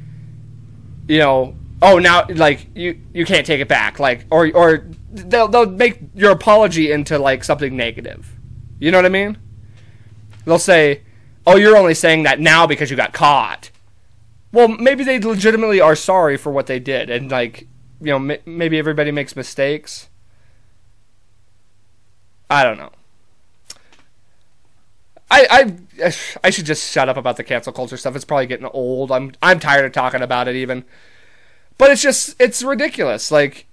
you 1.09 1.19
know, 1.19 1.55
oh 1.81 1.99
now 1.99 2.27
like 2.35 2.67
you 2.75 3.01
you 3.13 3.25
can't 3.25 3.47
take 3.47 3.61
it 3.61 3.69
back 3.69 3.99
like 3.99 4.27
or 4.31 4.51
or 4.55 4.87
they'll 5.11 5.49
they'll 5.49 5.71
make 5.71 6.01
your 6.15 6.33
apology 6.33 6.91
into 6.91 7.19
like 7.19 7.45
something 7.45 7.77
negative. 7.77 8.35
You 8.79 8.91
know 8.91 8.99
what 8.99 9.07
I 9.07 9.11
mean? 9.11 9.39
They'll 10.45 10.59
say, 10.59 11.03
"Oh, 11.47 11.57
you're 11.57 11.77
only 11.77 11.95
saying 11.95 12.25
that 12.25 12.41
now 12.41 12.67
because 12.67 12.91
you 12.91 12.97
got 12.97 13.13
caught." 13.13 13.71
Well, 14.53 14.69
maybe 14.69 15.05
they 15.05 15.19
legitimately 15.19 15.81
are 15.81 15.97
sorry 15.97 16.37
for 16.37 16.53
what 16.53 16.67
they 16.67 16.79
did 16.79 17.11
and 17.11 17.31
like, 17.31 17.67
you 18.01 18.17
know, 18.17 18.39
maybe 18.45 18.79
everybody 18.79 19.11
makes 19.11 19.35
mistakes. 19.35 20.09
I 22.55 22.63
don't 22.63 22.79
know. 22.79 22.93
I, 25.29 25.75
I 25.99 26.13
I 26.45 26.51
should 26.51 26.67
just 26.67 26.93
shut 26.93 27.09
up 27.09 27.17
about 27.17 27.37
the 27.37 27.43
cancel 27.43 27.73
culture 27.73 27.97
stuff. 27.97 28.15
It's 28.15 28.25
probably 28.25 28.47
getting 28.47 28.67
old. 28.67 29.11
I'm 29.11 29.33
I'm 29.43 29.59
tired 29.59 29.85
of 29.85 29.91
talking 29.91 30.23
about 30.23 30.47
it 30.47 30.55
even. 30.55 30.85
But 31.79 31.91
it's 31.91 32.01
just 32.01 32.41
it's 32.41 32.63
ridiculous. 32.63 33.33
Like 33.33 33.67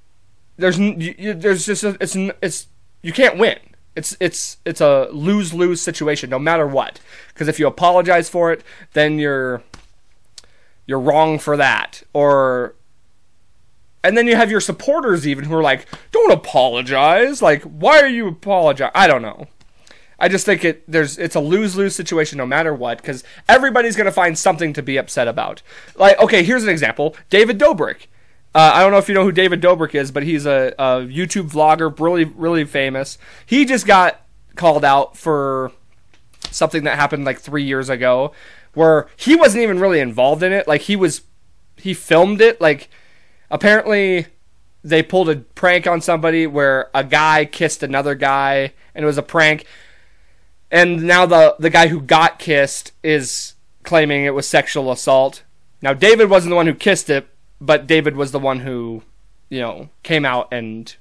there's 0.58 0.80
you, 0.80 1.36
there's 1.36 1.68
just 1.68 1.84
a, 1.84 1.96
it's 2.02 2.16
it's 2.42 2.68
you 3.04 3.14
can't 3.14 3.38
win. 3.38 3.60
It's 3.96 4.18
it's 4.20 4.58
it's 4.66 4.82
a 4.82 5.10
lose 5.12 5.54
lose 5.54 5.80
situation 5.80 6.32
no 6.32 6.40
matter 6.40 6.66
what. 6.66 7.00
Because 7.28 7.48
if 7.48 7.60
you 7.60 7.68
apologize 7.68 8.30
for 8.30 8.52
it, 8.52 8.64
then 8.94 9.20
you're 9.20 9.62
you're 10.88 11.00
wrong 11.00 11.38
for 11.38 11.56
that. 11.56 12.02
Or 12.14 12.74
and 14.04 14.18
then 14.18 14.28
you 14.28 14.36
have 14.36 14.52
your 14.52 14.62
supporters 14.62 15.28
even 15.28 15.46
who 15.46 15.56
are 15.56 15.64
like, 15.64 15.88
"Don't 16.12 16.32
apologize." 16.32 17.42
Like, 17.42 17.64
why 17.64 18.00
are 18.00 18.08
you 18.08 18.28
apologize? 18.28 18.92
I 18.96 19.08
don't 19.08 19.22
know. 19.22 19.48
I 20.20 20.28
just 20.28 20.46
think 20.46 20.64
it 20.64 20.84
there's 20.90 21.18
it's 21.18 21.36
a 21.36 21.40
lose 21.40 21.76
lose 21.76 21.96
situation 21.96 22.38
no 22.38 22.46
matter 22.46 22.74
what 22.74 23.00
because 23.00 23.24
everybody's 23.50 23.96
gonna 23.96 24.12
find 24.12 24.38
something 24.38 24.72
to 24.74 24.84
be 24.84 24.98
upset 24.98 25.28
about. 25.28 25.64
Like, 25.96 26.20
okay, 26.20 26.44
here's 26.44 26.64
an 26.64 26.70
example: 26.70 27.16
David 27.30 27.60
Dobrik. 27.60 28.08
Uh, 28.54 28.72
I 28.74 28.82
don't 28.82 28.92
know 28.92 28.98
if 28.98 29.08
you 29.08 29.16
know 29.16 29.24
who 29.24 29.32
David 29.32 29.62
Dobrik 29.62 29.96
is, 29.96 30.12
but 30.12 30.24
he's 30.24 30.46
a, 30.46 30.74
a 30.78 31.02
YouTube 31.02 31.50
vlogger, 31.50 31.98
really 32.00 32.26
really 32.26 32.66
famous. 32.66 33.18
He 33.46 33.66
just 33.66 33.88
got 33.88 34.22
called 34.56 34.86
out 34.86 35.18
for 35.18 35.72
something 36.52 36.84
that 36.84 36.98
happened 36.98 37.26
like 37.26 37.40
three 37.40 37.64
years 37.64 37.90
ago, 37.90 38.32
where 38.74 39.08
he 39.16 39.36
wasn't 39.36 39.64
even 39.64 39.80
really 39.80 40.00
involved 40.00 40.44
in 40.44 40.54
it. 40.54 40.68
Like 40.68 40.82
he 40.82 40.96
was, 40.96 41.22
he 41.78 41.94
filmed 41.94 42.42
it. 42.42 42.62
Like 42.62 42.90
apparently 43.52 44.26
they 44.84 45.04
pulled 45.04 45.30
a 45.30 45.36
prank 45.36 45.86
on 45.86 46.02
somebody 46.02 46.48
where 46.48 46.90
a 46.96 47.04
guy 47.04 47.46
kissed 47.46 47.84
another 47.84 48.16
guy 48.16 48.74
and 48.96 49.04
it 49.04 49.06
was 49.06 49.18
a 49.20 49.24
prank 49.24 49.66
and 50.72 51.04
now 51.04 51.26
the 51.26 51.56
the 51.60 51.70
guy 51.70 51.88
who 51.88 52.02
got 52.02 52.40
kissed 52.40 52.94
is 53.04 53.56
claiming 53.84 54.24
it 54.24 54.34
was 54.34 54.48
sexual 54.48 54.92
assault. 54.92 55.44
Now 55.82 55.94
David 55.94 56.30
wasn't 56.30 56.52
the 56.52 56.56
one 56.56 56.68
who 56.68 56.74
kissed 56.74 57.10
it, 57.10 57.28
but 57.60 57.86
David 57.86 58.16
was 58.16 58.32
the 58.32 58.40
one 58.40 58.62
who, 58.62 59.04
you 59.50 59.60
know, 59.60 59.90
came 60.04 60.26
out 60.26 60.48
and 60.52 60.96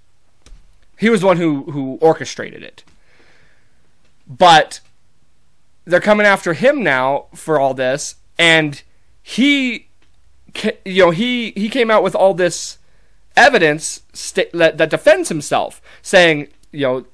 he 0.98 1.08
was 1.08 1.20
the 1.20 1.28
one 1.28 1.36
who 1.36 1.70
who 1.70 1.98
orchestrated 2.00 2.64
it. 2.64 2.82
But 4.26 4.80
they're 5.84 6.00
coming 6.00 6.26
after 6.26 6.52
him 6.52 6.82
now 6.82 7.26
for 7.34 7.58
all 7.60 7.72
this 7.72 8.16
and 8.38 8.82
he 9.22 9.89
you 10.84 11.04
know, 11.04 11.10
he 11.10 11.52
he 11.56 11.68
came 11.68 11.90
out 11.90 12.02
with 12.02 12.14
all 12.14 12.34
this 12.34 12.78
evidence 13.36 14.02
st- 14.12 14.52
that, 14.52 14.78
that 14.78 14.90
defends 14.90 15.28
himself 15.28 15.80
saying, 16.02 16.48
you 16.72 16.80
know, 16.80 17.04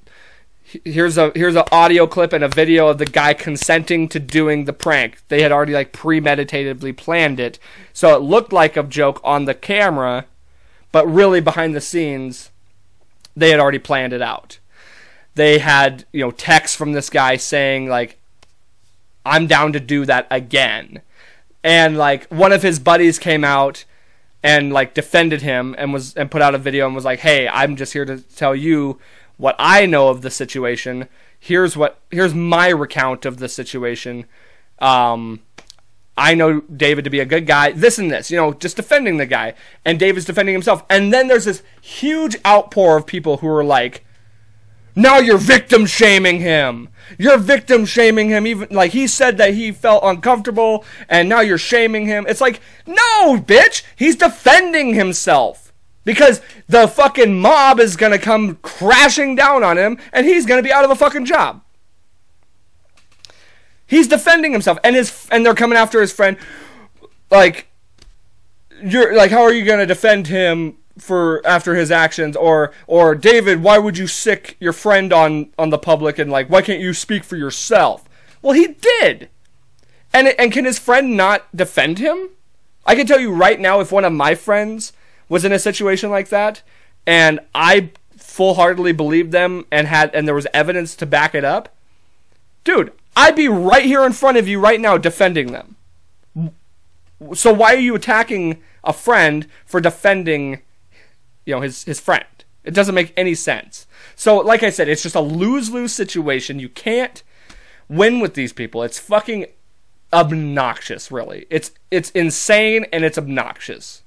here's 0.83 1.17
a 1.17 1.31
here's 1.33 1.55
an 1.55 1.63
audio 1.71 2.05
clip 2.05 2.33
and 2.33 2.43
a 2.43 2.49
video 2.49 2.87
of 2.87 2.97
the 2.97 3.05
guy 3.05 3.33
consenting 3.33 4.07
to 4.09 4.19
doing 4.19 4.65
the 4.65 4.73
prank. 4.73 5.19
They 5.29 5.41
had 5.41 5.51
already 5.51 5.73
like 5.73 5.93
premeditatively 5.93 6.95
planned 6.97 7.39
it, 7.39 7.59
so 7.93 8.15
it 8.15 8.21
looked 8.21 8.51
like 8.51 8.75
a 8.75 8.83
joke 8.83 9.21
on 9.23 9.45
the 9.45 9.53
camera, 9.53 10.25
but 10.91 11.07
really 11.07 11.41
behind 11.41 11.75
the 11.75 11.81
scenes, 11.81 12.49
they 13.35 13.51
had 13.51 13.59
already 13.59 13.79
planned 13.79 14.13
it 14.13 14.21
out. 14.21 14.59
They 15.35 15.59
had 15.59 16.05
you 16.11 16.21
know 16.21 16.31
texts 16.31 16.75
from 16.75 16.93
this 16.93 17.09
guy 17.09 17.37
saying 17.37 17.87
like, 17.87 18.19
"I'm 19.25 19.47
down 19.47 19.73
to 19.73 19.79
do 19.79 20.05
that 20.05 20.27
again," 20.29 21.01
and 21.63 21.97
like 21.97 22.27
one 22.27 22.51
of 22.51 22.63
his 22.63 22.79
buddies 22.79 23.19
came 23.19 23.43
out 23.43 23.85
and 24.43 24.71
like 24.71 24.93
defended 24.93 25.41
him 25.41 25.75
and 25.77 25.91
was 25.91 26.13
and 26.15 26.29
put 26.31 26.41
out 26.41 26.55
a 26.55 26.57
video 26.57 26.85
and 26.85 26.95
was 26.95 27.05
like, 27.05 27.19
"Hey, 27.19 27.47
I'm 27.47 27.75
just 27.75 27.93
here 27.93 28.05
to 28.05 28.19
tell 28.19 28.55
you." 28.55 28.99
what 29.37 29.55
I 29.57 29.85
know 29.85 30.09
of 30.09 30.21
the 30.21 30.31
situation. 30.31 31.07
Here's 31.39 31.77
what 31.77 31.99
here's 32.11 32.33
my 32.33 32.69
recount 32.69 33.25
of 33.25 33.37
the 33.37 33.47
situation. 33.47 34.25
Um, 34.79 35.41
I 36.17 36.33
know 36.33 36.61
David 36.61 37.03
to 37.03 37.11
be 37.11 37.19
a 37.19 37.25
good 37.25 37.45
guy. 37.45 37.71
This 37.71 37.99
and 37.99 38.11
this, 38.11 38.31
you 38.31 38.37
know, 38.37 38.53
just 38.53 38.75
defending 38.75 39.17
the 39.17 39.27
guy, 39.27 39.53
and 39.85 39.99
David's 39.99 40.25
defending 40.25 40.53
himself. 40.53 40.83
And 40.89 41.13
then 41.13 41.27
there's 41.27 41.45
this 41.45 41.61
huge 41.81 42.35
outpour 42.45 42.97
of 42.97 43.05
people 43.05 43.37
who 43.37 43.47
are 43.47 43.63
like, 43.63 44.03
"Now 44.97 45.19
you're 45.19 45.37
victim 45.37 45.85
shaming 45.85 46.39
him. 46.39 46.89
You're 47.17 47.37
victim 47.37 47.85
shaming 47.85 48.29
him. 48.29 48.45
Even 48.45 48.67
like 48.71 48.91
he 48.91 49.07
said 49.07 49.37
that 49.37 49.53
he 49.53 49.71
felt 49.71 50.03
uncomfortable, 50.03 50.83
and 51.07 51.29
now 51.29 51.39
you're 51.39 51.57
shaming 51.57 52.07
him." 52.07 52.25
It's 52.27 52.41
like, 52.41 52.59
no, 52.85 53.37
bitch, 53.37 53.83
he's 53.95 54.15
defending 54.15 54.93
himself 54.93 55.67
because 56.07 56.41
the 56.69 56.87
fucking 56.87 57.37
mob 57.37 57.81
is 57.81 57.97
going 57.97 58.13
to 58.13 58.17
come 58.17 58.55
crashing 58.61 59.35
down 59.35 59.61
on 59.61 59.77
him 59.77 59.97
and 60.13 60.25
he's 60.25 60.45
going 60.45 60.57
to 60.57 60.63
be 60.65 60.71
out 60.71 60.85
of 60.85 60.89
a 60.89 60.95
fucking 60.95 61.25
job. 61.25 61.61
He's 63.85 64.07
defending 64.07 64.53
himself 64.53 64.77
and 64.85 64.95
his 64.95 65.27
and 65.31 65.45
they're 65.45 65.53
coming 65.53 65.77
after 65.77 65.99
his 65.99 66.13
friend 66.13 66.37
like 67.29 67.67
you're 68.81 69.17
like 69.17 69.31
how 69.31 69.41
are 69.41 69.51
you 69.51 69.65
going 69.65 69.79
to 69.79 69.85
defend 69.85 70.27
him 70.27 70.77
for 70.97 71.45
after 71.45 71.75
his 71.75 71.91
actions 71.91 72.35
or 72.35 72.71
or 72.87 73.15
David 73.15 73.61
why 73.61 73.77
would 73.77 73.97
you 73.97 74.07
sic 74.07 74.57
your 74.59 74.73
friend 74.73 75.13
on 75.13 75.49
on 75.57 75.69
the 75.69 75.77
public 75.77 76.17
and 76.19 76.31
like 76.31 76.49
why 76.49 76.61
can't 76.61 76.81
you 76.81 76.93
speak 76.93 77.23
for 77.23 77.35
yourself? 77.35 78.07
Well, 78.41 78.53
he 78.53 78.67
did. 78.67 79.29
And 80.13 80.27
and 80.39 80.51
can 80.51 80.65
his 80.65 80.79
friend 80.79 81.15
not 81.15 81.55
defend 81.55 81.99
him? 81.99 82.29
I 82.85 82.95
can 82.95 83.05
tell 83.05 83.19
you 83.19 83.33
right 83.33 83.59
now 83.59 83.79
if 83.79 83.91
one 83.91 84.05
of 84.05 84.13
my 84.13 84.35
friends 84.35 84.93
was 85.29 85.43
in 85.43 85.51
a 85.51 85.59
situation 85.59 86.09
like 86.09 86.29
that, 86.29 86.61
and 87.05 87.39
I 87.53 87.91
full 88.15 88.55
heartedly 88.55 88.93
believed 88.93 89.31
them 89.31 89.65
and 89.71 89.87
had 89.87 90.13
and 90.15 90.27
there 90.27 90.35
was 90.35 90.47
evidence 90.53 90.95
to 90.95 91.05
back 91.05 91.35
it 91.35 91.43
up, 91.43 91.75
dude, 92.63 92.93
I'd 93.15 93.35
be 93.35 93.47
right 93.47 93.85
here 93.85 94.05
in 94.05 94.13
front 94.13 94.37
of 94.37 94.47
you 94.47 94.59
right 94.59 94.79
now 94.79 94.97
defending 94.97 95.51
them. 95.51 95.75
So 97.33 97.51
why 97.51 97.73
are 97.73 97.79
you 97.79 97.95
attacking 97.95 98.61
a 98.83 98.93
friend 98.93 99.47
for 99.65 99.81
defending, 99.81 100.61
you 101.47 101.55
know, 101.55 101.61
his 101.61 101.85
his 101.85 101.99
friend? 101.99 102.25
It 102.63 102.73
doesn't 102.73 102.93
make 102.93 103.13
any 103.15 103.33
sense. 103.33 103.87
So, 104.15 104.37
like 104.37 104.61
I 104.61 104.69
said, 104.69 104.89
it's 104.89 105.03
just 105.03 105.15
a 105.15 105.21
lose 105.21 105.71
lose 105.71 105.93
situation. 105.93 106.59
You 106.59 106.67
can't 106.67 107.23
win 107.87 108.19
with 108.19 108.33
these 108.33 108.51
people. 108.51 108.83
It's 108.83 108.99
fucking 108.99 109.45
obnoxious, 110.11 111.09
really. 111.09 111.47
It's 111.49 111.71
it's 111.89 112.09
insane 112.11 112.85
and 112.91 113.05
it's 113.05 113.17
obnoxious. 113.17 114.03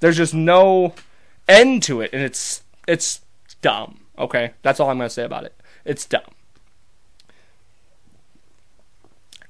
There's 0.00 0.16
just 0.16 0.32
no 0.32 0.94
end 1.46 1.82
to 1.84 2.00
it, 2.00 2.10
and 2.14 2.22
it's 2.22 2.62
it's 2.86 3.20
dumb. 3.60 4.00
Okay, 4.18 4.54
that's 4.62 4.80
all 4.80 4.88
I'm 4.88 4.96
gonna 4.96 5.10
say 5.10 5.24
about 5.24 5.44
it. 5.44 5.54
It's 5.84 6.06
dumb. 6.06 6.22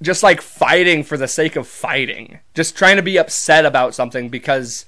Just 0.03 0.25
like 0.25 0.41
fighting 0.41 1.05
for 1.05 1.17
the 1.17 1.29
sake 1.29 1.55
of 1.55 1.69
fighting, 1.69 2.41
just 2.55 2.77
trying 2.77 2.97
to 2.97 3.03
be 3.03 3.17
upset 3.17 3.65
about 3.65 3.95
something 3.95 4.29
because 4.29 4.87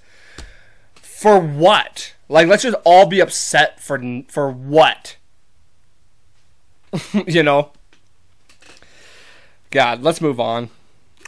for 1.20 1.38
what? 1.38 2.14
Like, 2.30 2.48
let's 2.48 2.62
just 2.62 2.78
all 2.82 3.04
be 3.04 3.20
upset 3.20 3.78
for 3.78 4.00
for 4.28 4.50
what? 4.50 5.16
you 7.26 7.42
know. 7.42 7.72
God, 9.70 10.02
let's 10.02 10.22
move 10.22 10.40
on. 10.40 10.70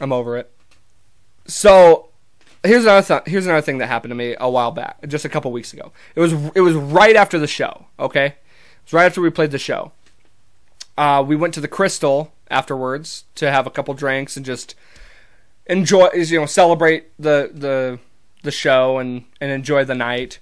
I'm 0.00 0.10
over 0.10 0.38
it. 0.38 0.50
So 1.46 2.08
here's 2.64 2.84
another 2.84 3.06
th- 3.06 3.30
here's 3.30 3.44
another 3.44 3.60
thing 3.60 3.76
that 3.78 3.88
happened 3.88 4.12
to 4.12 4.14
me 4.14 4.34
a 4.40 4.48
while 4.48 4.70
back, 4.70 5.06
just 5.08 5.26
a 5.26 5.28
couple 5.28 5.52
weeks 5.52 5.74
ago. 5.74 5.92
It 6.14 6.20
was 6.20 6.32
it 6.54 6.62
was 6.62 6.74
right 6.74 7.14
after 7.14 7.38
the 7.38 7.46
show. 7.46 7.84
Okay, 8.00 8.26
It 8.26 8.36
was 8.86 8.92
right 8.94 9.04
after 9.04 9.20
we 9.20 9.28
played 9.28 9.50
the 9.50 9.58
show. 9.58 9.92
Uh, 10.96 11.22
we 11.26 11.36
went 11.36 11.52
to 11.52 11.60
the 11.60 11.68
Crystal 11.68 12.32
afterwards 12.50 13.24
to 13.34 13.50
have 13.50 13.66
a 13.66 13.70
couple 13.70 13.92
drinks 13.92 14.38
and 14.38 14.46
just 14.46 14.74
enjoy, 15.66 16.08
you 16.14 16.40
know, 16.40 16.46
celebrate 16.46 17.10
the 17.18 17.50
the 17.52 17.98
the 18.42 18.50
show 18.50 18.98
and 18.98 19.24
and 19.40 19.50
enjoy 19.50 19.84
the 19.84 19.94
night. 19.94 20.38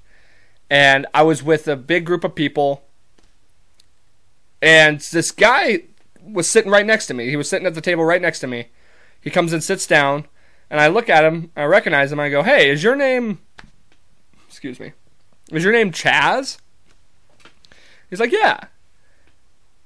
And 0.69 1.07
I 1.13 1.23
was 1.23 1.43
with 1.43 1.67
a 1.67 1.77
big 1.77 2.05
group 2.07 2.23
of 2.23 2.35
people, 2.35 2.85
and 4.63 5.01
this 5.01 5.31
guy 5.31 5.83
was 6.23 6.49
sitting 6.49 6.71
right 6.71 6.87
next 6.87 7.07
to 7.09 7.15
me. 7.15 7.29
He 7.29 7.37
was 7.37 7.49
sitting 7.49 7.67
at 7.67 7.75
the 7.75 7.81
table 7.81 8.05
right 8.05 8.23
next 8.23 8.41
to 8.41 8.47
me. 8.47 8.69
He 9.21 9.31
comes 9.31 9.53
and 9.53 9.63
sits 9.65 9.87
down, 9.87 10.27
and 10.71 10.81
I 10.81 10.87
look 10.87 11.09
at 11.09 11.25
him. 11.25 11.51
I 11.57 11.65
recognize 11.65 12.13
him. 12.13 12.21
I 12.21 12.29
go, 12.29 12.43
"Hey, 12.43 12.71
is 12.71 12.83
your 12.83 12.97
name?" 12.97 13.41
Excuse 14.49 14.79
me. 14.79 14.93
Is 15.51 15.65
your 15.65 15.73
name 15.73 15.91
Chaz? 15.91 16.59
He's 18.09 18.21
like, 18.21 18.33
"Yeah." 18.33 18.65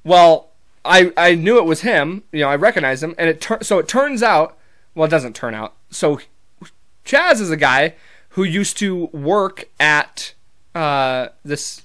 Well, 0.05 0.51
I 0.85 1.13
I 1.17 1.35
knew 1.35 1.59
it 1.59 1.65
was 1.65 1.81
him. 1.81 2.25
You 2.33 2.41
know, 2.41 2.49
I 2.49 2.57
recognized 2.57 3.03
him, 3.03 3.15
and 3.17 3.31
it 3.31 3.41
tur- 3.41 3.63
so 3.63 3.79
it 3.79 3.89
turns 3.89 4.23
out. 4.23 4.57
Well, 4.95 5.07
it 5.07 5.11
doesn't 5.11 5.35
turn 5.35 5.55
out. 5.55 5.75
So 5.91 6.21
Chaz 7.05 7.41
is 7.41 7.51
a 7.51 7.57
guy 7.57 7.95
who 8.31 8.45
used 8.45 8.77
to 8.79 9.07
work 9.07 9.69
at 9.79 10.35
uh, 10.75 11.29
this. 11.45 11.83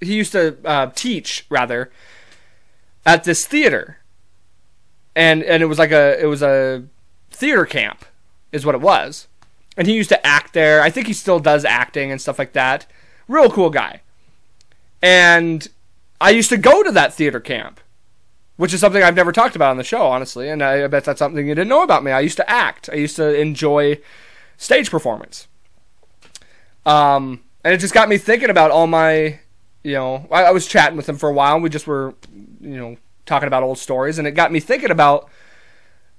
He 0.00 0.14
used 0.14 0.32
to 0.32 0.56
uh, 0.64 0.90
teach 0.94 1.46
rather 1.48 1.90
at 3.04 3.24
this 3.24 3.46
theater, 3.46 3.98
and 5.14 5.42
and 5.42 5.62
it 5.62 5.66
was 5.66 5.78
like 5.78 5.92
a 5.92 6.20
it 6.20 6.26
was 6.26 6.42
a 6.42 6.84
theater 7.30 7.64
camp, 7.64 8.04
is 8.52 8.66
what 8.66 8.74
it 8.74 8.80
was, 8.80 9.28
and 9.76 9.86
he 9.86 9.94
used 9.94 10.10
to 10.10 10.26
act 10.26 10.52
there. 10.52 10.82
I 10.82 10.90
think 10.90 11.06
he 11.06 11.12
still 11.12 11.38
does 11.38 11.64
acting 11.64 12.10
and 12.10 12.20
stuff 12.20 12.38
like 12.38 12.52
that. 12.52 12.86
Real 13.28 13.50
cool 13.50 13.70
guy, 13.70 14.02
and 15.00 15.66
I 16.20 16.30
used 16.30 16.50
to 16.50 16.56
go 16.56 16.82
to 16.82 16.92
that 16.92 17.14
theater 17.14 17.40
camp, 17.40 17.80
which 18.56 18.72
is 18.72 18.80
something 18.80 19.02
I've 19.02 19.16
never 19.16 19.32
talked 19.32 19.56
about 19.56 19.70
on 19.70 19.76
the 19.76 19.84
show, 19.84 20.06
honestly. 20.06 20.48
And 20.48 20.62
I 20.62 20.86
bet 20.86 21.04
that's 21.04 21.18
something 21.18 21.46
you 21.46 21.54
didn't 21.54 21.68
know 21.68 21.82
about 21.82 22.04
me. 22.04 22.12
I 22.12 22.20
used 22.20 22.36
to 22.38 22.50
act. 22.50 22.88
I 22.92 22.96
used 22.96 23.16
to 23.16 23.34
enjoy 23.34 23.98
stage 24.56 24.90
performance. 24.90 25.48
Um, 26.84 27.42
and 27.64 27.74
it 27.74 27.78
just 27.78 27.94
got 27.94 28.08
me 28.08 28.16
thinking 28.18 28.50
about 28.50 28.70
all 28.70 28.86
my, 28.86 29.40
you 29.82 29.92
know, 29.94 30.26
I, 30.30 30.44
I 30.44 30.50
was 30.52 30.66
chatting 30.66 30.96
with 30.96 31.08
him 31.08 31.16
for 31.16 31.28
a 31.28 31.32
while. 31.32 31.54
And 31.54 31.62
we 31.62 31.68
just 31.68 31.86
were, 31.86 32.14
you 32.60 32.76
know, 32.76 32.96
talking 33.26 33.48
about 33.48 33.64
old 33.64 33.76
stories, 33.76 34.18
and 34.18 34.26
it 34.28 34.32
got 34.32 34.52
me 34.52 34.60
thinking 34.60 34.92
about 34.92 35.28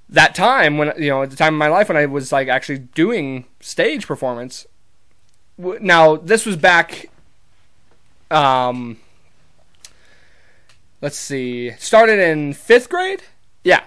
that 0.09 0.35
time 0.35 0.77
when, 0.77 0.91
you 0.97 1.09
know, 1.09 1.23
at 1.23 1.29
the 1.29 1.37
time 1.37 1.53
of 1.53 1.57
my 1.57 1.69
life 1.69 1.87
when 1.87 1.97
I 1.97 2.05
was 2.05 2.31
like 2.31 2.49
actually 2.49 2.79
doing 2.79 3.45
stage 3.61 4.05
performance. 4.05 4.67
Now 5.57 6.17
this 6.17 6.45
was 6.45 6.57
back. 6.57 7.09
Um, 8.29 8.99
let's 11.07 11.17
see, 11.17 11.71
started 11.77 12.19
in 12.19 12.51
fifth 12.51 12.89
grade. 12.89 13.23
Yeah. 13.63 13.83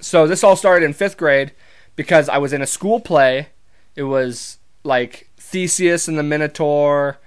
So 0.00 0.26
this 0.26 0.42
all 0.42 0.56
started 0.56 0.86
in 0.86 0.94
fifth 0.94 1.18
grade 1.18 1.52
because 1.96 2.30
I 2.30 2.38
was 2.38 2.54
in 2.54 2.62
a 2.62 2.66
school 2.66 2.98
play. 2.98 3.48
It 3.94 4.04
was 4.04 4.56
like 4.84 5.28
Theseus 5.36 6.08
and 6.08 6.18
the 6.18 6.22
Minotaur, 6.22 7.18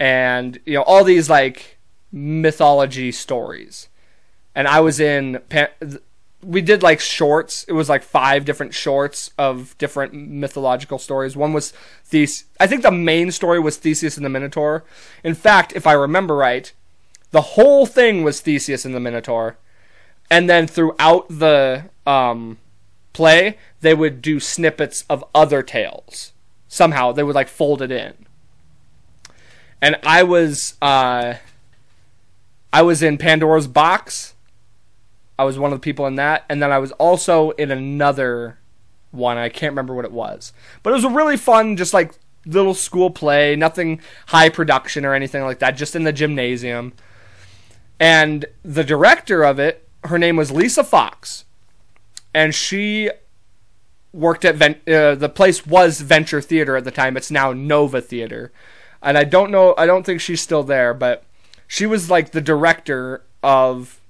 and 0.00 0.58
you 0.66 0.74
know 0.74 0.82
all 0.82 1.04
these 1.04 1.30
like 1.30 1.78
mythology 2.10 3.12
stories. 3.12 3.86
And 4.56 4.66
I 4.66 4.80
was 4.80 4.98
in. 4.98 5.40
We 6.42 6.60
did 6.60 6.82
like 6.82 6.98
shorts. 6.98 7.62
It 7.68 7.72
was 7.74 7.88
like 7.88 8.02
five 8.02 8.44
different 8.44 8.74
shorts 8.74 9.30
of 9.38 9.78
different 9.78 10.12
mythological 10.12 10.98
stories. 10.98 11.36
One 11.36 11.52
was 11.52 11.72
Theseus. 12.04 12.46
I 12.58 12.66
think 12.66 12.82
the 12.82 12.90
main 12.90 13.30
story 13.30 13.60
was 13.60 13.76
Theseus 13.76 14.16
and 14.16 14.26
the 14.26 14.28
Minotaur. 14.28 14.82
In 15.22 15.36
fact, 15.36 15.72
if 15.76 15.86
I 15.86 15.92
remember 15.92 16.34
right, 16.34 16.72
the 17.34 17.40
whole 17.40 17.84
thing 17.84 18.22
was 18.22 18.40
Theseus 18.40 18.84
and 18.84 18.94
the 18.94 19.00
Minotaur, 19.00 19.58
and 20.30 20.48
then 20.48 20.68
throughout 20.68 21.26
the 21.28 21.86
um, 22.06 22.58
play, 23.12 23.58
they 23.80 23.92
would 23.92 24.22
do 24.22 24.38
snippets 24.38 25.04
of 25.10 25.24
other 25.34 25.60
tales. 25.60 26.32
Somehow 26.68 27.10
they 27.10 27.24
would 27.24 27.34
like 27.34 27.48
fold 27.48 27.82
it 27.82 27.90
in. 27.90 28.14
And 29.82 29.96
I 30.04 30.22
was 30.22 30.74
uh, 30.80 31.34
I 32.72 32.82
was 32.82 33.02
in 33.02 33.18
Pandora's 33.18 33.66
Box. 33.66 34.34
I 35.36 35.42
was 35.42 35.58
one 35.58 35.72
of 35.72 35.80
the 35.80 35.84
people 35.84 36.06
in 36.06 36.14
that, 36.14 36.44
and 36.48 36.62
then 36.62 36.70
I 36.70 36.78
was 36.78 36.92
also 36.92 37.50
in 37.50 37.72
another 37.72 38.58
one. 39.10 39.38
I 39.38 39.48
can't 39.48 39.72
remember 39.72 39.92
what 39.92 40.04
it 40.04 40.12
was, 40.12 40.52
but 40.84 40.90
it 40.90 40.94
was 40.94 41.04
a 41.04 41.10
really 41.10 41.36
fun, 41.36 41.76
just 41.76 41.92
like 41.92 42.14
little 42.46 42.74
school 42.74 43.10
play. 43.10 43.56
Nothing 43.56 44.00
high 44.28 44.50
production 44.50 45.04
or 45.04 45.14
anything 45.14 45.42
like 45.42 45.58
that. 45.58 45.72
Just 45.72 45.96
in 45.96 46.04
the 46.04 46.12
gymnasium 46.12 46.92
and 47.98 48.46
the 48.62 48.84
director 48.84 49.44
of 49.44 49.58
it, 49.58 49.88
her 50.04 50.18
name 50.18 50.36
was 50.36 50.50
Lisa 50.50 50.84
Fox, 50.84 51.44
and 52.34 52.54
she 52.54 53.10
worked 54.12 54.44
at 54.44 54.56
Ven- 54.56 54.80
uh, 54.86 55.14
the 55.14 55.28
place 55.28 55.66
was 55.66 56.00
Venture 56.00 56.40
Theater 56.40 56.76
at 56.76 56.84
the 56.84 56.90
time. 56.90 57.16
It's 57.16 57.30
now 57.30 57.52
Nova 57.52 58.00
Theater, 58.00 58.52
and 59.02 59.16
I 59.16 59.24
don't 59.24 59.50
know. 59.50 59.74
I 59.78 59.86
don't 59.86 60.04
think 60.04 60.20
she's 60.20 60.40
still 60.40 60.62
there, 60.62 60.94
but 60.94 61.24
she 61.66 61.86
was 61.86 62.10
like 62.10 62.30
the 62.30 62.40
director 62.40 63.22
of 63.42 64.00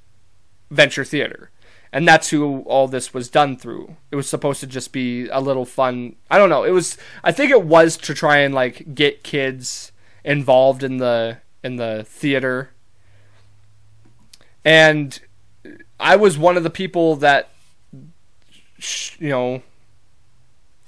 Venture 0.70 1.04
Theater, 1.04 1.50
and 1.92 2.06
that's 2.08 2.30
who 2.30 2.60
all 2.62 2.88
this 2.88 3.14
was 3.14 3.28
done 3.28 3.56
through. 3.56 3.96
It 4.10 4.16
was 4.16 4.28
supposed 4.28 4.60
to 4.60 4.66
just 4.66 4.92
be 4.92 5.28
a 5.28 5.40
little 5.40 5.64
fun. 5.64 6.16
I 6.30 6.38
don't 6.38 6.50
know. 6.50 6.64
It 6.64 6.72
was. 6.72 6.98
I 7.22 7.32
think 7.32 7.50
it 7.50 7.64
was 7.64 7.96
to 7.98 8.14
try 8.14 8.38
and 8.38 8.54
like 8.54 8.94
get 8.94 9.22
kids 9.22 9.92
involved 10.24 10.82
in 10.82 10.96
the 10.96 11.38
in 11.62 11.76
the 11.76 12.04
theater 12.06 12.70
and 14.64 15.20
I 16.00 16.16
was 16.16 16.38
one 16.38 16.56
of 16.56 16.62
the 16.62 16.70
people 16.70 17.16
that 17.16 17.50
you 19.18 19.28
know 19.28 19.62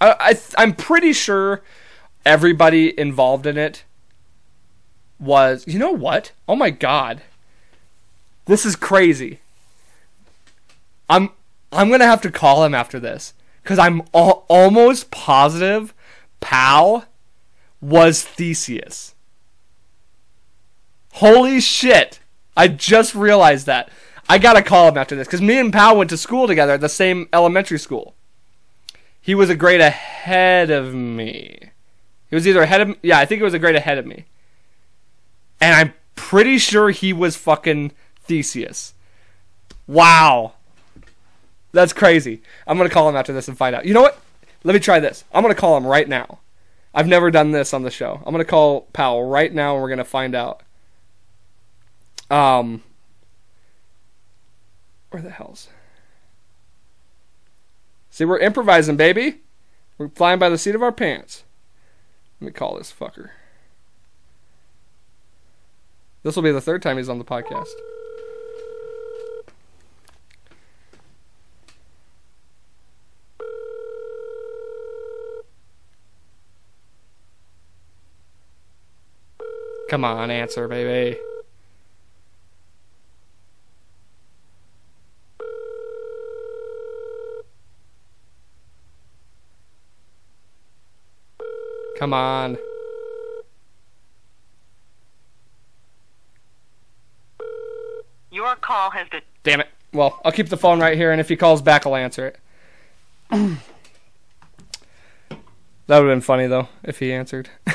I, 0.01 0.37
I 0.57 0.63
am 0.63 0.75
pretty 0.75 1.13
sure 1.13 1.63
everybody 2.25 2.99
involved 2.99 3.47
in 3.47 3.57
it 3.57 3.85
was 5.19 5.65
you 5.67 5.79
know 5.79 5.93
what? 5.93 6.33
Oh 6.49 6.57
my 6.57 6.71
god. 6.71 7.23
This 8.47 8.65
is 8.65 8.77
crazy. 8.77 9.41
I'm 11.09 11.31
i'm 11.73 11.91
gonna 11.91 12.07
have 12.07 12.23
to 12.23 12.31
call 12.31 12.65
him 12.65 12.75
after 12.75 12.99
this 13.01 13.35
because 13.63 13.79
i'm 13.79 14.03
al- 14.15 14.45
almost 14.49 15.11
positive 15.11 15.93
pow 16.41 17.05
was 17.81 18.23
theseus. 18.23 19.15
Holy 21.13 21.61
shit 21.61 22.21
I 22.57 22.69
just 22.69 23.15
realized 23.15 23.67
that. 23.67 23.91
I 24.29 24.39
gotta 24.39 24.63
call 24.63 24.89
him 24.89 24.97
after 24.97 25.15
this 25.15 25.29
because 25.29 25.43
me 25.43 25.59
and 25.59 25.73
Pal 25.73 25.97
went 25.97 26.11
to 26.11 26.17
school 26.17 26.47
together 26.47 26.73
at 26.73 26.81
the 26.81 26.89
same 26.89 27.29
elementary 27.33 27.79
school. 27.79 28.15
He 29.21 29.35
was 29.35 29.51
a 29.51 29.57
grade 29.57 29.81
ahead 29.81 30.71
of 30.71 30.95
me. 30.95 31.71
He 32.29 32.35
was 32.35 32.47
either 32.47 32.63
ahead 32.63 32.81
of 32.81 32.97
yeah, 33.03 33.19
I 33.19 33.25
think 33.25 33.41
it 33.41 33.45
was 33.45 33.55
a 33.55 33.59
grade 33.59 33.77
ahead 33.77 33.99
of 33.99 34.07
me. 34.07 34.25
And 35.61 35.75
I'm 35.75 35.95
pretty 36.17 36.59
sure 36.59 36.91
he 36.91 37.13
was 37.13 37.37
fucking 37.37 37.93
Theseus. 38.23 38.95
Wow. 39.87 40.55
That's 41.73 41.93
crazy. 41.93 42.43
I'm 42.67 42.77
gonna 42.77 42.91
call 42.91 43.09
him 43.09 43.17
after 43.17 43.33
this 43.33 43.49
and 43.49 43.57
find 43.57 43.77
out. 43.77 43.87
You 43.87 43.95
know 43.95 44.03
what? 44.03 44.19
Let 44.65 44.75
me 44.75 44.81
try 44.81 44.99
this. 44.99 45.25
I'm 45.33 45.43
gonna 45.43 45.55
call 45.55 45.77
him 45.77 45.87
right 45.87 46.09
now. 46.09 46.41
I've 46.93 47.07
never 47.07 47.31
done 47.31 47.53
this 47.53 47.73
on 47.73 47.83
the 47.83 47.91
show. 47.91 48.21
I'm 48.27 48.33
gonna 48.33 48.45
call 48.45 48.83
Powell 48.93 49.29
right 49.29 49.53
now 49.53 49.75
and 49.75 49.83
we're 49.83 49.91
gonna 49.91 50.05
find 50.05 50.35
out. 50.35 50.63
Um, 52.31 52.83
where 55.11 55.23
the 55.23 55.31
hell's? 55.31 55.69
See, 58.11 58.25
we're 58.25 58.39
improvising, 58.39 58.97
baby. 58.97 59.43
We're 59.99 60.09
flying 60.09 60.39
by 60.39 60.49
the 60.49 60.59
seat 60.59 60.75
of 60.75 60.83
our 60.83 60.93
pants. 60.93 61.45
Let 62.41 62.47
me 62.47 62.53
call 62.53 62.77
this 62.77 62.93
fucker. 62.93 63.31
This 66.23 66.35
will 66.35 66.43
be 66.43 66.51
the 66.51 66.61
third 66.61 66.83
time 66.83 66.97
he's 66.97 67.09
on 67.09 67.19
the 67.19 67.25
podcast. 67.25 67.69
Come 79.89 80.05
on, 80.05 80.31
answer, 80.31 80.67
baby. 80.67 81.19
Come 91.97 92.13
on. 92.13 92.59
Your 98.31 98.55
call 98.57 98.91
has 98.91 99.09
been. 99.09 99.23
Damn 99.45 99.61
it. 99.61 99.69
Well, 99.93 100.21
I'll 100.25 100.33
keep 100.33 100.51
the 100.51 100.59
phone 100.59 100.79
right 100.79 100.97
here, 100.97 101.11
and 101.11 101.21
if 101.21 101.29
he 101.31 101.37
calls 101.37 101.63
back, 101.63 101.87
I'll 101.87 101.97
answer 101.97 102.27
it. 102.27 102.39
that 103.31 103.59
would 105.89 105.97
have 105.97 106.07
been 106.07 106.21
funny, 106.21 106.47
though, 106.47 106.69
if 106.83 106.99
he 106.99 107.15
answered. 107.15 107.49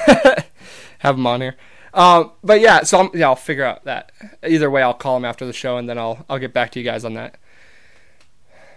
Have 1.00 1.18
him 1.18 1.26
on 1.26 1.42
here. 1.42 1.56
Um, 1.96 2.32
but 2.44 2.62
yeah, 2.62 2.84
so 2.84 3.00
I'm, 3.00 3.10
yeah, 3.16 3.28
I'll 3.28 3.36
figure 3.36 3.66
out 3.66 3.86
that. 3.86 4.12
Either 4.48 4.70
way, 4.70 4.84
I'll 4.84 4.94
call 4.94 5.18
him 5.18 5.26
after 5.26 5.48
the 5.48 5.54
show, 5.54 5.78
and 5.78 5.90
then 5.90 5.98
I'll 5.98 6.26
I'll 6.30 6.40
get 6.40 6.54
back 6.54 6.72
to 6.74 6.80
you 6.80 6.86
guys 6.86 7.04
on 7.04 7.16
that. 7.16 7.38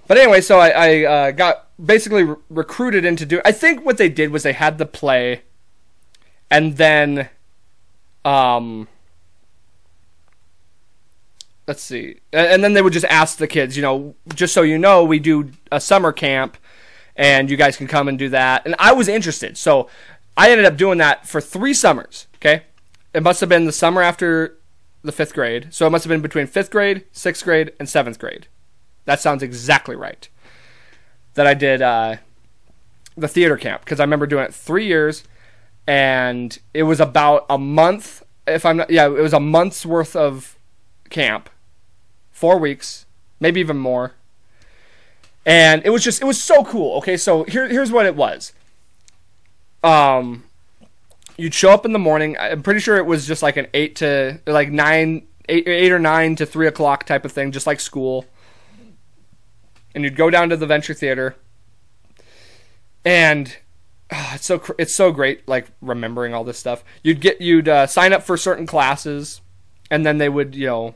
But 0.07 0.18
anyway, 0.18 0.40
so 0.40 0.59
I, 0.59 0.68
I 0.68 1.05
uh, 1.05 1.30
got 1.30 1.68
basically 1.84 2.24
re- 2.24 2.36
recruited 2.50 3.05
into 3.05 3.24
do. 3.24 3.40
I 3.44 3.52
think 3.52 3.84
what 3.84 3.96
they 3.96 4.09
did 4.09 4.30
was 4.30 4.42
they 4.42 4.52
had 4.52 4.78
the 4.78 4.86
play, 4.86 5.42
and 6.50 6.76
then, 6.76 7.30
um, 8.24 8.88
let's 11.66 11.82
see, 11.82 12.20
and 12.32 12.62
then 12.62 12.74
they 12.74 12.82
would 12.82 12.92
just 12.92 13.07
ask 13.07 13.38
the 13.38 13.46
kids, 13.46 13.76
you 13.76 13.82
know, 13.82 14.14
just 14.34 14.52
so 14.52 14.62
you 14.62 14.78
know, 14.78 15.05
we 15.05 15.18
do 15.18 15.50
a 15.72 15.80
summer 15.80 16.12
camp, 16.12 16.59
and 17.16 17.50
you 17.50 17.57
guys 17.57 17.76
can 17.76 17.86
come 17.86 18.09
and 18.09 18.18
do 18.18 18.28
that. 18.28 18.66
And 18.66 18.74
I 18.78 18.92
was 18.92 19.09
interested, 19.09 19.57
so 19.57 19.88
I 20.36 20.50
ended 20.50 20.66
up 20.66 20.76
doing 20.76 20.98
that 20.98 21.26
for 21.26 21.40
three 21.40 21.74
summers. 21.74 22.26
Okay, 22.36 22.64
it 23.14 23.22
must 23.22 23.40
have 23.40 23.48
been 23.48 23.64
the 23.64 23.72
summer 23.72 24.02
after 24.02 24.59
the 25.02 25.12
fifth 25.12 25.32
grade, 25.32 25.68
so 25.70 25.86
it 25.86 25.90
must 25.90 26.05
have 26.05 26.11
been 26.11 26.20
between 26.20 26.46
fifth 26.46 26.70
grade, 26.70 27.05
sixth 27.12 27.42
grade, 27.44 27.72
and 27.78 27.88
seventh 27.88 28.18
grade. 28.18 28.48
That 29.05 29.20
sounds 29.20 29.42
exactly 29.42 29.96
right. 29.96 30.28
That 31.34 31.46
I 31.46 31.55
did 31.55 31.82
uh, 31.82 32.16
the 33.16 33.28
theater 33.28 33.57
camp 33.57 33.84
because 33.84 34.00
I 34.00 34.05
remember 34.05 34.26
doing 34.26 34.44
it 34.44 34.55
three 34.55 34.86
years, 34.86 35.24
and 35.86 36.57
it 36.72 36.84
was 36.84 37.00
about 37.00 37.46
a 37.50 37.59
month. 37.59 38.22
If 38.46 38.64
I'm 38.64 38.78
not, 38.78 38.90
yeah, 38.90 39.07
it 39.07 39.22
was 39.22 39.32
a 39.32 39.40
month's 39.40 39.84
worth 39.84 40.14
of 40.14 40.59
camp, 41.11 41.50
four 42.30 42.59
weeks, 42.59 43.07
maybe 43.40 43.61
even 43.61 43.78
more. 43.78 44.12
And 45.46 45.82
it 45.84 45.90
was 45.90 46.02
just, 46.02 46.22
it 46.22 46.24
was 46.24 46.42
so 46.42 46.64
cool. 46.64 46.96
Okay, 46.98 47.16
so 47.16 47.44
here, 47.44 47.68
here's 47.68 47.92
what 47.92 48.07
it 48.07 48.16
was. 48.16 48.52
Um, 49.82 50.44
you'd 51.36 51.52
show 51.52 51.70
up 51.70 51.84
in 51.84 51.92
the 51.92 51.98
morning. 51.98 52.36
I'm 52.38 52.62
pretty 52.62 52.80
sure 52.80 52.96
it 52.96 53.05
was 53.05 53.26
just 53.26 53.42
like 53.42 53.59
an 53.59 53.66
eight 53.74 53.96
to 53.96 54.40
like 54.46 54.70
nine, 54.70 55.26
eight, 55.48 55.68
eight 55.68 55.92
or 55.92 55.98
nine 55.98 56.36
to 56.36 56.46
three 56.46 56.66
o'clock 56.66 57.05
type 57.05 57.26
of 57.26 57.32
thing, 57.32 57.52
just 57.52 57.66
like 57.66 57.80
school 57.80 58.24
and 59.95 60.05
you'd 60.05 60.16
go 60.16 60.30
down 60.30 60.49
to 60.49 60.57
the 60.57 60.66
Venture 60.66 60.95
Theater, 60.95 61.36
and 63.05 63.57
oh, 64.12 64.32
it's 64.34 64.47
so 64.47 64.62
it's 64.78 64.95
so 64.95 65.12
great, 65.12 65.47
like 65.49 65.68
remembering 65.80 66.34
all 66.34 66.45
this 66.45 66.59
stuff. 66.59 66.84
You'd 67.03 67.20
get 67.20 67.40
you'd 67.40 67.68
uh, 67.68 67.86
sign 67.86 68.12
up 68.12 68.22
for 68.22 68.36
certain 68.36 68.66
classes, 68.66 69.40
and 69.90 70.05
then 70.05 70.18
they 70.18 70.28
would 70.28 70.55
you 70.55 70.66
know 70.66 70.95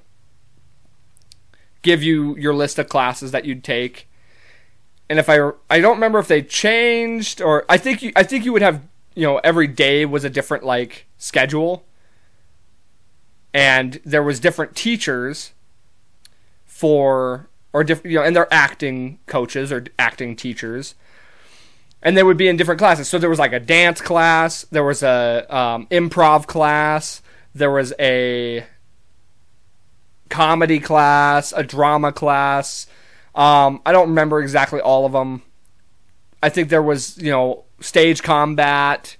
give 1.82 2.02
you 2.02 2.36
your 2.36 2.54
list 2.54 2.78
of 2.78 2.88
classes 2.88 3.30
that 3.32 3.44
you'd 3.44 3.64
take. 3.64 4.08
And 5.08 5.18
if 5.18 5.28
I 5.28 5.50
I 5.70 5.80
don't 5.80 5.96
remember 5.96 6.18
if 6.18 6.28
they 6.28 6.42
changed 6.42 7.40
or 7.40 7.64
I 7.68 7.78
think 7.78 8.02
you 8.02 8.12
I 8.14 8.22
think 8.22 8.44
you 8.44 8.52
would 8.52 8.62
have 8.62 8.82
you 9.14 9.26
know 9.26 9.38
every 9.38 9.66
day 9.66 10.04
was 10.04 10.24
a 10.24 10.30
different 10.30 10.64
like 10.64 11.06
schedule 11.16 11.84
and 13.54 14.00
there 14.04 14.22
was 14.22 14.38
different 14.38 14.76
teachers 14.76 15.52
for 16.64 17.47
or 17.72 17.84
different, 17.84 18.12
you 18.12 18.18
know, 18.18 18.24
and 18.24 18.34
they're 18.34 18.52
acting 18.52 19.18
coaches 19.26 19.70
or 19.72 19.84
acting 19.98 20.36
teachers, 20.36 20.94
and 22.02 22.16
they 22.16 22.22
would 22.22 22.36
be 22.36 22.48
in 22.48 22.56
different 22.56 22.78
classes. 22.78 23.08
So 23.08 23.18
there 23.18 23.30
was 23.30 23.38
like 23.38 23.52
a 23.52 23.60
dance 23.60 24.00
class, 24.00 24.64
there 24.70 24.84
was 24.84 25.02
a 25.02 25.46
um, 25.54 25.86
improv 25.88 26.46
class, 26.46 27.22
there 27.54 27.70
was 27.70 27.92
a 27.98 28.64
comedy 30.28 30.78
class, 30.78 31.52
a 31.56 31.62
drama 31.62 32.12
class. 32.12 32.86
Um, 33.34 33.80
I 33.86 33.92
don't 33.92 34.08
remember 34.08 34.40
exactly 34.40 34.80
all 34.80 35.06
of 35.06 35.12
them. 35.12 35.42
I 36.42 36.48
think 36.48 36.68
there 36.68 36.82
was, 36.82 37.18
you 37.18 37.30
know, 37.30 37.64
stage 37.80 38.22
combat, 38.22 39.16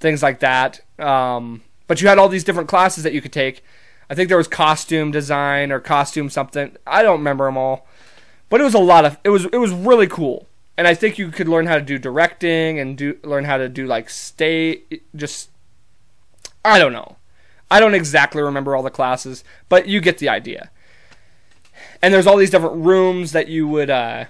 things 0.00 0.22
like 0.22 0.40
that. 0.40 0.80
Um, 0.98 1.62
but 1.86 2.00
you 2.00 2.08
had 2.08 2.18
all 2.18 2.28
these 2.28 2.44
different 2.44 2.68
classes 2.68 3.04
that 3.04 3.12
you 3.12 3.20
could 3.20 3.32
take 3.32 3.62
I 4.12 4.14
think 4.14 4.28
there 4.28 4.36
was 4.36 4.46
costume 4.46 5.10
design 5.10 5.72
or 5.72 5.80
costume 5.80 6.28
something. 6.28 6.76
I 6.86 7.02
don't 7.02 7.20
remember 7.20 7.46
them 7.46 7.56
all, 7.56 7.86
but 8.50 8.60
it 8.60 8.64
was 8.64 8.74
a 8.74 8.78
lot 8.78 9.06
of. 9.06 9.16
It 9.24 9.30
was 9.30 9.46
it 9.46 9.56
was 9.56 9.72
really 9.72 10.06
cool, 10.06 10.48
and 10.76 10.86
I 10.86 10.92
think 10.92 11.16
you 11.16 11.30
could 11.30 11.48
learn 11.48 11.66
how 11.66 11.76
to 11.76 11.80
do 11.80 11.98
directing 11.98 12.78
and 12.78 12.98
do 12.98 13.18
learn 13.24 13.44
how 13.44 13.56
to 13.56 13.70
do 13.70 13.86
like 13.86 14.10
stay 14.10 14.82
just. 15.16 15.48
I 16.62 16.78
don't 16.78 16.92
know. 16.92 17.16
I 17.70 17.80
don't 17.80 17.94
exactly 17.94 18.42
remember 18.42 18.76
all 18.76 18.82
the 18.82 18.90
classes, 18.90 19.44
but 19.70 19.88
you 19.88 19.98
get 20.02 20.18
the 20.18 20.28
idea. 20.28 20.70
And 22.02 22.12
there's 22.12 22.26
all 22.26 22.36
these 22.36 22.50
different 22.50 22.84
rooms 22.84 23.32
that 23.32 23.48
you 23.48 23.66
would 23.66 23.88
uh, 23.88 24.26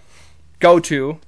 go 0.61 0.79
to 0.79 1.19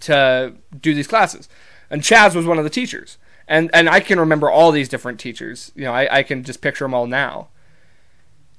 to 0.00 0.52
do 0.78 0.92
these 0.92 1.06
classes. 1.06 1.48
And 1.88 2.02
Chaz 2.02 2.34
was 2.34 2.44
one 2.44 2.58
of 2.58 2.64
the 2.64 2.70
teachers 2.70 3.16
and 3.46 3.70
and 3.74 3.88
I 3.88 4.00
can 4.00 4.18
remember 4.18 4.50
all 4.50 4.72
these 4.72 4.88
different 4.88 5.20
teachers. 5.20 5.72
You 5.74 5.84
know, 5.84 5.92
I, 5.92 6.18
I 6.18 6.22
can 6.22 6.44
just 6.44 6.60
picture 6.60 6.84
them 6.84 6.94
all 6.94 7.06
now. 7.06 7.48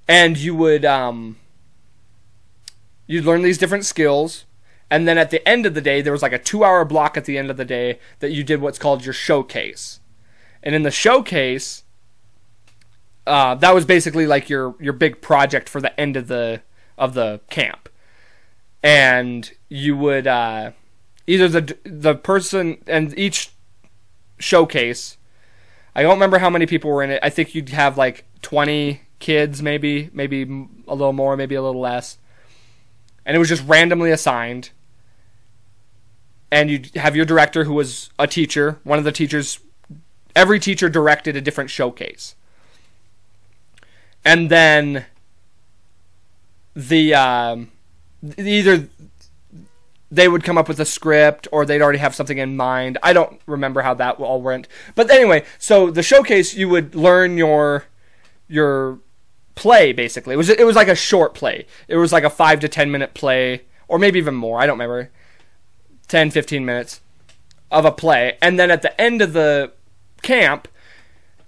And 0.08 0.38
you 0.38 0.56
would 0.56 0.86
um, 0.86 1.38
you'd 3.08 3.26
learn 3.26 3.42
these 3.42 3.58
different 3.58 3.86
skills, 3.86 4.46
and 4.90 5.08
then 5.08 5.18
at 5.18 5.32
the 5.32 5.48
end 5.48 5.66
of 5.66 5.74
the 5.74 5.82
day, 5.82 6.02
there 6.02 6.14
was 6.14 6.22
like 6.22 6.34
a 6.34 6.40
two-hour 6.40 6.86
block 6.86 7.18
at 7.18 7.26
the 7.26 7.38
end 7.38 7.50
of 7.50 7.58
the 7.58 7.66
day 7.66 8.00
that 8.20 8.32
you 8.32 8.44
did 8.44 8.62
what's 8.62 8.78
called 8.78 9.04
your 9.04 9.14
showcase, 9.14 10.00
and 10.62 10.76
in 10.76 10.84
the 10.84 10.92
showcase, 10.92 11.84
uh, 13.26 13.56
that 13.56 13.74
was 13.74 13.86
basically 13.86 14.28
like 14.28 14.48
your 14.48 14.76
your 14.80 14.94
big 14.94 15.22
project 15.22 15.70
for 15.70 15.82
the 15.82 16.00
end 16.00 16.16
of 16.16 16.28
the 16.28 16.62
of 17.00 17.16
the 17.16 17.42
camp, 17.50 17.90
and 18.84 19.54
you 19.70 19.98
would 19.98 20.28
uh, 20.28 20.72
either 21.26 21.48
the 21.48 21.78
the 21.84 22.14
person 22.14 22.78
and 22.86 23.18
each 23.18 23.50
showcase. 24.38 25.18
I 25.96 26.02
don't 26.02 26.14
remember 26.14 26.40
how 26.40 26.50
many 26.50 26.66
people 26.66 26.92
were 26.92 27.04
in 27.04 27.10
it. 27.10 27.20
I 27.24 27.30
think 27.30 27.56
you'd 27.56 27.70
have 27.70 27.98
like 27.98 28.26
20 28.42 29.02
kids, 29.20 29.62
maybe, 29.62 30.10
maybe 30.14 30.44
a 30.88 30.96
little 30.96 31.14
more, 31.14 31.38
maybe 31.38 31.56
a 31.56 31.62
little 31.62 31.82
less. 31.82 32.18
And 33.26 33.36
it 33.36 33.40
was 33.40 33.50
just 33.50 33.66
randomly 33.68 34.12
assigned. 34.12 34.72
And 36.52 36.70
you'd 36.70 36.96
have 36.96 37.16
your 37.16 37.26
director, 37.26 37.64
who 37.64 37.74
was 37.74 38.10
a 38.20 38.28
teacher. 38.28 38.80
One 38.84 39.00
of 39.00 39.06
the 39.06 39.12
teachers, 39.12 39.60
every 40.36 40.60
teacher 40.60 40.90
directed 40.90 41.36
a 41.36 41.42
different 41.42 41.70
showcase. 41.70 42.36
And 44.24 44.50
then 44.50 45.06
the 46.76 47.14
um, 47.14 47.72
either 48.38 48.88
they 50.12 50.28
would 50.28 50.44
come 50.44 50.58
up 50.58 50.68
with 50.68 50.80
a 50.80 50.86
script 50.86 51.48
or 51.52 51.66
they'd 51.66 51.82
already 51.82 52.00
have 52.00 52.16
something 52.16 52.38
in 52.38 52.56
mind. 52.56 52.98
I 53.02 53.14
don't 53.14 53.42
remember 53.46 53.82
how 53.82 53.94
that 53.96 54.20
all 54.20 54.42
went. 54.42 54.68
But 54.94 55.10
anyway, 55.10 55.46
so 55.58 55.90
the 55.90 56.04
showcase 56.04 56.54
you 56.54 56.70
would 56.70 56.96
learn 56.96 57.38
your 57.38 57.86
your 58.48 59.00
play 59.56 59.94
basically. 59.94 60.34
It 60.34 60.38
was 60.38 60.50
it 60.50 60.66
was 60.66 60.76
like 60.76 60.88
a 60.88 60.96
short 60.96 61.34
play. 61.34 61.66
It 61.88 61.98
was 61.98 62.14
like 62.14 62.24
a 62.24 62.30
5 62.30 62.60
to 62.62 62.68
10 62.68 62.92
minute 62.92 63.14
play 63.14 63.64
or 63.88 63.98
maybe 63.98 64.20
even 64.20 64.36
more. 64.36 64.60
I 64.60 64.66
don't 64.66 64.78
remember. 64.78 65.12
10 66.08 66.32
15 66.32 66.64
minutes 66.66 67.02
of 67.72 67.86
a 67.86 67.92
play. 67.92 68.38
And 68.42 68.60
then 68.60 68.70
at 68.70 68.84
the 68.84 69.00
end 69.02 69.22
of 69.22 69.34
the 69.34 69.72
camp, 70.22 70.68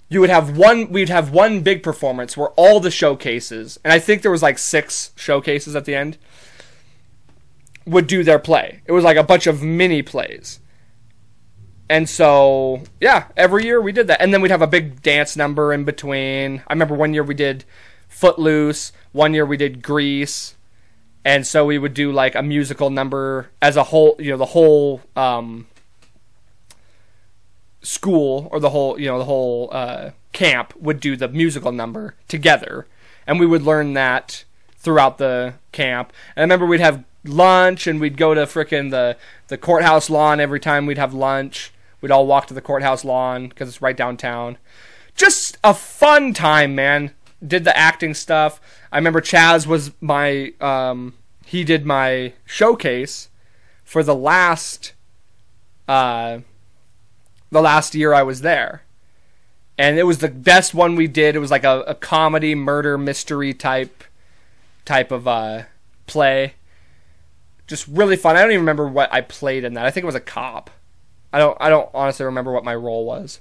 you 0.10 0.20
would 0.20 0.30
have 0.30 0.58
one 0.58 0.90
we'd 0.90 1.10
have 1.10 1.32
one 1.32 1.62
big 1.62 1.84
performance 1.84 2.36
where 2.36 2.50
all 2.50 2.80
the 2.80 2.92
showcases 2.92 3.78
and 3.84 3.94
I 3.94 4.00
think 4.00 4.22
there 4.22 4.32
was 4.32 4.42
like 4.42 4.58
6 4.58 5.12
showcases 5.16 5.76
at 5.76 5.86
the 5.86 5.96
end 5.96 6.18
would 7.88 8.06
do 8.06 8.24
their 8.24 8.40
play. 8.40 8.82
It 8.86 8.92
was 8.92 9.04
like 9.04 9.18
a 9.18 9.24
bunch 9.24 9.48
of 9.48 9.64
mini 9.64 10.02
plays. 10.02 10.60
And 11.90 12.10
so, 12.10 12.82
yeah, 13.00 13.28
every 13.38 13.64
year 13.64 13.82
we 13.82 13.94
did 13.94 14.08
that. 14.08 14.22
And 14.22 14.34
then 14.34 14.42
we'd 14.42 14.52
have 14.52 14.62
a 14.62 14.68
big 14.68 15.02
dance 15.02 15.38
number 15.38 15.72
in 15.72 15.86
between. 15.86 16.62
I 16.68 16.74
remember 16.74 16.96
one 16.96 17.14
year 17.14 17.24
we 17.24 17.34
did 17.34 17.64
Footloose, 18.10 18.92
one 19.14 19.34
year 19.34 19.46
we 19.46 19.58
did 19.58 19.82
Grease. 19.82 20.56
And 21.24 21.48
so 21.48 21.66
we 21.66 21.78
would 21.78 21.94
do 21.94 22.12
like 22.12 22.36
a 22.36 22.44
musical 22.44 22.90
number 22.90 23.50
as 23.62 23.78
a 23.78 23.84
whole, 23.84 24.16
you 24.20 24.32
know, 24.32 24.38
the 24.38 24.46
whole 24.46 25.02
um, 25.16 25.68
school 27.82 28.50
or 28.52 28.60
the 28.60 28.70
whole, 28.70 29.00
you 29.00 29.08
know, 29.08 29.18
the 29.18 29.26
whole 29.26 29.70
uh, 29.72 30.12
camp 30.34 30.74
would 30.78 31.00
do 31.00 31.16
the 31.16 31.28
musical 31.30 31.72
number 31.72 32.16
together. 32.28 32.86
And 33.26 33.40
we 33.40 33.46
would 33.46 33.64
learn 33.64 33.94
that 33.94 34.44
throughout 34.78 35.18
the 35.18 35.56
camp. 35.72 36.14
And 36.36 36.42
I 36.42 36.44
remember 36.44 36.66
we'd 36.66 36.80
have 36.80 37.04
lunch 37.28 37.88
and 37.88 38.00
we'd 38.00 38.18
go 38.18 38.34
to 38.34 38.42
frickin' 38.42 38.92
the 38.92 39.18
the 39.48 39.58
courthouse 39.58 40.10
lawn 40.10 40.40
every 40.40 40.60
time 40.60 40.86
we'd 40.86 40.98
have 40.98 41.14
lunch. 41.14 41.72
We'd 42.02 42.12
all 42.12 42.28
walk 42.28 42.48
to 42.48 42.54
the 42.54 42.62
courthouse 42.62 43.04
lawn 43.04 43.50
because 43.50 43.68
it's 43.70 43.82
right 43.82 43.98
downtown. 43.98 44.58
Just 45.16 45.58
a 45.64 45.74
fun 45.74 46.34
time, 46.34 46.76
man. 46.76 47.12
Did 47.46 47.64
the 47.64 47.76
acting 47.76 48.14
stuff. 48.14 48.60
I 48.92 48.98
remember 48.98 49.22
Chaz 49.22 49.66
was 49.66 49.92
my 50.02 50.54
um, 50.60 51.14
he 51.46 51.64
did 51.64 51.86
my 51.86 52.34
showcase 52.46 53.30
for 53.84 54.04
the 54.04 54.16
last 54.16 54.94
uh, 55.88 56.40
the 57.52 57.62
last 57.62 57.96
year 57.96 58.14
I 58.14 58.24
was 58.24 58.42
there. 58.42 58.84
And 59.78 60.00
it 60.00 60.04
was 60.04 60.18
the 60.18 60.28
best 60.28 60.74
one 60.74 60.96
we 60.96 61.08
did. 61.08 61.36
It 61.36 61.40
was 61.40 61.52
like 61.52 61.64
a, 61.64 61.82
a 61.82 61.96
comedy 61.96 62.56
murder 62.56 62.98
mystery 62.98 63.54
type 63.54 64.04
type 64.86 65.12
of 65.12 65.28
uh, 65.28 65.64
play 66.08 66.56
just 67.68 67.88
really 67.88 68.16
fun. 68.16 68.36
I 68.36 68.42
don't 68.42 68.52
even 68.52 68.62
remember 68.62 68.88
what 68.88 69.14
I 69.14 69.22
played 69.22 69.64
in 69.64 69.76
that. 69.76 69.86
I 69.86 69.92
think 69.92 70.04
it 70.04 70.08
was 70.08 70.16
a 70.16 70.20
cop. 70.20 70.70
I 71.32 71.40
don't 71.40 71.58
I 71.60 71.70
don't 71.70 71.90
honestly 71.94 72.26
remember 72.26 72.52
what 72.52 72.64
my 72.64 72.74
role 72.76 73.06
was. 73.06 73.40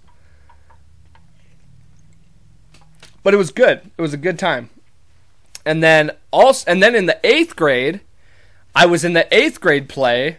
but 3.26 3.34
it 3.34 3.38
was 3.38 3.50
good. 3.50 3.90
It 3.98 4.00
was 4.00 4.14
a 4.14 4.16
good 4.16 4.38
time. 4.38 4.70
And 5.64 5.82
then 5.82 6.12
also, 6.30 6.70
and 6.70 6.80
then 6.80 6.94
in 6.94 7.06
the 7.06 7.18
eighth 7.24 7.56
grade, 7.56 8.00
I 8.72 8.86
was 8.86 9.04
in 9.04 9.14
the 9.14 9.26
eighth 9.36 9.60
grade 9.60 9.88
play. 9.88 10.36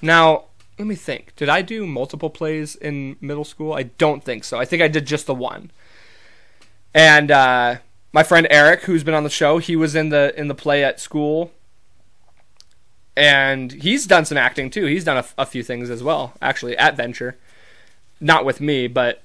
Now, 0.00 0.44
let 0.78 0.88
me 0.88 0.94
think. 0.94 1.36
Did 1.36 1.50
I 1.50 1.60
do 1.60 1.86
multiple 1.86 2.30
plays 2.30 2.74
in 2.74 3.16
middle 3.20 3.44
school? 3.44 3.74
I 3.74 3.82
don't 3.82 4.24
think 4.24 4.44
so. 4.44 4.58
I 4.58 4.64
think 4.64 4.80
I 4.80 4.88
did 4.88 5.04
just 5.04 5.26
the 5.26 5.34
one. 5.34 5.70
And 6.94 7.30
uh, 7.30 7.76
my 8.14 8.22
friend 8.22 8.46
Eric, 8.48 8.84
who's 8.84 9.04
been 9.04 9.12
on 9.12 9.24
the 9.24 9.28
show, 9.28 9.58
he 9.58 9.76
was 9.76 9.94
in 9.94 10.08
the 10.08 10.32
in 10.40 10.48
the 10.48 10.54
play 10.54 10.82
at 10.82 11.00
school, 11.00 11.52
and 13.16 13.72
he's 13.72 14.06
done 14.06 14.24
some 14.24 14.38
acting 14.38 14.70
too. 14.70 14.86
He's 14.86 15.04
done 15.04 15.18
a, 15.18 15.42
a 15.42 15.46
few 15.46 15.62
things 15.62 15.90
as 15.90 16.02
well, 16.02 16.34
actually 16.42 16.76
at 16.76 16.96
Venture, 16.96 17.36
not 18.20 18.44
with 18.44 18.60
me, 18.60 18.86
but 18.86 19.22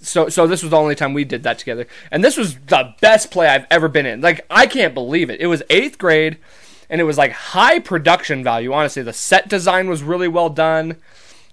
so 0.00 0.28
so 0.28 0.46
this 0.46 0.62
was 0.62 0.70
the 0.70 0.78
only 0.78 0.94
time 0.94 1.12
we 1.12 1.24
did 1.24 1.42
that 1.42 1.58
together. 1.58 1.86
And 2.10 2.24
this 2.24 2.36
was 2.36 2.56
the 2.56 2.94
best 3.00 3.30
play 3.30 3.48
i've 3.48 3.66
ever 3.70 3.88
been 3.88 4.06
in. 4.06 4.20
Like 4.20 4.44
i 4.50 4.66
can't 4.66 4.94
believe 4.94 5.30
it. 5.30 5.40
It 5.40 5.46
was 5.46 5.62
eighth 5.70 5.98
grade 5.98 6.38
and 6.88 7.00
it 7.00 7.04
was 7.04 7.18
like 7.18 7.32
high 7.32 7.78
production 7.78 8.42
value. 8.42 8.72
Honestly 8.72 9.02
the 9.02 9.12
set 9.12 9.48
design 9.48 9.88
was 9.88 10.02
really 10.02 10.28
well 10.28 10.50
done 10.50 10.96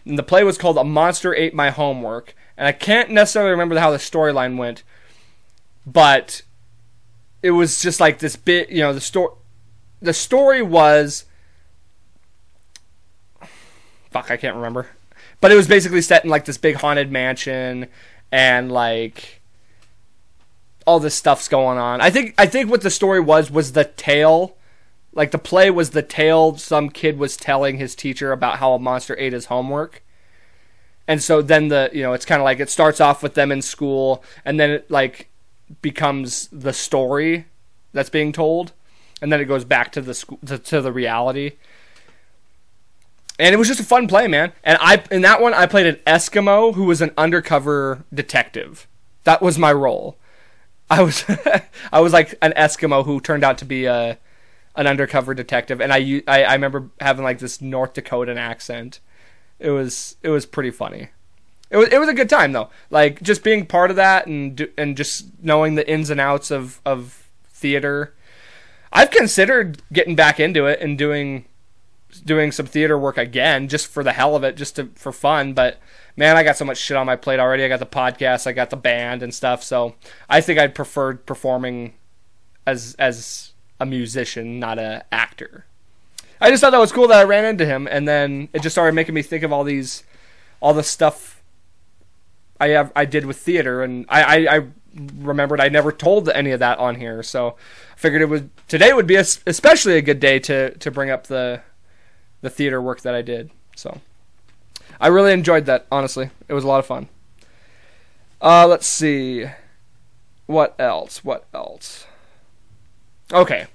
and 0.05 0.17
the 0.17 0.23
play 0.23 0.43
was 0.43 0.57
called 0.57 0.77
a 0.77 0.83
monster 0.83 1.33
ate 1.35 1.53
my 1.53 1.69
homework. 1.69 2.35
And 2.57 2.67
i 2.67 2.71
can't 2.71 3.09
necessarily 3.09 3.51
remember 3.51 3.77
how 3.79 3.91
the 3.91 3.97
storyline 3.97 4.57
went 4.57 4.83
but 5.85 6.41
it 7.41 7.51
was 7.51 7.81
just 7.81 7.99
like 7.99 8.19
this 8.19 8.35
bit 8.35 8.69
you 8.69 8.81
know 8.81 8.93
the 8.93 9.01
story 9.01 9.33
the 10.01 10.13
story 10.13 10.61
was 10.61 11.25
fuck 14.11 14.29
i 14.29 14.37
can't 14.37 14.55
remember 14.55 14.87
but 15.41 15.51
it 15.51 15.55
was 15.55 15.67
basically 15.67 16.01
set 16.01 16.23
in 16.23 16.29
like 16.29 16.45
this 16.45 16.57
big 16.57 16.75
haunted 16.75 17.11
mansion 17.11 17.87
and 18.31 18.71
like 18.71 19.41
all 20.85 20.99
this 20.99 21.15
stuff's 21.15 21.47
going 21.47 21.77
on. 21.77 22.01
I 22.01 22.09
think 22.09 22.33
I 22.37 22.45
think 22.45 22.69
what 22.69 22.81
the 22.81 22.89
story 22.89 23.19
was 23.19 23.51
was 23.51 23.73
the 23.73 23.85
tale 23.85 24.55
like 25.13 25.31
the 25.31 25.37
play 25.37 25.69
was 25.69 25.89
the 25.89 26.01
tale 26.01 26.55
some 26.55 26.89
kid 26.89 27.17
was 27.17 27.35
telling 27.35 27.77
his 27.77 27.95
teacher 27.95 28.31
about 28.31 28.59
how 28.59 28.73
a 28.73 28.79
monster 28.79 29.17
ate 29.17 29.33
his 29.33 29.45
homework. 29.45 30.03
And 31.07 31.21
so 31.21 31.41
then 31.41 31.67
the 31.67 31.89
you 31.93 32.03
know, 32.03 32.13
it's 32.13 32.25
kind 32.25 32.41
of 32.41 32.45
like 32.45 32.59
it 32.59 32.69
starts 32.69 33.01
off 33.01 33.21
with 33.21 33.33
them 33.33 33.51
in 33.51 33.61
school 33.61 34.23
and 34.45 34.59
then 34.59 34.69
it 34.69 34.89
like 34.89 35.29
becomes 35.81 36.47
the 36.51 36.73
story 36.73 37.45
that's 37.93 38.09
being 38.09 38.31
told 38.31 38.71
and 39.21 39.31
then 39.31 39.41
it 39.41 39.45
goes 39.45 39.65
back 39.65 39.91
to 39.91 40.01
the 40.01 40.13
school 40.13 40.39
to, 40.45 40.57
to 40.57 40.81
the 40.81 40.91
reality 40.91 41.53
and 43.41 43.55
it 43.55 43.57
was 43.57 43.67
just 43.67 43.79
a 43.79 43.83
fun 43.83 44.07
play, 44.07 44.27
man. 44.27 44.53
And 44.63 44.77
I 44.79 45.03
in 45.09 45.21
that 45.23 45.41
one 45.41 45.53
I 45.53 45.65
played 45.65 45.87
an 45.87 45.95
Eskimo 46.05 46.75
who 46.75 46.83
was 46.83 47.01
an 47.01 47.11
undercover 47.17 48.05
detective. 48.13 48.87
That 49.23 49.41
was 49.41 49.57
my 49.57 49.73
role. 49.73 50.17
I 50.89 51.01
was 51.01 51.25
I 51.91 51.99
was 51.99 52.13
like 52.13 52.35
an 52.41 52.53
Eskimo 52.55 53.03
who 53.03 53.19
turned 53.19 53.43
out 53.43 53.57
to 53.57 53.65
be 53.65 53.85
a 53.85 54.19
an 54.75 54.87
undercover 54.87 55.33
detective, 55.33 55.81
and 55.81 55.91
I, 55.91 56.23
I 56.27 56.43
I 56.43 56.53
remember 56.53 56.89
having 56.99 57.23
like 57.23 57.39
this 57.39 57.61
North 57.61 57.95
Dakotan 57.95 58.37
accent. 58.37 58.99
It 59.59 59.71
was 59.71 60.17
it 60.21 60.29
was 60.29 60.45
pretty 60.45 60.71
funny. 60.71 61.09
It 61.71 61.77
was 61.77 61.89
it 61.89 61.97
was 61.97 62.09
a 62.09 62.13
good 62.13 62.29
time 62.29 62.51
though. 62.51 62.69
Like 62.91 63.23
just 63.23 63.43
being 63.43 63.65
part 63.65 63.89
of 63.89 63.95
that 63.95 64.27
and 64.27 64.69
and 64.77 64.95
just 64.95 65.25
knowing 65.41 65.73
the 65.75 65.89
ins 65.89 66.11
and 66.11 66.21
outs 66.21 66.51
of 66.51 66.79
of 66.85 67.27
theater. 67.47 68.13
I've 68.93 69.09
considered 69.09 69.81
getting 69.91 70.15
back 70.15 70.39
into 70.39 70.65
it 70.65 70.79
and 70.81 70.97
doing 70.97 71.45
doing 72.19 72.51
some 72.51 72.65
theater 72.65 72.97
work 72.97 73.17
again 73.17 73.67
just 73.67 73.87
for 73.87 74.03
the 74.03 74.11
hell 74.11 74.35
of 74.35 74.43
it, 74.43 74.55
just 74.57 74.75
to, 74.75 74.89
for 74.95 75.11
fun. 75.11 75.53
But 75.53 75.79
man, 76.15 76.37
I 76.37 76.43
got 76.43 76.57
so 76.57 76.65
much 76.65 76.77
shit 76.77 76.97
on 76.97 77.05
my 77.05 77.15
plate 77.15 77.39
already. 77.39 77.63
I 77.63 77.67
got 77.67 77.79
the 77.79 77.85
podcast, 77.85 78.47
I 78.47 78.51
got 78.51 78.69
the 78.69 78.77
band 78.77 79.23
and 79.23 79.33
stuff. 79.33 79.63
So 79.63 79.95
I 80.29 80.41
think 80.41 80.59
I'd 80.59 80.75
prefer 80.75 81.15
performing 81.15 81.93
as 82.65 82.95
as 82.99 83.53
a 83.79 83.85
musician, 83.85 84.59
not 84.59 84.77
a 84.77 85.03
actor. 85.11 85.65
I 86.39 86.49
just 86.49 86.61
thought 86.61 86.71
that 86.71 86.79
was 86.79 86.91
cool 86.91 87.07
that 87.07 87.19
I 87.19 87.23
ran 87.23 87.45
into 87.45 87.65
him, 87.65 87.87
and 87.87 88.07
then 88.07 88.49
it 88.53 88.61
just 88.61 88.73
started 88.73 88.95
making 88.95 89.13
me 89.13 89.21
think 89.21 89.43
of 89.43 89.53
all 89.53 89.63
these, 89.63 90.03
all 90.59 90.73
the 90.73 90.83
stuff 90.83 91.41
I 92.59 92.69
have 92.69 92.91
I 92.95 93.05
did 93.05 93.25
with 93.25 93.37
theater, 93.37 93.83
and 93.83 94.05
I 94.09 94.23
I, 94.23 94.55
I 94.57 94.67
remembered 95.19 95.61
I 95.61 95.69
never 95.69 95.91
told 95.91 96.29
any 96.29 96.51
of 96.51 96.59
that 96.59 96.79
on 96.79 96.95
here, 96.95 97.23
so 97.23 97.55
I 97.93 97.97
figured 97.97 98.21
it 98.21 98.29
would 98.29 98.49
today 98.67 98.93
would 98.93 99.07
be 99.07 99.15
a, 99.15 99.25
especially 99.45 99.97
a 99.97 100.01
good 100.01 100.19
day 100.19 100.39
to 100.39 100.71
to 100.77 100.91
bring 100.91 101.09
up 101.09 101.27
the 101.27 101.61
the 102.41 102.49
theater 102.49 102.81
work 102.81 103.01
that 103.01 103.15
I 103.15 103.21
did. 103.21 103.51
So 103.75 104.01
I 104.99 105.07
really 105.07 105.33
enjoyed 105.33 105.65
that. 105.65 105.87
Honestly, 105.91 106.29
it 106.47 106.53
was 106.53 106.63
a 106.63 106.67
lot 106.67 106.79
of 106.79 106.85
fun. 106.85 107.07
Uh, 108.41 108.67
let's 108.67 108.87
see. 108.87 109.45
What 110.47 110.75
else? 110.79 111.23
What 111.23 111.45
else? 111.53 112.05
Okay. 113.31 113.67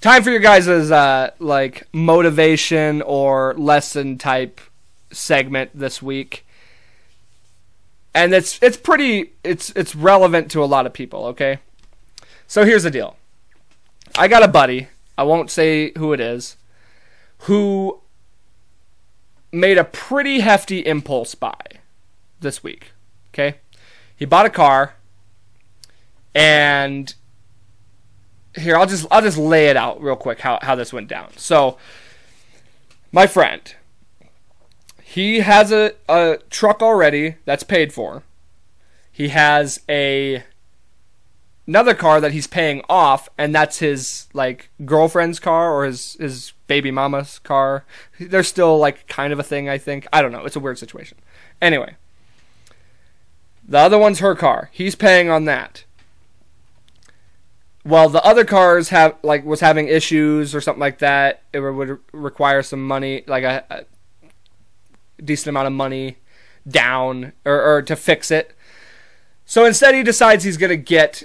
Time 0.00 0.22
for 0.22 0.30
your 0.30 0.40
guys' 0.40 0.68
uh, 0.68 1.30
like 1.38 1.88
motivation 1.92 3.02
or 3.02 3.54
lesson 3.54 4.18
type 4.18 4.60
segment 5.10 5.70
this 5.74 6.00
week. 6.00 6.46
And 8.14 8.32
it's 8.32 8.58
it's 8.62 8.76
pretty 8.76 9.32
it's 9.44 9.70
it's 9.70 9.94
relevant 9.94 10.50
to 10.52 10.62
a 10.62 10.66
lot 10.66 10.86
of 10.86 10.92
people, 10.92 11.26
okay? 11.26 11.58
So 12.46 12.64
here's 12.64 12.84
the 12.84 12.90
deal. 12.90 13.16
I 14.16 14.28
got 14.28 14.42
a 14.42 14.48
buddy, 14.48 14.88
I 15.18 15.24
won't 15.24 15.50
say 15.50 15.92
who 15.98 16.12
it 16.12 16.20
is, 16.20 16.56
who 17.40 18.00
made 19.52 19.78
a 19.78 19.84
pretty 19.84 20.40
hefty 20.40 20.80
impulse 20.80 21.34
buy 21.34 21.60
this 22.40 22.62
week. 22.62 22.92
Okay? 23.32 23.58
He 24.14 24.24
bought 24.24 24.46
a 24.46 24.50
car 24.50 24.94
and 26.34 27.14
here 28.56 28.76
I'll 28.76 28.86
just 28.86 29.06
I'll 29.10 29.22
just 29.22 29.38
lay 29.38 29.68
it 29.68 29.76
out 29.76 30.00
real 30.00 30.16
quick 30.16 30.40
how, 30.40 30.58
how 30.62 30.74
this 30.74 30.92
went 30.92 31.08
down. 31.08 31.30
So 31.36 31.78
my 33.12 33.26
friend 33.26 33.74
he 35.16 35.40
has 35.40 35.72
a, 35.72 35.92
a 36.10 36.38
truck 36.50 36.82
already 36.82 37.36
that's 37.46 37.62
paid 37.62 37.90
for. 37.90 38.22
He 39.10 39.28
has 39.28 39.80
a 39.88 40.44
another 41.66 41.94
car 41.94 42.20
that 42.20 42.32
he's 42.32 42.46
paying 42.46 42.82
off, 42.86 43.28
and 43.38 43.54
that's 43.54 43.78
his 43.78 44.26
like 44.34 44.68
girlfriend's 44.84 45.38
car 45.38 45.72
or 45.72 45.86
his 45.86 46.18
his 46.20 46.52
baby 46.66 46.90
mama's 46.90 47.38
car. 47.40 47.84
They're 48.18 48.42
still 48.42 48.78
like 48.78 49.06
kind 49.08 49.32
of 49.32 49.38
a 49.38 49.42
thing, 49.42 49.68
I 49.68 49.78
think. 49.78 50.06
I 50.12 50.22
don't 50.22 50.32
know. 50.32 50.44
It's 50.44 50.56
a 50.56 50.60
weird 50.60 50.78
situation. 50.78 51.18
Anyway, 51.60 51.96
the 53.66 53.78
other 53.78 53.98
one's 53.98 54.20
her 54.20 54.34
car. 54.34 54.70
He's 54.72 54.94
paying 54.94 55.30
on 55.30 55.44
that. 55.44 55.84
Well, 57.84 58.08
the 58.08 58.24
other 58.24 58.44
cars 58.44 58.88
have 58.88 59.16
like 59.22 59.44
was 59.44 59.60
having 59.60 59.88
issues 59.88 60.54
or 60.54 60.60
something 60.60 60.80
like 60.80 60.98
that. 60.98 61.42
It 61.52 61.60
would 61.60 61.98
require 62.12 62.62
some 62.62 62.84
money, 62.84 63.22
like 63.26 63.44
a, 63.44 63.64
a 63.70 63.84
decent 65.22 65.48
amount 65.48 65.68
of 65.68 65.72
money 65.72 66.16
down 66.66 67.32
or, 67.44 67.62
or 67.62 67.82
to 67.82 67.94
fix 67.94 68.30
it. 68.30 68.54
So 69.44 69.64
instead, 69.64 69.94
he 69.94 70.02
decides 70.02 70.42
he's 70.42 70.56
gonna 70.56 70.76
get 70.76 71.24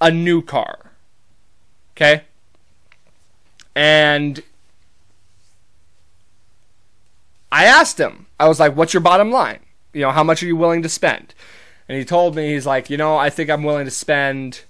a 0.00 0.10
new 0.10 0.42
car. 0.42 0.90
Okay? 1.92 2.24
And 3.76 4.42
I 7.56 7.64
asked 7.64 7.98
him, 7.98 8.26
I 8.38 8.48
was 8.48 8.60
like, 8.60 8.76
what's 8.76 8.92
your 8.92 9.00
bottom 9.00 9.30
line? 9.30 9.60
You 9.94 10.02
know, 10.02 10.10
how 10.10 10.22
much 10.22 10.42
are 10.42 10.46
you 10.46 10.56
willing 10.56 10.82
to 10.82 10.90
spend? 10.90 11.32
And 11.88 11.96
he 11.96 12.04
told 12.04 12.36
me, 12.36 12.52
he's 12.52 12.66
like, 12.66 12.90
you 12.90 12.98
know, 12.98 13.16
I 13.16 13.30
think 13.30 13.48
I'm 13.48 13.62
willing 13.62 13.86
to 13.86 13.90
spend 13.90 14.64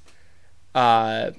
uh, 0.72 1.32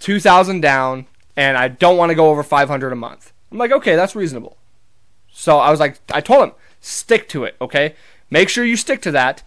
2000 0.00 0.62
down 0.62 1.04
and 1.36 1.58
I 1.58 1.68
don't 1.68 1.98
want 1.98 2.08
to 2.10 2.14
go 2.14 2.30
over 2.30 2.42
500 2.42 2.92
a 2.94 2.96
month. 2.96 3.34
I'm 3.52 3.58
like, 3.58 3.72
okay, 3.72 3.94
that's 3.94 4.16
reasonable. 4.16 4.56
So 5.30 5.58
I 5.58 5.70
was 5.70 5.80
like, 5.80 5.98
I 6.10 6.22
told 6.22 6.44
him, 6.44 6.52
stick 6.80 7.28
to 7.28 7.44
it, 7.44 7.56
okay? 7.60 7.94
Make 8.30 8.48
sure 8.48 8.64
you 8.64 8.78
stick 8.78 9.02
to 9.02 9.10
that. 9.10 9.42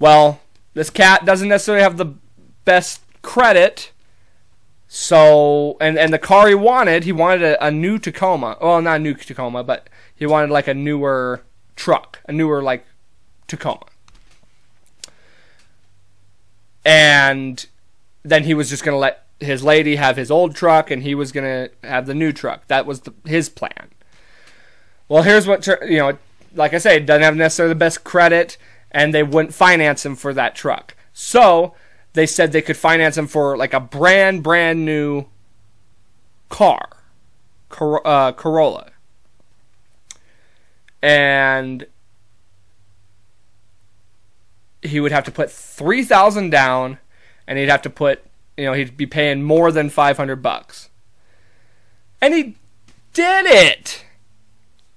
Well, 0.00 0.40
this 0.72 0.90
cat 0.90 1.24
doesn't 1.24 1.48
necessarily 1.48 1.84
have 1.84 1.96
the 1.96 2.12
best 2.64 3.02
credit. 3.22 3.92
So, 4.88 5.76
and, 5.80 5.96
and 5.96 6.12
the 6.12 6.18
car 6.18 6.48
he 6.48 6.56
wanted, 6.56 7.04
he 7.04 7.12
wanted 7.12 7.42
a, 7.44 7.66
a 7.66 7.70
new 7.70 8.00
Tacoma. 8.00 8.58
Well, 8.60 8.82
not 8.82 8.96
a 8.96 8.98
new 8.98 9.14
Tacoma, 9.14 9.62
but 9.62 9.88
he 10.16 10.26
wanted 10.26 10.50
like 10.50 10.68
a 10.68 10.74
newer 10.74 11.42
truck, 11.76 12.20
a 12.26 12.32
newer 12.32 12.62
like 12.62 12.86
Tacoma. 13.46 13.86
And 16.84 17.66
then 18.22 18.44
he 18.44 18.54
was 18.54 18.68
just 18.68 18.84
going 18.84 18.94
to 18.94 18.98
let 18.98 19.26
his 19.40 19.62
lady 19.62 19.96
have 19.96 20.16
his 20.16 20.30
old 20.30 20.54
truck 20.54 20.90
and 20.90 21.02
he 21.02 21.14
was 21.14 21.32
going 21.32 21.44
to 21.44 21.86
have 21.86 22.06
the 22.06 22.14
new 22.14 22.32
truck. 22.32 22.66
That 22.68 22.86
was 22.86 23.00
the, 23.00 23.14
his 23.24 23.48
plan. 23.48 23.90
Well, 25.08 25.22
here's 25.22 25.46
what, 25.46 25.66
you 25.66 25.98
know, 25.98 26.18
like 26.54 26.72
I 26.74 26.78
say, 26.78 27.00
doesn't 27.00 27.22
have 27.22 27.36
necessarily 27.36 27.74
the 27.74 27.78
best 27.78 28.04
credit 28.04 28.56
and 28.90 29.12
they 29.12 29.22
wouldn't 29.22 29.54
finance 29.54 30.06
him 30.06 30.14
for 30.14 30.32
that 30.34 30.54
truck. 30.54 30.94
So 31.12 31.74
they 32.12 32.26
said 32.26 32.52
they 32.52 32.62
could 32.62 32.76
finance 32.76 33.18
him 33.18 33.26
for 33.26 33.56
like 33.56 33.74
a 33.74 33.80
brand, 33.80 34.42
brand 34.42 34.84
new 34.84 35.26
car, 36.48 36.88
Cor- 37.68 38.06
uh, 38.06 38.32
Corolla. 38.32 38.90
And 41.04 41.86
he 44.80 45.00
would 45.00 45.12
have 45.12 45.24
to 45.24 45.30
put 45.30 45.50
3000 45.50 46.48
down 46.48 46.98
and 47.46 47.58
he'd 47.58 47.68
have 47.68 47.82
to 47.82 47.90
put, 47.90 48.24
you 48.56 48.64
know, 48.64 48.72
he'd 48.72 48.96
be 48.96 49.04
paying 49.04 49.42
more 49.42 49.70
than 49.70 49.90
500 49.90 50.36
bucks. 50.36 50.88
And 52.22 52.32
he 52.32 52.56
did 53.12 53.44
it. 53.44 54.06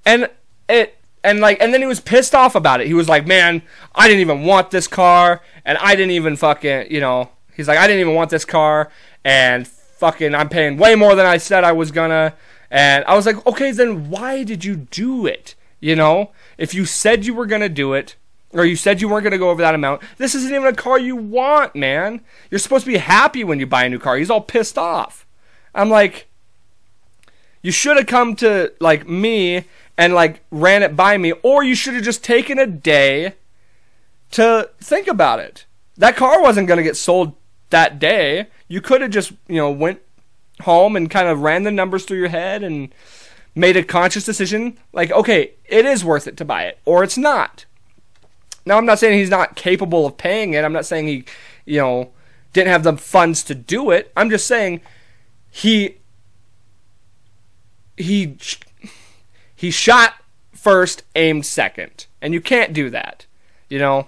And 0.05 0.29
it 0.69 0.97
and 1.25 1.41
like 1.41 1.61
and 1.61 1.73
then 1.73 1.81
he 1.81 1.87
was 1.87 1.99
pissed 1.99 2.33
off 2.33 2.55
about 2.55 2.79
it. 2.79 2.87
He 2.87 2.93
was 2.93 3.09
like, 3.09 3.27
"Man, 3.27 3.61
I 3.93 4.07
didn't 4.07 4.21
even 4.21 4.43
want 4.43 4.71
this 4.71 4.87
car 4.87 5.41
and 5.65 5.77
I 5.79 5.93
didn't 5.97 6.11
even 6.11 6.37
fucking, 6.37 6.89
you 6.89 7.01
know, 7.01 7.31
he's 7.53 7.67
like, 7.67 7.77
I 7.77 7.85
didn't 7.85 7.99
even 7.99 8.13
want 8.13 8.29
this 8.29 8.45
car 8.45 8.89
and 9.25 9.67
fucking 9.67 10.33
I'm 10.33 10.47
paying 10.47 10.77
way 10.77 10.95
more 10.95 11.15
than 11.15 11.25
I 11.25 11.35
said 11.35 11.65
I 11.65 11.73
was 11.73 11.91
gonna." 11.91 12.33
And 12.71 13.03
I 13.05 13.15
was 13.15 13.25
like, 13.25 13.45
"Okay, 13.45 13.71
then 13.71 14.09
why 14.09 14.43
did 14.43 14.63
you 14.63 14.77
do 14.77 15.25
it?" 15.25 15.55
You 15.79 15.95
know, 15.95 16.31
if 16.57 16.73
you 16.73 16.85
said 16.85 17.25
you 17.25 17.33
were 17.33 17.45
gonna 17.45 17.69
do 17.69 17.93
it, 17.93 18.15
or 18.51 18.65
you 18.65 18.75
said 18.75 19.01
you 19.01 19.09
weren't 19.09 19.23
going 19.23 19.31
to 19.31 19.37
go 19.37 19.49
over 19.49 19.61
that 19.61 19.75
amount. 19.75 20.01
This 20.17 20.33
isn't 20.33 20.53
even 20.53 20.67
a 20.67 20.73
car 20.73 20.97
you 20.97 21.15
want, 21.15 21.75
man. 21.75 22.21
You're 22.49 22.59
supposed 22.59 22.85
to 22.85 22.91
be 22.91 22.97
happy 22.97 23.43
when 23.43 23.59
you 23.59 23.67
buy 23.67 23.83
a 23.83 23.89
new 23.89 23.99
car. 23.99 24.17
He's 24.17 24.29
all 24.29 24.41
pissed 24.41 24.77
off. 24.77 25.25
I'm 25.75 25.89
like, 25.89 26.27
you 27.61 27.71
should 27.71 27.97
have 27.97 28.07
come 28.07 28.35
to 28.37 28.73
like 28.79 29.07
me 29.07 29.65
and 29.97 30.13
like 30.13 30.41
ran 30.51 30.83
it 30.83 30.95
by 30.95 31.17
me, 31.17 31.33
or 31.43 31.63
you 31.63 31.75
should 31.75 31.95
have 31.95 32.03
just 32.03 32.23
taken 32.23 32.57
a 32.57 32.67
day 32.67 33.33
to 34.31 34.69
think 34.79 35.07
about 35.07 35.39
it. 35.39 35.65
That 35.97 36.15
car 36.15 36.41
wasn't 36.41 36.67
going 36.67 36.77
to 36.77 36.83
get 36.83 36.97
sold 36.97 37.35
that 37.69 37.99
day. 37.99 38.47
You 38.67 38.81
could 38.81 39.01
have 39.01 39.11
just, 39.11 39.31
you 39.47 39.55
know, 39.55 39.71
went 39.71 39.99
home 40.61 40.95
and 40.95 41.09
kind 41.09 41.27
of 41.27 41.41
ran 41.41 41.63
the 41.63 41.71
numbers 41.71 42.05
through 42.05 42.19
your 42.19 42.29
head 42.29 42.63
and 42.63 42.93
made 43.57 43.75
a 43.75 43.83
conscious 43.83 44.23
decision 44.23 44.77
like, 44.93 45.11
okay, 45.11 45.51
it 45.65 45.85
is 45.85 46.05
worth 46.05 46.27
it 46.27 46.37
to 46.37 46.45
buy 46.45 46.63
it, 46.63 46.77
or 46.85 47.03
it's 47.03 47.17
not. 47.17 47.65
Now, 48.65 48.77
I'm 48.77 48.85
not 48.85 48.99
saying 48.99 49.17
he's 49.17 49.29
not 49.29 49.55
capable 49.55 50.05
of 50.05 50.17
paying 50.17 50.53
it. 50.53 50.63
I'm 50.63 50.73
not 50.73 50.85
saying 50.85 51.07
he, 51.07 51.25
you 51.65 51.79
know, 51.79 52.11
didn't 52.53 52.69
have 52.69 52.83
the 52.83 52.97
funds 52.97 53.43
to 53.43 53.55
do 53.55 53.91
it. 53.91 54.11
I'm 54.15 54.29
just 54.29 54.45
saying 54.47 54.81
he 55.49 55.97
he 57.95 58.37
he 59.55 59.71
shot 59.71 60.15
first, 60.53 61.03
aimed 61.15 61.45
second, 61.45 62.05
and 62.21 62.33
you 62.33 62.41
can't 62.41 62.73
do 62.73 62.89
that. 62.89 63.25
You 63.69 63.79
know, 63.79 64.07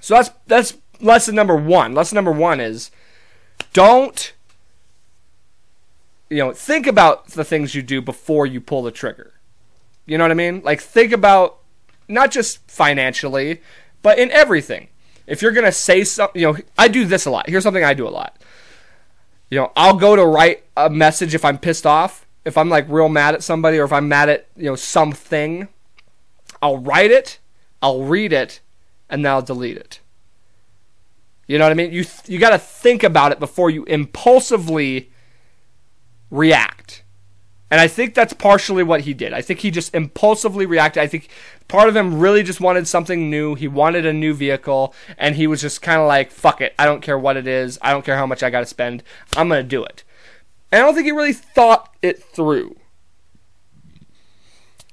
so 0.00 0.14
that's 0.14 0.30
that's 0.46 0.74
lesson 1.00 1.34
number 1.34 1.56
one. 1.56 1.94
Lesson 1.94 2.16
number 2.16 2.32
one 2.32 2.60
is 2.60 2.90
don't 3.72 4.32
you 6.32 6.38
know 6.38 6.52
think 6.52 6.86
about 6.86 7.28
the 7.28 7.44
things 7.44 7.74
you 7.74 7.82
do 7.82 8.00
before 8.00 8.46
you 8.46 8.60
pull 8.60 8.82
the 8.82 8.90
trigger. 8.90 9.34
You 10.06 10.18
know 10.18 10.24
what 10.24 10.30
I 10.30 10.34
mean? 10.34 10.62
Like 10.64 10.80
think 10.80 11.12
about 11.12 11.58
not 12.08 12.30
just 12.30 12.68
financially, 12.70 13.60
but 14.02 14.18
in 14.18 14.30
everything. 14.30 14.88
If 15.26 15.42
you're 15.42 15.52
gonna 15.52 15.72
say 15.72 16.04
something, 16.04 16.40
you 16.40 16.52
know, 16.52 16.58
I 16.78 16.88
do 16.88 17.04
this 17.04 17.26
a 17.26 17.30
lot. 17.30 17.48
Here's 17.48 17.62
something 17.62 17.84
I 17.84 17.94
do 17.94 18.08
a 18.08 18.10
lot. 18.10 18.36
You 19.50 19.58
know, 19.58 19.72
I'll 19.76 19.96
go 19.96 20.16
to 20.16 20.24
write 20.24 20.64
a 20.76 20.88
message 20.88 21.34
if 21.34 21.44
I'm 21.44 21.58
pissed 21.58 21.86
off, 21.86 22.26
if 22.44 22.56
I'm 22.56 22.70
like 22.70 22.86
real 22.88 23.10
mad 23.10 23.34
at 23.34 23.42
somebody, 23.42 23.78
or 23.78 23.84
if 23.84 23.92
I'm 23.92 24.08
mad 24.08 24.28
at 24.28 24.48
you 24.56 24.64
know 24.64 24.76
something. 24.76 25.68
I'll 26.62 26.78
write 26.78 27.10
it, 27.10 27.40
I'll 27.82 28.04
read 28.04 28.32
it, 28.32 28.60
and 29.10 29.24
then 29.24 29.32
I'll 29.32 29.42
delete 29.42 29.76
it. 29.76 30.00
You 31.46 31.58
know 31.58 31.64
what 31.64 31.72
I 31.72 31.74
mean? 31.74 31.92
You 31.92 32.04
you 32.26 32.38
got 32.38 32.50
to 32.50 32.58
think 32.58 33.02
about 33.02 33.32
it 33.32 33.40
before 33.40 33.68
you 33.68 33.84
impulsively 33.84 35.11
react. 36.32 37.04
And 37.70 37.80
I 37.80 37.86
think 37.86 38.14
that's 38.14 38.32
partially 38.32 38.82
what 38.82 39.02
he 39.02 39.14
did. 39.14 39.32
I 39.32 39.40
think 39.40 39.60
he 39.60 39.70
just 39.70 39.94
impulsively 39.94 40.66
reacted. 40.66 41.02
I 41.02 41.06
think 41.06 41.28
part 41.68 41.88
of 41.88 41.96
him 41.96 42.18
really 42.18 42.42
just 42.42 42.60
wanted 42.60 42.88
something 42.88 43.30
new. 43.30 43.54
He 43.54 43.68
wanted 43.68 44.04
a 44.04 44.12
new 44.12 44.34
vehicle, 44.34 44.94
and 45.16 45.36
he 45.36 45.46
was 45.46 45.60
just 45.62 45.80
kind 45.80 46.00
of 46.00 46.08
like, 46.08 46.30
fuck 46.30 46.60
it. 46.60 46.74
I 46.78 46.84
don't 46.84 47.00
care 47.00 47.18
what 47.18 47.36
it 47.36 47.46
is. 47.46 47.78
I 47.80 47.92
don't 47.92 48.04
care 48.04 48.16
how 48.16 48.26
much 48.26 48.42
I 48.42 48.50
got 48.50 48.60
to 48.60 48.66
spend. 48.66 49.02
I'm 49.36 49.48
going 49.48 49.62
to 49.62 49.68
do 49.68 49.84
it. 49.84 50.04
And 50.70 50.82
I 50.82 50.84
don't 50.84 50.94
think 50.94 51.06
he 51.06 51.12
really 51.12 51.32
thought 51.32 51.94
it 52.02 52.22
through. 52.22 52.76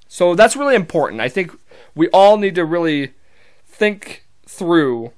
So 0.08 0.36
that's 0.36 0.56
really 0.56 0.76
important. 0.76 1.22
I 1.22 1.30
think 1.30 1.58
we 1.96 2.08
all 2.10 2.38
need 2.38 2.56
to 2.56 2.66
really 2.66 3.14
think 3.66 4.26
through 4.48 5.12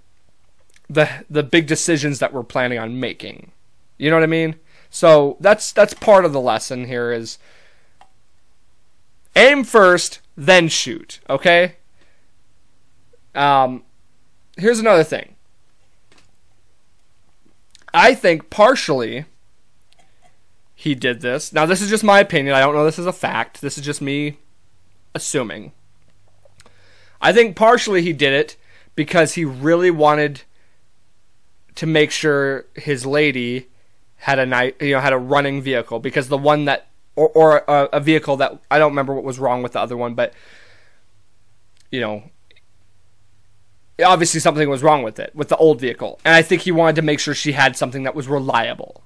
the 0.89 1.09
the 1.29 1.41
big 1.43 1.67
decisions 1.67 2.19
that 2.19 2.33
we're 2.33 2.43
planning 2.43 2.77
on 2.77 2.99
making. 2.99 3.51
You 3.97 4.09
know 4.09 4.17
what 4.17 4.23
I 4.23 4.27
mean? 4.27 4.55
So 4.91 5.37
that's 5.39 5.71
that's 5.71 5.93
part 5.93 6.25
of 6.25 6.33
the 6.33 6.41
lesson 6.41 6.85
here 6.85 7.11
is 7.13 7.39
aim 9.35 9.63
first, 9.63 10.19
then 10.35 10.67
shoot. 10.67 11.21
Okay. 11.29 11.77
Um, 13.33 13.83
here's 14.57 14.79
another 14.79 15.05
thing. 15.05 15.35
I 17.93 18.13
think 18.13 18.49
partially 18.49 19.25
he 20.75 20.93
did 20.93 21.21
this. 21.21 21.53
Now 21.53 21.65
this 21.65 21.81
is 21.81 21.89
just 21.89 22.03
my 22.03 22.19
opinion. 22.19 22.53
I 22.53 22.59
don't 22.59 22.75
know 22.75 22.85
this 22.85 22.99
is 22.99 23.05
a 23.05 23.13
fact. 23.13 23.61
This 23.61 23.77
is 23.77 23.85
just 23.85 24.01
me 24.01 24.39
assuming. 25.15 25.71
I 27.21 27.31
think 27.31 27.55
partially 27.55 28.01
he 28.01 28.11
did 28.11 28.33
it 28.33 28.57
because 28.95 29.35
he 29.35 29.45
really 29.45 29.91
wanted 29.91 30.41
to 31.75 31.85
make 31.85 32.11
sure 32.11 32.65
his 32.75 33.05
lady 33.05 33.67
had 34.21 34.37
a 34.37 34.45
night, 34.45 34.75
you 34.79 34.91
know, 34.91 34.99
had 34.99 35.13
a 35.13 35.17
running 35.17 35.63
vehicle 35.63 35.99
because 35.99 36.27
the 36.27 36.37
one 36.37 36.65
that 36.65 36.87
or, 37.15 37.29
or 37.29 37.57
a, 37.67 37.89
a, 37.93 37.99
vehicle 37.99 38.37
that 38.37 38.61
I 38.69 38.77
don't 38.77 38.91
remember 38.91 39.15
what 39.15 39.23
was 39.23 39.39
wrong 39.39 39.63
with 39.63 39.71
the 39.71 39.79
other 39.79 39.97
one, 39.97 40.13
but 40.13 40.31
you 41.89 41.99
know, 41.99 42.29
obviously 44.05 44.39
something 44.39 44.69
was 44.69 44.83
wrong 44.83 45.01
with 45.01 45.19
it 45.19 45.35
with 45.35 45.49
the 45.49 45.57
old 45.57 45.81
vehicle, 45.81 46.19
and 46.23 46.35
I 46.35 46.43
think 46.43 46.61
he 46.61 46.71
wanted 46.71 46.97
to 46.97 47.01
make 47.01 47.19
sure 47.19 47.33
she 47.33 47.53
had 47.53 47.75
something 47.75 48.03
that 48.03 48.13
was 48.13 48.27
reliable. 48.27 49.03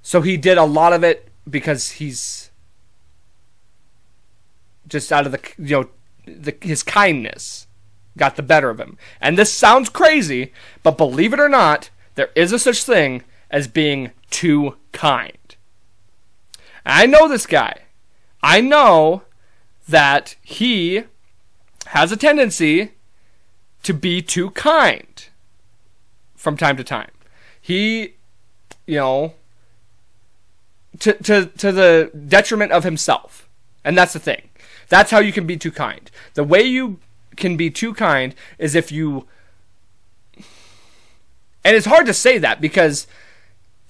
So 0.00 0.22
he 0.22 0.38
did 0.38 0.56
a 0.56 0.64
lot 0.64 0.94
of 0.94 1.04
it 1.04 1.28
because 1.48 1.92
he's 1.92 2.50
just 4.88 5.12
out 5.12 5.26
of 5.26 5.32
the 5.32 5.40
you 5.58 5.82
know 5.82 5.90
the, 6.24 6.56
his 6.62 6.82
kindness 6.82 7.66
got 8.16 8.36
the 8.36 8.42
better 8.42 8.70
of 8.70 8.80
him. 8.80 8.96
And 9.20 9.36
this 9.36 9.52
sounds 9.52 9.90
crazy, 9.90 10.54
but 10.82 10.96
believe 10.96 11.34
it 11.34 11.40
or 11.40 11.48
not, 11.50 11.90
there 12.14 12.30
is 12.34 12.52
a 12.52 12.58
such 12.58 12.84
thing 12.84 13.22
as 13.50 13.68
being 13.68 14.12
too 14.30 14.76
kind. 14.92 15.56
I 16.86 17.06
know 17.06 17.28
this 17.28 17.46
guy. 17.46 17.82
I 18.42 18.60
know 18.60 19.22
that 19.88 20.36
he 20.42 21.04
has 21.86 22.12
a 22.12 22.16
tendency 22.16 22.92
to 23.82 23.92
be 23.92 24.22
too 24.22 24.50
kind 24.50 25.28
from 26.34 26.56
time 26.56 26.76
to 26.76 26.84
time. 26.84 27.10
He, 27.60 28.14
you 28.86 28.96
know, 28.96 29.34
to, 31.00 31.12
to, 31.14 31.46
to 31.46 31.72
the 31.72 32.10
detriment 32.28 32.72
of 32.72 32.84
himself. 32.84 33.48
And 33.84 33.96
that's 33.96 34.12
the 34.12 34.18
thing. 34.18 34.50
That's 34.88 35.10
how 35.10 35.20
you 35.20 35.32
can 35.32 35.46
be 35.46 35.56
too 35.56 35.70
kind. 35.70 36.10
The 36.34 36.44
way 36.44 36.62
you 36.62 36.98
can 37.36 37.56
be 37.56 37.70
too 37.70 37.94
kind 37.94 38.34
is 38.58 38.74
if 38.74 38.90
you. 38.90 39.26
And 41.64 41.76
it's 41.76 41.86
hard 41.86 42.06
to 42.06 42.14
say 42.14 42.38
that 42.38 42.60
because 42.60 43.06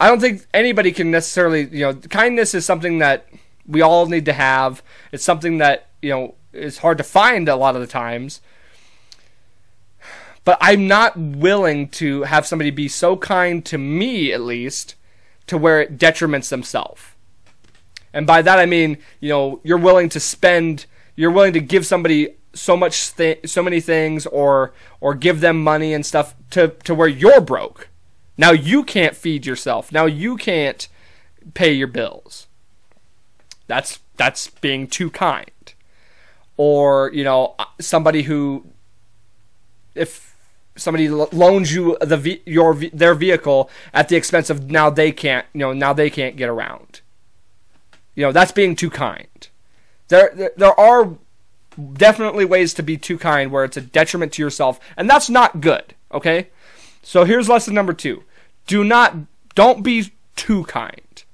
I 0.01 0.09
don't 0.09 0.19
think 0.19 0.47
anybody 0.55 0.93
can 0.93 1.11
necessarily, 1.11 1.69
you 1.69 1.81
know, 1.81 1.95
kindness 1.95 2.55
is 2.55 2.65
something 2.65 2.99
that 3.01 3.29
we 3.67 3.83
all 3.83 4.07
need 4.07 4.25
to 4.25 4.33
have. 4.33 4.83
It's 5.13 5.23
something 5.23 5.59
that, 5.59 5.89
you 6.01 6.09
know, 6.09 6.35
is 6.55 6.79
hard 6.79 6.97
to 6.99 7.05
find 7.05 7.51
a 7.51 7.55
lot 7.55 7.75
of 7.75 7.83
the 7.83 7.87
times. 7.87 8.41
But 10.43 10.57
I'm 10.63 10.89
not 10.89 11.19
willing 11.19 11.89
to 11.91 12.23
have 12.23 12.47
somebody 12.47 12.71
be 12.71 12.89
so 12.89 13.15
kind 13.19 13.63
to 13.67 13.77
me, 13.77 14.33
at 14.33 14.41
least, 14.41 14.95
to 15.49 15.59
where 15.59 15.83
it 15.83 15.99
detriments 15.99 16.49
themselves. 16.49 17.03
And 18.15 18.27
by 18.27 18.41
that 18.41 18.59
I 18.59 18.65
mean, 18.65 18.97
you 19.21 19.29
know, 19.29 19.61
you're 19.63 19.77
willing 19.77 20.09
to 20.09 20.19
spend, 20.19 20.87
you're 21.15 21.31
willing 21.31 21.53
to 21.53 21.61
give 21.61 21.85
somebody 21.85 22.37
so 22.55 22.75
much, 22.75 23.15
th- 23.15 23.49
so 23.49 23.63
many 23.63 23.81
things, 23.81 24.27
or 24.27 24.73
or 25.01 25.15
give 25.15 25.41
them 25.41 25.63
money 25.63 25.93
and 25.93 26.05
stuff 26.05 26.35
to 26.51 26.69
to 26.85 26.95
where 26.95 27.07
you're 27.07 27.43
broke 27.43 27.90
now 28.41 28.53
you 28.53 28.85
can't 28.85 29.15
feed 29.15 29.45
yourself. 29.45 29.93
Now 29.93 30.07
you 30.07 30.39
can't 30.39 30.89
pay 31.53 31.73
your 31.73 31.87
bills. 31.87 32.47
That's 33.67 34.01
that's 34.17 34.49
being 34.49 34.87
too 34.87 35.11
kind. 35.11 35.75
Or, 36.57 37.11
you 37.13 37.23
know, 37.23 37.55
uh, 37.59 37.67
somebody 37.79 38.23
who 38.23 38.65
if 39.95 40.35
somebody 40.75 41.11
loans 41.11 41.75
you 41.75 41.99
the 42.01 42.41
your 42.47 42.75
their 42.75 43.15
vehicle 43.15 43.69
at 43.93 44.09
the 44.09 44.17
expense 44.17 44.49
of 44.49 44.71
now 44.71 44.89
they 44.89 45.13
can't, 45.13 45.45
you 45.53 45.59
know, 45.59 45.75
now 45.75 45.93
they 45.93 46.09
can't 46.09 46.37
get 46.37 46.49
around. 46.49 47.03
You 48.15 48.25
know, 48.25 48.33
that's 48.33 48.53
being 48.53 48.75
too 48.75 48.89
kind. 48.89 49.49
There 50.09 50.33
there, 50.35 50.53
there 50.57 50.81
are 50.81 51.11
definitely 51.93 52.47
ways 52.47 52.73
to 52.73 52.83
be 52.83 52.97
too 52.97 53.19
kind 53.19 53.53
where 53.53 53.65
it's 53.65 53.77
a 53.77 53.83
detriment 53.83 54.33
to 54.33 54.43
yourself, 54.43 54.81
and 54.97 55.11
that's 55.11 55.29
not 55.29 55.61
good, 55.61 55.95
okay? 56.11 56.49
So 57.03 57.25
here's 57.25 57.47
lesson 57.47 57.75
number 57.75 57.93
2 57.93 58.23
do 58.71 58.85
not 58.85 59.17
don't 59.57 59.83
be 59.83 60.13
too 60.37 60.63
kind. 60.65 61.25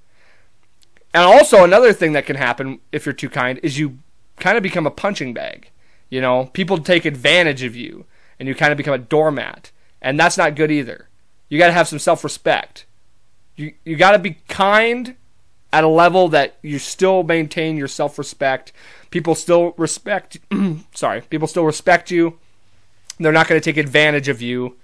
And 1.13 1.23
also 1.23 1.65
another 1.65 1.93
thing 1.93 2.15
that 2.15 2.25
can 2.25 2.37
happen 2.37 2.81
if 2.93 3.05
you're 3.05 3.13
too 3.13 3.29
kind 3.29 3.61
is 3.63 3.79
you 3.79 3.99
kind 4.39 4.57
of 4.57 4.63
become 4.63 4.87
a 4.87 4.91
punching 4.91 5.35
bag. 5.35 5.71
You 6.09 6.23
know, 6.23 6.47
people 6.55 6.79
take 6.79 7.05
advantage 7.05 7.63
of 7.63 7.77
you 7.77 8.07
and 8.41 8.49
you 8.49 8.55
kind 8.55 8.73
of 8.73 8.79
become 8.79 8.95
a 8.95 8.99
doormat. 8.99 9.71
and 10.01 10.19
that's 10.19 10.39
not 10.39 10.57
good 10.57 10.71
either. 10.71 11.09
You 11.51 11.59
got 11.59 11.67
to 11.67 11.75
have 11.75 11.89
some 11.89 11.99
self-respect. 11.99 12.87
You 13.55 13.75
you 13.85 13.97
got 13.97 14.13
to 14.13 14.19
be 14.19 14.39
kind 14.49 15.15
at 15.75 15.85
a 15.85 15.89
level 15.89 16.29
that 16.29 16.57
you 16.63 16.79
still 16.79 17.23
maintain 17.23 17.77
your 17.77 17.89
self-respect. 17.89 18.73
People 19.11 19.35
still 19.35 19.75
respect 19.77 20.39
sorry, 20.95 21.21
people 21.21 21.49
still 21.49 21.67
respect 21.67 22.11
you. 22.11 22.39
They're 23.19 23.31
not 23.31 23.47
going 23.47 23.61
to 23.61 23.65
take 23.65 23.77
advantage 23.77 24.29
of 24.29 24.41
you. 24.41 24.77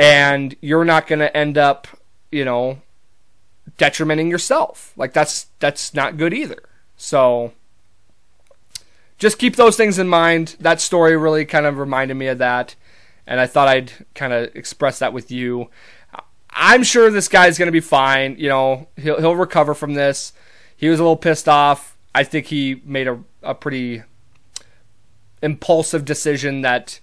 And 0.00 0.56
you're 0.62 0.84
not 0.84 1.06
going 1.06 1.18
to 1.18 1.36
end 1.36 1.58
up, 1.58 1.86
you 2.32 2.44
know, 2.44 2.80
detrimenting 3.76 4.30
yourself. 4.30 4.92
Like 4.96 5.12
that's 5.12 5.46
that's 5.58 5.94
not 5.94 6.16
good 6.16 6.32
either. 6.32 6.62
So 6.96 7.52
just 9.18 9.38
keep 9.38 9.56
those 9.56 9.76
things 9.76 9.98
in 9.98 10.08
mind. 10.08 10.56
That 10.60 10.80
story 10.80 11.16
really 11.16 11.44
kind 11.44 11.66
of 11.66 11.78
reminded 11.78 12.14
me 12.14 12.28
of 12.28 12.38
that, 12.38 12.74
and 13.26 13.40
I 13.40 13.46
thought 13.46 13.68
I'd 13.68 13.92
kind 14.14 14.32
of 14.32 14.54
express 14.56 14.98
that 15.00 15.12
with 15.12 15.30
you. 15.30 15.70
I'm 16.50 16.82
sure 16.82 17.10
this 17.10 17.28
guy's 17.28 17.58
going 17.58 17.68
to 17.68 17.72
be 17.72 17.80
fine. 17.80 18.36
You 18.38 18.48
know, 18.48 18.88
he'll 18.96 19.20
he'll 19.20 19.36
recover 19.36 19.74
from 19.74 19.94
this. 19.94 20.32
He 20.76 20.88
was 20.88 20.98
a 20.98 21.02
little 21.02 21.16
pissed 21.16 21.48
off. 21.48 21.96
I 22.14 22.24
think 22.24 22.46
he 22.46 22.82
made 22.84 23.06
a 23.06 23.22
a 23.42 23.54
pretty 23.54 24.02
impulsive 25.42 26.04
decision 26.04 26.62
that 26.62 27.00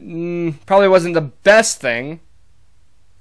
mm, 0.00 0.54
probably 0.66 0.88
wasn't 0.88 1.14
the 1.14 1.20
best 1.20 1.80
thing 1.80 2.20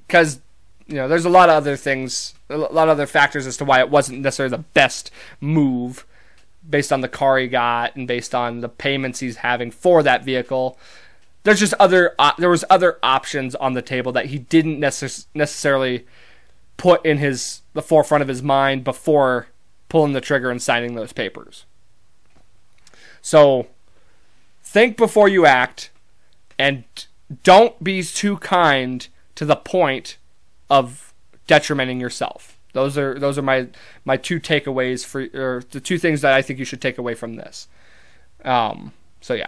because 0.07 0.39
you 0.87 0.95
know 0.95 1.07
there's 1.07 1.25
a 1.25 1.29
lot 1.29 1.49
of 1.49 1.55
other 1.55 1.75
things, 1.75 2.33
a 2.49 2.57
lot 2.57 2.87
of 2.87 2.89
other 2.89 3.07
factors 3.07 3.45
as 3.45 3.57
to 3.57 3.65
why 3.65 3.79
it 3.79 3.89
wasn't 3.89 4.19
necessarily 4.19 4.55
the 4.55 4.63
best 4.73 5.11
move 5.39 6.05
based 6.67 6.91
on 6.91 7.01
the 7.01 7.07
car 7.07 7.37
he 7.37 7.47
got 7.47 7.95
and 7.95 8.07
based 8.07 8.35
on 8.35 8.61
the 8.61 8.69
payments 8.69 9.19
he's 9.19 9.37
having 9.37 9.71
for 9.71 10.03
that 10.03 10.23
vehicle. 10.23 10.77
There's 11.43 11.59
just 11.59 11.73
other 11.75 12.15
uh, 12.19 12.33
there 12.37 12.49
was 12.49 12.65
other 12.69 12.99
options 13.01 13.55
on 13.55 13.73
the 13.73 13.81
table 13.81 14.11
that 14.13 14.27
he 14.27 14.39
didn't 14.39 14.79
necess- 14.79 15.25
necessarily 15.33 16.05
put 16.77 17.05
in 17.05 17.17
his 17.17 17.61
the 17.73 17.81
forefront 17.81 18.21
of 18.21 18.27
his 18.27 18.41
mind 18.41 18.83
before 18.83 19.47
pulling 19.89 20.13
the 20.13 20.21
trigger 20.21 20.49
and 20.49 20.61
signing 20.61 20.95
those 20.95 21.13
papers. 21.13 21.65
So 23.21 23.67
think 24.63 24.97
before 24.97 25.27
you 25.27 25.45
act 25.45 25.91
and 26.59 26.83
don't 27.43 27.81
be 27.81 28.03
too 28.03 28.37
kind 28.37 29.07
to 29.35 29.45
the 29.45 29.55
point 29.55 30.17
of 30.69 31.13
detrimenting 31.47 31.99
yourself. 31.99 32.57
Those 32.73 32.97
are 32.97 33.17
those 33.17 33.37
are 33.37 33.41
my 33.41 33.67
my 34.05 34.17
two 34.17 34.39
takeaways 34.39 35.03
for 35.05 35.27
or 35.33 35.63
the 35.71 35.79
two 35.79 35.97
things 35.97 36.21
that 36.21 36.33
I 36.33 36.43
think 36.43 36.59
you 36.59 36.65
should 36.65 36.81
take 36.81 36.99
away 36.99 37.15
from 37.15 37.35
this. 37.35 37.67
Um, 38.45 38.93
so 39.21 39.33
yeah, 39.33 39.47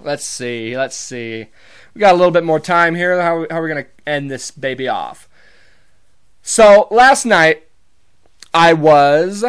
let's 0.00 0.24
see, 0.24 0.76
let's 0.76 0.94
see. 0.94 1.46
We 1.94 1.98
got 1.98 2.14
a 2.14 2.16
little 2.16 2.30
bit 2.30 2.44
more 2.44 2.60
time 2.60 2.94
here. 2.94 3.20
How 3.20 3.46
how 3.50 3.58
are 3.58 3.62
we 3.62 3.68
gonna 3.68 3.86
end 4.06 4.30
this 4.30 4.52
baby 4.52 4.86
off? 4.86 5.28
So 6.42 6.86
last 6.90 7.24
night 7.24 7.66
I 8.52 8.74
was 8.74 9.44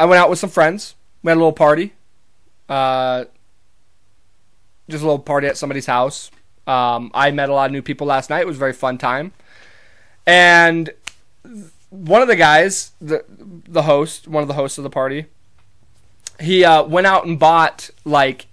I 0.00 0.04
went 0.06 0.20
out 0.20 0.30
with 0.30 0.38
some 0.38 0.50
friends. 0.50 0.94
We 1.22 1.30
had 1.30 1.36
a 1.36 1.40
little 1.40 1.52
party. 1.52 1.92
Uh, 2.68 3.26
just 4.88 5.02
a 5.02 5.06
little 5.06 5.18
party 5.18 5.46
at 5.46 5.56
somebody's 5.56 5.86
house. 5.86 6.30
Um, 6.66 7.10
I 7.14 7.30
met 7.30 7.48
a 7.48 7.54
lot 7.54 7.66
of 7.66 7.72
new 7.72 7.82
people 7.82 8.06
last 8.06 8.30
night. 8.30 8.40
It 8.40 8.46
was 8.46 8.56
a 8.56 8.60
very 8.60 8.72
fun 8.72 8.98
time. 8.98 9.32
And 10.26 10.90
one 11.90 12.22
of 12.22 12.28
the 12.28 12.36
guys, 12.36 12.92
the 13.00 13.24
the 13.28 13.82
host, 13.82 14.28
one 14.28 14.42
of 14.42 14.48
the 14.48 14.54
hosts 14.54 14.78
of 14.78 14.84
the 14.84 14.90
party, 14.90 15.26
he 16.40 16.64
uh, 16.64 16.82
went 16.84 17.06
out 17.06 17.26
and 17.26 17.38
bought 17.38 17.90
like 18.04 18.46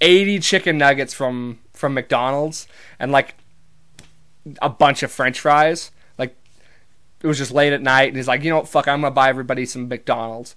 80 0.00 0.38
chicken 0.40 0.78
nuggets 0.78 1.12
from 1.12 1.58
from 1.72 1.94
McDonald's 1.94 2.66
and 2.98 3.12
like 3.12 3.34
a 4.62 4.68
bunch 4.68 5.02
of 5.02 5.10
French 5.10 5.40
fries. 5.40 5.90
Like 6.16 6.36
it 7.20 7.26
was 7.26 7.38
just 7.38 7.52
late 7.52 7.72
at 7.72 7.82
night, 7.82 8.08
and 8.08 8.16
he's 8.16 8.28
like, 8.28 8.42
you 8.42 8.50
know 8.50 8.56
what, 8.58 8.68
fuck, 8.68 8.86
I'm 8.88 9.00
gonna 9.00 9.14
buy 9.14 9.28
everybody 9.28 9.66
some 9.66 9.88
McDonald's. 9.88 10.54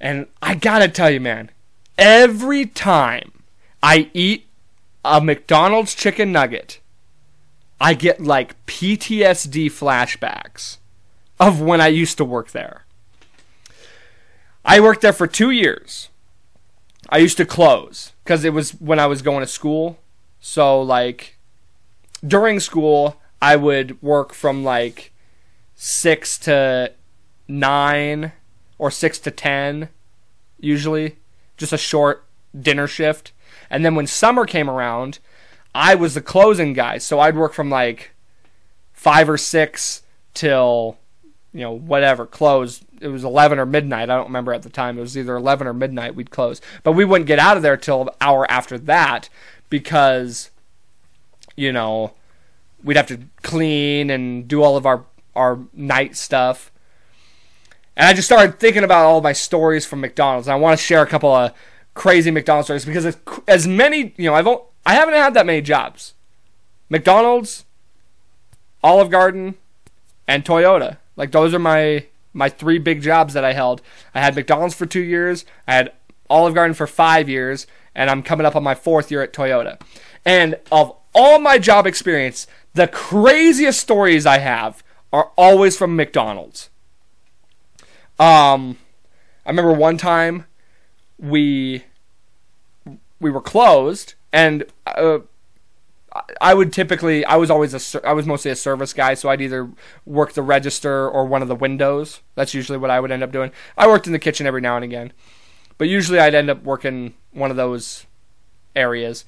And 0.00 0.26
I 0.40 0.54
gotta 0.54 0.88
tell 0.88 1.10
you, 1.10 1.20
man, 1.20 1.50
every 1.98 2.66
time 2.66 3.32
I 3.82 4.10
eat 4.12 4.46
a 5.04 5.20
McDonald's 5.20 5.94
chicken 5.94 6.32
nugget, 6.32 6.80
I 7.80 7.94
get 7.94 8.20
like 8.20 8.64
PTSD 8.66 9.66
flashbacks 9.66 10.76
of 11.38 11.60
when 11.60 11.80
I 11.80 11.88
used 11.88 12.18
to 12.18 12.24
work 12.24 12.50
there. 12.50 12.84
I 14.64 14.80
worked 14.80 15.00
there 15.00 15.14
for 15.14 15.26
two 15.26 15.50
years. 15.50 16.10
I 17.08 17.18
used 17.18 17.38
to 17.38 17.46
close 17.46 18.12
because 18.22 18.44
it 18.44 18.52
was 18.52 18.72
when 18.72 18.98
I 18.98 19.06
was 19.06 19.22
going 19.22 19.40
to 19.40 19.46
school. 19.46 19.98
So, 20.38 20.80
like, 20.80 21.38
during 22.26 22.60
school, 22.60 23.20
I 23.40 23.56
would 23.56 24.00
work 24.02 24.34
from 24.34 24.62
like 24.62 25.12
6 25.74 26.38
to 26.40 26.92
9 27.48 28.32
or 28.78 28.90
6 28.90 29.18
to 29.20 29.30
10, 29.30 29.88
usually. 30.58 31.16
Just 31.56 31.72
a 31.72 31.78
short 31.78 32.24
dinner 32.58 32.86
shift. 32.86 33.32
And 33.70 33.84
then 33.84 33.94
when 33.94 34.06
summer 34.06 34.44
came 34.44 34.68
around, 34.68 35.20
I 35.74 35.94
was 35.94 36.14
the 36.14 36.20
closing 36.20 36.72
guy. 36.72 36.98
So 36.98 37.20
I'd 37.20 37.36
work 37.36 37.52
from 37.52 37.70
like 37.70 38.12
5 38.92 39.30
or 39.30 39.38
6 39.38 40.02
till, 40.34 40.98
you 41.52 41.60
know, 41.60 41.72
whatever, 41.72 42.26
close. 42.26 42.84
It 43.00 43.08
was 43.08 43.24
11 43.24 43.58
or 43.58 43.66
midnight. 43.66 44.10
I 44.10 44.16
don't 44.16 44.26
remember 44.26 44.52
at 44.52 44.62
the 44.62 44.70
time. 44.70 44.98
It 44.98 45.02
was 45.02 45.16
either 45.16 45.36
11 45.36 45.66
or 45.66 45.72
midnight 45.72 46.14
we'd 46.14 46.30
close. 46.30 46.60
But 46.82 46.92
we 46.92 47.04
wouldn't 47.04 47.28
get 47.28 47.38
out 47.38 47.56
of 47.56 47.62
there 47.62 47.76
till 47.76 48.02
an 48.02 48.08
hour 48.20 48.50
after 48.50 48.76
that 48.78 49.28
because, 49.68 50.50
you 51.56 51.72
know, 51.72 52.14
we'd 52.82 52.96
have 52.96 53.06
to 53.06 53.20
clean 53.42 54.10
and 54.10 54.48
do 54.48 54.62
all 54.62 54.76
of 54.76 54.86
our, 54.86 55.04
our 55.36 55.60
night 55.72 56.16
stuff. 56.16 56.72
And 57.96 58.08
I 58.08 58.12
just 58.12 58.26
started 58.26 58.58
thinking 58.58 58.84
about 58.84 59.04
all 59.04 59.20
my 59.20 59.32
stories 59.32 59.86
from 59.86 60.00
McDonald's. 60.00 60.48
And 60.48 60.54
I 60.54 60.56
want 60.56 60.78
to 60.78 60.84
share 60.84 61.02
a 61.02 61.06
couple 61.06 61.30
of 61.30 61.52
crazy 62.00 62.30
McDonald's 62.30 62.66
stories 62.66 62.86
because 62.86 63.04
as, 63.04 63.18
as 63.46 63.68
many, 63.68 64.14
you 64.16 64.30
know, 64.30 64.34
I've 64.34 64.48
I 64.86 64.94
haven't 64.94 65.12
had 65.12 65.34
that 65.34 65.44
many 65.44 65.60
jobs. 65.60 66.14
McDonald's, 66.88 67.66
Olive 68.82 69.10
Garden, 69.10 69.56
and 70.26 70.42
Toyota. 70.42 70.96
Like 71.14 71.30
those 71.30 71.52
are 71.52 71.58
my 71.58 72.06
my 72.32 72.48
three 72.48 72.78
big 72.78 73.02
jobs 73.02 73.34
that 73.34 73.44
I 73.44 73.52
held. 73.52 73.82
I 74.14 74.20
had 74.20 74.34
McDonald's 74.34 74.74
for 74.74 74.86
2 74.86 74.98
years, 74.98 75.44
I 75.68 75.74
had 75.74 75.92
Olive 76.30 76.54
Garden 76.54 76.72
for 76.72 76.86
5 76.86 77.28
years, 77.28 77.66
and 77.94 78.08
I'm 78.08 78.22
coming 78.22 78.46
up 78.46 78.56
on 78.56 78.62
my 78.62 78.74
fourth 78.74 79.10
year 79.10 79.22
at 79.22 79.34
Toyota. 79.34 79.78
And 80.24 80.58
of 80.72 80.96
all 81.14 81.38
my 81.38 81.58
job 81.58 81.86
experience, 81.86 82.46
the 82.72 82.88
craziest 82.88 83.78
stories 83.78 84.24
I 84.24 84.38
have 84.38 84.82
are 85.12 85.32
always 85.36 85.76
from 85.76 85.96
McDonald's. 85.96 86.70
Um, 88.18 88.78
I 89.44 89.50
remember 89.50 89.74
one 89.74 89.98
time 89.98 90.46
we 91.18 91.84
we 93.20 93.30
were 93.30 93.40
closed, 93.40 94.14
and 94.32 94.64
uh, 94.86 95.18
I 96.40 96.54
would 96.54 96.72
typically 96.72 97.24
I 97.24 97.36
was 97.36 97.50
always 97.50 97.94
a 97.94 98.08
I 98.08 98.12
was 98.12 98.26
mostly 98.26 98.50
a 98.50 98.56
service 98.56 98.92
guy, 98.92 99.14
so 99.14 99.28
I'd 99.28 99.40
either 99.40 99.70
work 100.04 100.32
the 100.32 100.42
register 100.42 101.08
or 101.08 101.24
one 101.24 101.42
of 101.42 101.48
the 101.48 101.54
windows. 101.54 102.20
That's 102.34 102.54
usually 102.54 102.78
what 102.78 102.90
I 102.90 102.98
would 102.98 103.12
end 103.12 103.22
up 103.22 103.32
doing. 103.32 103.52
I 103.76 103.86
worked 103.86 104.06
in 104.06 104.12
the 104.12 104.18
kitchen 104.18 104.46
every 104.46 104.60
now 104.60 104.76
and 104.76 104.84
again, 104.84 105.12
but 105.78 105.88
usually 105.88 106.18
I'd 106.18 106.34
end 106.34 106.50
up 106.50 106.62
working 106.64 107.14
one 107.32 107.50
of 107.50 107.56
those 107.56 108.06
areas. 108.74 109.24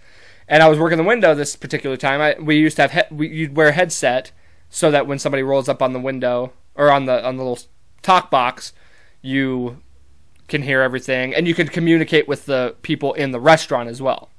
And 0.49 0.63
I 0.63 0.69
was 0.69 0.79
working 0.79 0.99
the 0.99 1.05
window 1.05 1.35
this 1.35 1.55
particular 1.57 1.97
time. 1.97 2.21
I, 2.21 2.37
we 2.41 2.57
used 2.57 2.77
to 2.77 2.83
have 2.83 2.93
he, 2.93 3.15
we, 3.15 3.29
you'd 3.29 3.57
wear 3.57 3.69
a 3.69 3.73
headset 3.73 4.33
so 4.69 4.91
that 4.91 5.07
when 5.07 5.19
somebody 5.19 5.43
rolls 5.43 5.69
up 5.69 5.81
on 5.81 5.93
the 5.93 6.01
window 6.01 6.53
or 6.75 6.91
on 6.91 7.07
the 7.07 7.25
on 7.25 7.37
the 7.37 7.45
little 7.45 7.63
talk 8.03 8.31
box, 8.31 8.73
you 9.21 9.79
can 10.49 10.63
hear 10.63 10.81
everything 10.81 11.35
and 11.35 11.47
you 11.47 11.55
can 11.55 11.69
communicate 11.69 12.29
with 12.29 12.47
the 12.47 12.75
people 12.83 13.13
in 13.15 13.31
the 13.31 13.41
restaurant 13.41 13.89
as 13.89 14.03
well. 14.03 14.31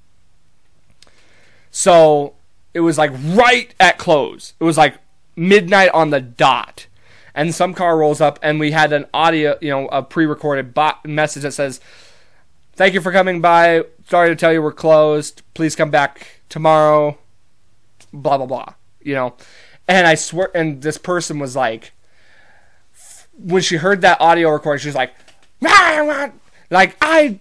So 1.72 2.36
it 2.74 2.82
was 2.82 2.98
like 2.98 3.12
right 3.14 3.74
at 3.80 3.98
close. 3.98 4.54
It 4.60 4.64
was 4.64 4.78
like 4.78 4.98
midnight 5.36 5.90
on 5.94 6.10
the 6.10 6.22
dot. 6.22 6.88
And 7.36 7.54
some 7.54 7.74
car 7.74 7.98
rolls 7.98 8.22
up 8.22 8.38
and 8.44 8.60
we 8.60 8.72
had 8.72 8.94
an 8.94 9.08
audio, 9.14 9.58
you 9.60 9.70
know, 9.70 9.88
a 9.88 10.04
pre-recorded 10.04 10.74
bot 10.74 11.04
message 11.06 11.42
that 11.42 11.54
says, 11.54 11.80
"Thank 12.74 12.94
you 12.94 13.02
for 13.02 13.12
coming 13.12 13.42
by. 13.42 13.86
Sorry 14.08 14.30
to 14.30 14.36
tell 14.36 14.54
you 14.54 14.62
we're 14.62 14.72
closed. 14.72 15.42
Please 15.56 15.76
come 15.76 15.90
back 15.90 16.42
tomorrow." 16.50 17.18
Blah 18.12 18.38
blah 18.38 18.46
blah. 18.46 18.74
You 19.02 19.16
know. 19.16 19.36
And 19.88 20.06
I 20.06 20.14
swear 20.14 20.52
and 20.56 20.84
this 20.84 21.00
person 21.00 21.40
was 21.40 21.56
like 21.56 21.94
when 23.38 23.62
she 23.62 23.78
heard 23.78 24.02
that 24.02 24.22
audio 24.22 24.50
recording, 24.50 24.82
she 24.82 24.88
was 24.88 24.96
like, 24.96 25.14
like 26.70 26.98
I, 27.02 27.40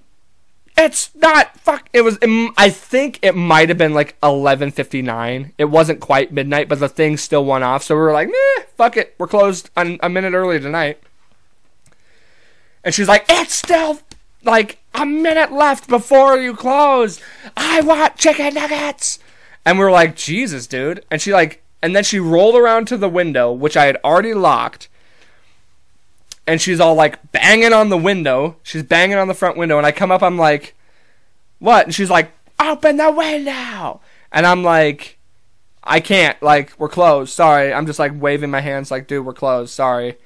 it's 0.77 1.15
not 1.15 1.59
fuck. 1.59 1.89
It 1.93 2.03
was. 2.03 2.19
I 2.57 2.71
think 2.71 3.19
it 3.23 3.35
might 3.35 3.69
have 3.69 3.79
been 3.79 3.95
like 3.95 4.17
eleven 4.23 4.71
fifty 4.71 5.03
nine. 5.03 5.53
It 5.59 5.67
wasn't 5.67 6.01
quite 6.01 6.33
midnight, 6.33 6.69
but 6.69 6.81
the 6.81 6.89
thing 6.89 7.17
still 7.17 7.45
went 7.45 7.65
off. 7.65 7.83
So 7.83 7.95
we 7.95 8.01
were 8.01 8.13
like, 8.13 8.31
fuck 8.77 8.97
it. 8.97 9.15
We're 9.19 9.27
closed 9.27 9.71
on 9.77 9.99
a 10.03 10.09
minute 10.09 10.33
early 10.33 10.59
tonight. 10.61 11.01
And 12.85 12.95
she's 12.95 13.09
like, 13.09 13.25
it's 13.29 13.55
still 13.55 14.01
like 14.45 14.79
a 14.95 15.07
minute 15.07 15.53
left 15.53 15.89
before 15.89 16.37
you 16.37 16.55
close. 16.55 17.21
I 17.57 17.81
want 17.81 18.17
chicken 18.17 18.55
nuggets. 18.55 19.19
And 19.65 19.79
we 19.79 19.85
were 19.85 19.91
like, 19.91 20.17
Jesus, 20.17 20.67
dude. 20.67 21.05
And 21.11 21.23
she 21.23 21.33
like, 21.33 21.63
and 21.83 21.95
then 21.95 22.05
she 22.05 22.19
rolled 22.19 22.57
around 22.57 22.87
to 22.89 22.97
the 22.97 23.09
window, 23.09 23.53
which 23.53 23.77
I 23.77 23.87
had 23.87 23.99
already 24.05 24.35
locked. 24.35 24.89
And 26.47 26.61
she's 26.61 26.81
all 26.81 26.95
like 26.95 27.33
banging 27.33 27.73
on 27.73 27.89
the 27.89 27.97
window. 27.97 28.57
She's 28.63 28.83
banging 28.83 29.17
on 29.17 29.29
the 29.29 29.35
front 29.35 29.57
window. 29.57 29.79
And 29.79 29.87
I 29.87 29.93
come 29.93 30.11
up, 30.11 30.23
I'm 30.23 30.39
like, 30.39 30.75
what? 31.59 31.87
And 31.87 31.95
she's 31.95 32.11
like, 32.11 32.33
open 32.59 32.97
the 32.97 33.11
window. 33.11 34.01
And 34.33 34.47
I'm 34.47 34.65
like, 34.65 35.19
I 35.85 36.01
can't. 36.01 36.41
Like, 36.43 36.73
we're 36.79 36.89
closed. 36.89 37.33
Sorry. 37.33 37.73
I'm 37.73 37.87
just 37.87 37.99
like 37.99 38.13
waving 38.15 38.51
my 38.51 38.61
hands, 38.61 38.91
like, 38.91 39.07
dude, 39.07 39.25
we're 39.25 39.33
closed. 39.33 39.73
Sorry. 39.73 40.17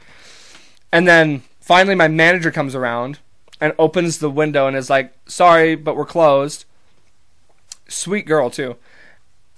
And 0.93 1.07
then 1.07 1.43
finally, 1.61 1.95
my 1.95 2.09
manager 2.09 2.51
comes 2.51 2.75
around 2.75 3.19
and 3.61 3.75
opens 3.79 4.19
the 4.19 4.31
window 4.31 4.67
and 4.67 4.77
is 4.77 4.89
like, 4.89 5.13
sorry, 5.27 5.75
but 5.75 5.97
we're 5.97 6.05
closed. 6.07 6.65
Sweet 7.89 8.27
girl, 8.27 8.51
too. 8.51 8.77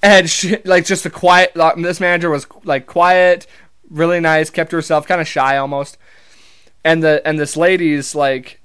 And 0.02 0.30
she, 0.30 0.58
like, 0.64 0.84
just 0.86 1.04
a 1.06 1.10
quiet, 1.10 1.56
like, 1.56 1.76
this 1.76 2.00
manager 2.00 2.30
was, 2.30 2.46
like, 2.64 2.86
quiet, 2.86 3.46
really 3.90 4.20
nice, 4.20 4.50
kept 4.50 4.72
herself, 4.72 5.06
kind 5.06 5.20
of 5.20 5.28
shy 5.28 5.56
almost. 5.56 5.98
And 6.84 7.02
the, 7.02 7.26
and 7.26 7.38
this 7.38 7.56
lady's 7.56 8.14
like, 8.14 8.60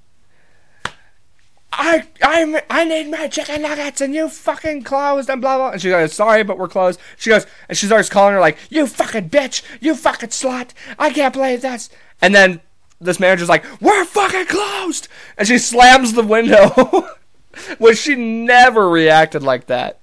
I 1.75 2.07
I 2.21 2.61
I 2.69 2.83
need 2.85 3.09
my 3.09 3.27
chicken 3.27 3.63
nuggets 3.63 3.99
and 3.99 4.13
you 4.13 4.29
fucking 4.29 4.83
closed 4.83 5.29
and 5.29 5.41
blah 5.41 5.57
blah. 5.57 5.71
And 5.71 5.81
she 5.81 5.89
goes, 5.89 6.13
sorry, 6.13 6.43
but 6.43 6.57
we're 6.57 6.67
closed. 6.67 6.99
She 7.17 7.31
goes, 7.31 7.47
and 7.67 7.77
she 7.77 7.87
starts 7.87 8.09
calling 8.09 8.35
her 8.35 8.39
like, 8.39 8.57
you 8.69 8.85
fucking 8.85 9.29
bitch, 9.29 9.63
you 9.81 9.95
fucking 9.95 10.29
slut. 10.29 10.71
I 10.99 11.09
can't 11.09 11.33
believe 11.33 11.61
this. 11.61 11.89
And 12.21 12.35
then 12.35 12.61
this 13.01 13.19
manager's 13.19 13.49
like, 13.49 13.65
we're 13.81 14.05
fucking 14.05 14.45
closed, 14.45 15.07
and 15.37 15.47
she 15.47 15.57
slams 15.57 16.13
the 16.13 16.23
window, 16.23 17.09
which 17.77 17.97
she 17.97 18.15
never 18.15 18.87
reacted 18.89 19.43
like 19.43 19.67
that. 19.67 19.99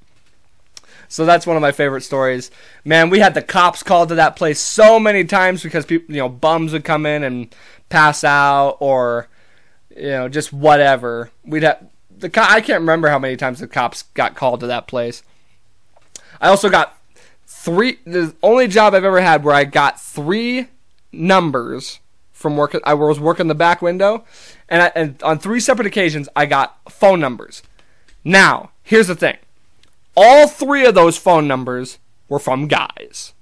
So 1.08 1.24
that's 1.24 1.46
one 1.46 1.56
of 1.56 1.62
my 1.62 1.72
favorite 1.72 2.02
stories. 2.02 2.50
Man, 2.84 3.11
we 3.11 3.18
had 3.18 3.34
the 3.34 3.42
cops 3.42 3.82
called 3.82 4.11
to 4.11 4.14
that 4.16 4.36
place 4.36 4.61
so 4.61 5.00
many 5.00 5.24
times 5.24 5.62
because 5.62 5.84
people, 5.84 6.14
you 6.14 6.20
know, 6.20 6.28
bums 6.28 6.72
would 6.72 6.84
come 6.84 7.04
in 7.04 7.24
and 7.24 7.54
pass 7.91 8.24
out 8.24 8.78
or 8.80 9.28
you 9.95 10.11
know, 10.11 10.28
just 10.28 10.53
whatever. 10.53 11.30
We'd 11.45 11.62
have 11.62 11.86
the 12.16 12.30
co- 12.30 12.47
I 12.49 12.61
can't 12.61 12.80
remember 12.80 13.09
how 13.09 13.18
many 13.18 13.36
times 13.36 13.61
the 13.61 13.66
cops 13.66 14.05
got 14.14 14.34
called 14.34 14.61
to 14.61 14.66
that 14.66 14.86
place. 14.86 15.22
I 16.41 16.49
also 16.49 16.70
got 16.70 16.97
three. 17.47 17.99
The 18.05 18.34
only 18.43 18.68
job 18.68 18.95
I've 18.95 19.05
ever 19.05 19.20
had 19.20 19.45
where 19.45 19.55
I 19.55 19.64
got 19.64 20.01
three 20.01 20.68
numbers 21.12 22.01
from 22.32 22.57
work. 22.57 22.74
I 22.84 22.95
was 22.95 23.20
working 23.20 23.49
the 23.49 23.55
back 23.55 23.82
window, 23.82 24.24
and, 24.68 24.82
I, 24.82 24.93
and 24.95 25.22
on 25.22 25.38
three 25.38 25.61
separate 25.61 25.86
occasions 25.86 26.28
I 26.34 26.47
got 26.47 26.78
phone 26.91 27.20
numbers. 27.20 27.62
Now, 28.24 28.70
here's 28.82 29.09
the 29.09 29.14
thing: 29.14 29.36
all 30.16 30.47
three 30.47 30.86
of 30.86 30.95
those 30.95 31.18
phone 31.18 31.47
numbers 31.47 31.99
were 32.28 32.38
from 32.38 32.68
guys. 32.68 33.34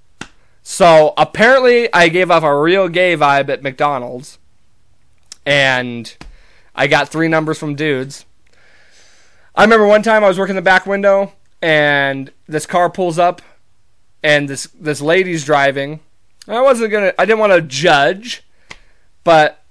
So 0.63 1.13
apparently, 1.17 1.91
I 1.93 2.09
gave 2.09 2.29
off 2.29 2.43
a 2.43 2.59
real 2.59 2.87
gay 2.87 3.15
vibe 3.15 3.49
at 3.49 3.63
McDonald's, 3.63 4.37
and 5.45 6.15
I 6.75 6.87
got 6.87 7.09
three 7.09 7.27
numbers 7.27 7.57
from 7.57 7.75
dudes. 7.75 8.25
I 9.55 9.63
remember 9.63 9.87
one 9.87 10.03
time 10.03 10.23
I 10.23 10.27
was 10.27 10.39
working 10.39 10.55
the 10.55 10.61
back 10.61 10.85
window 10.85 11.33
and 11.61 12.31
this 12.47 12.65
car 12.65 12.89
pulls 12.89 13.19
up 13.19 13.41
and 14.23 14.47
this 14.47 14.67
this 14.79 15.01
lady's 15.01 15.43
driving. 15.43 15.99
I 16.47 16.61
wasn't 16.61 16.91
gonna 16.91 17.13
I 17.19 17.25
didn't 17.25 17.39
want 17.39 17.53
to 17.53 17.61
judge, 17.61 18.43
but 19.23 19.63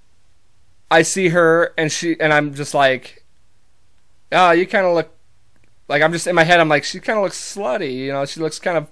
I 0.91 1.03
see 1.03 1.31
her 1.31 1.73
and 1.79 1.91
she 1.91 2.19
and 2.21 2.33
I'm 2.33 2.55
just 2.55 2.75
like, 2.75 3.25
oh, 4.33 4.51
you 4.51 4.67
kind 4.67 4.87
of 4.87 4.95
look 4.95 5.11
like 5.89 6.03
I'm 6.03 6.13
just 6.13 6.27
in 6.27 6.35
my 6.35 6.45
head. 6.45 6.61
I'm 6.61 6.69
like, 6.69 6.85
she 6.85 7.01
kind 7.01 7.19
of 7.19 7.23
looks 7.23 7.39
slutty, 7.39 7.95
you 7.95 8.13
know. 8.13 8.27
She 8.27 8.41
looks 8.41 8.59
kind 8.59 8.77
of 8.77 8.89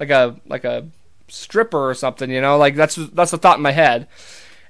like 0.00 0.10
a 0.10 0.36
like 0.46 0.64
a 0.64 0.86
stripper 1.28 1.90
or 1.90 1.94
something, 1.94 2.30
you 2.30 2.40
know. 2.40 2.56
Like 2.58 2.74
that's 2.74 2.96
that's 2.96 3.30
the 3.30 3.38
thought 3.38 3.58
in 3.58 3.62
my 3.62 3.72
head 3.72 4.08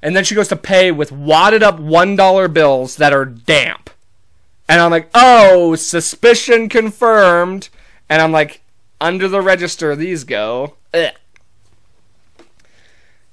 and 0.02 0.14
then 0.14 0.24
she 0.24 0.34
goes 0.34 0.48
to 0.48 0.56
pay 0.56 0.92
with 0.92 1.10
wadded 1.12 1.62
up 1.62 1.78
one 1.78 2.16
dollar 2.16 2.48
bills 2.48 2.96
that 2.96 3.12
are 3.12 3.24
damp. 3.24 3.90
And 4.68 4.80
I'm 4.80 4.90
like, 4.90 5.08
oh, 5.14 5.74
suspicion 5.76 6.68
confirmed. 6.68 7.70
And 8.08 8.20
I'm 8.20 8.32
like, 8.32 8.60
under 9.00 9.28
the 9.28 9.40
register, 9.40 9.96
these 9.96 10.24
go. 10.24 10.74
Ugh. 10.92 11.12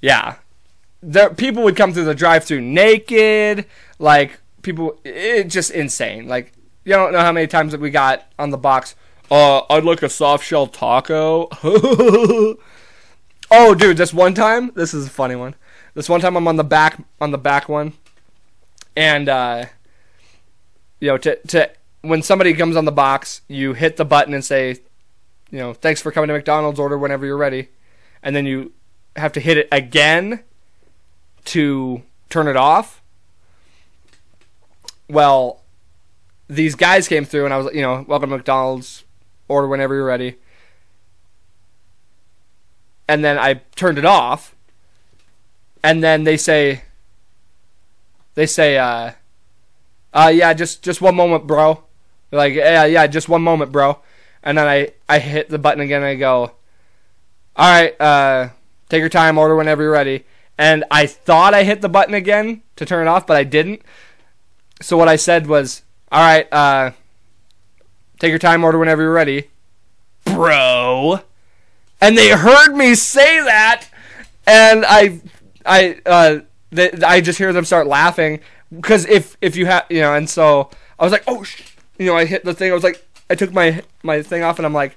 Yeah, 0.00 0.36
there 1.02 1.30
people 1.30 1.62
would 1.64 1.76
come 1.76 1.92
through 1.92 2.04
the 2.04 2.14
drive-through 2.14 2.60
naked. 2.60 3.66
Like 3.98 4.40
people, 4.62 4.98
it's 5.04 5.52
just 5.52 5.70
insane. 5.70 6.28
Like 6.28 6.52
you 6.84 6.92
don't 6.92 7.12
know 7.12 7.20
how 7.20 7.32
many 7.32 7.46
times 7.46 7.72
that 7.72 7.80
we 7.80 7.90
got 7.90 8.24
on 8.38 8.50
the 8.50 8.58
box. 8.58 8.94
Uh, 9.30 9.62
I'd 9.70 9.84
like 9.84 10.02
a 10.02 10.08
soft 10.08 10.44
shell 10.44 10.66
taco. 10.66 11.48
oh, 13.50 13.74
dude, 13.74 13.96
this 13.96 14.12
one 14.12 14.34
time, 14.34 14.72
this 14.74 14.94
is 14.94 15.06
a 15.06 15.10
funny 15.10 15.36
one. 15.36 15.54
This 15.94 16.08
one 16.08 16.20
time 16.20 16.36
I'm 16.36 16.46
on 16.46 16.56
the 16.56 16.64
back 16.64 17.02
on 17.20 17.30
the 17.30 17.38
back 17.38 17.68
one, 17.68 17.94
and 18.94 19.28
uh, 19.28 19.64
you 21.00 21.08
know, 21.08 21.18
to 21.18 21.36
to 21.48 21.70
when 22.02 22.22
somebody 22.22 22.52
comes 22.54 22.76
on 22.76 22.84
the 22.84 22.92
box, 22.92 23.40
you 23.48 23.72
hit 23.72 23.96
the 23.96 24.04
button 24.04 24.34
and 24.34 24.44
say, 24.44 24.76
you 25.50 25.58
know, 25.58 25.72
thanks 25.72 26.02
for 26.02 26.12
coming 26.12 26.28
to 26.28 26.34
McDonald's. 26.34 26.78
Order 26.78 26.98
whenever 26.98 27.24
you're 27.24 27.36
ready, 27.36 27.68
and 28.22 28.36
then 28.36 28.44
you 28.44 28.72
have 29.16 29.32
to 29.32 29.40
hit 29.40 29.56
it 29.56 29.68
again 29.72 30.42
to 31.46 32.02
turn 32.28 32.48
it 32.48 32.56
off. 32.56 33.02
Well, 35.08 35.62
these 36.48 36.74
guys 36.74 37.08
came 37.08 37.24
through, 37.24 37.44
and 37.44 37.54
I 37.54 37.58
was, 37.58 37.74
you 37.74 37.80
know, 37.80 38.04
welcome 38.06 38.30
to 38.30 38.36
McDonald's. 38.36 39.04
Order 39.48 39.68
whenever 39.68 39.94
you're 39.94 40.04
ready. 40.04 40.36
And 43.08 43.24
then 43.24 43.38
I 43.38 43.54
turned 43.76 43.98
it 43.98 44.04
off 44.04 44.56
and 45.86 46.02
then 46.02 46.24
they 46.24 46.36
say 46.36 46.82
they 48.34 48.46
say 48.46 48.76
uh 48.76 49.12
uh 50.12 50.32
yeah 50.34 50.52
just 50.52 50.82
just 50.82 51.00
one 51.00 51.14
moment 51.14 51.46
bro. 51.46 51.84
Like 52.32 52.54
yeah 52.54 52.84
yeah 52.84 53.06
just 53.06 53.28
one 53.28 53.42
moment 53.42 53.70
bro. 53.70 54.00
And 54.42 54.58
then 54.58 54.66
i 54.66 54.90
i 55.08 55.20
hit 55.20 55.48
the 55.48 55.60
button 55.60 55.80
again 55.80 56.02
and 56.02 56.10
i 56.10 56.14
go 56.16 56.52
all 57.54 57.70
right 57.70 58.00
uh 58.00 58.48
take 58.88 58.98
your 58.98 59.08
time 59.08 59.38
order 59.38 59.54
whenever 59.54 59.84
you're 59.84 59.92
ready. 59.92 60.24
And 60.58 60.82
i 60.90 61.06
thought 61.06 61.54
i 61.54 61.62
hit 61.62 61.82
the 61.82 61.88
button 61.88 62.14
again 62.14 62.62
to 62.74 62.84
turn 62.84 63.06
it 63.06 63.10
off 63.10 63.24
but 63.24 63.36
i 63.36 63.44
didn't. 63.44 63.82
So 64.80 64.96
what 64.96 65.08
i 65.08 65.14
said 65.14 65.46
was 65.46 65.82
all 66.10 66.20
right 66.20 66.52
uh 66.52 66.90
take 68.18 68.30
your 68.30 68.40
time 68.40 68.64
order 68.64 68.78
whenever 68.78 69.02
you're 69.02 69.12
ready. 69.12 69.50
Bro 70.24 71.20
and 72.00 72.16
they 72.16 72.30
heard 72.30 72.74
me 72.74 72.94
say 72.94 73.40
that 73.42 73.88
and 74.46 74.84
i 74.86 75.20
I 75.66 76.00
uh, 76.06 76.38
they, 76.70 76.92
I 76.92 77.20
just 77.20 77.38
hear 77.38 77.52
them 77.52 77.64
start 77.64 77.86
laughing 77.86 78.40
because 78.74 79.04
if 79.06 79.36
if 79.40 79.56
you 79.56 79.66
have 79.66 79.86
you 79.90 80.00
know, 80.00 80.14
and 80.14 80.30
so 80.30 80.70
I 80.98 81.04
was 81.04 81.12
like, 81.12 81.24
oh, 81.26 81.44
you 81.98 82.06
know, 82.06 82.16
I 82.16 82.24
hit 82.24 82.44
the 82.44 82.54
thing. 82.54 82.70
I 82.70 82.74
was 82.74 82.84
like, 82.84 83.04
I 83.28 83.34
took 83.34 83.52
my 83.52 83.82
my 84.02 84.22
thing 84.22 84.42
off, 84.42 84.58
and 84.58 84.64
I'm 84.66 84.72
like, 84.72 84.96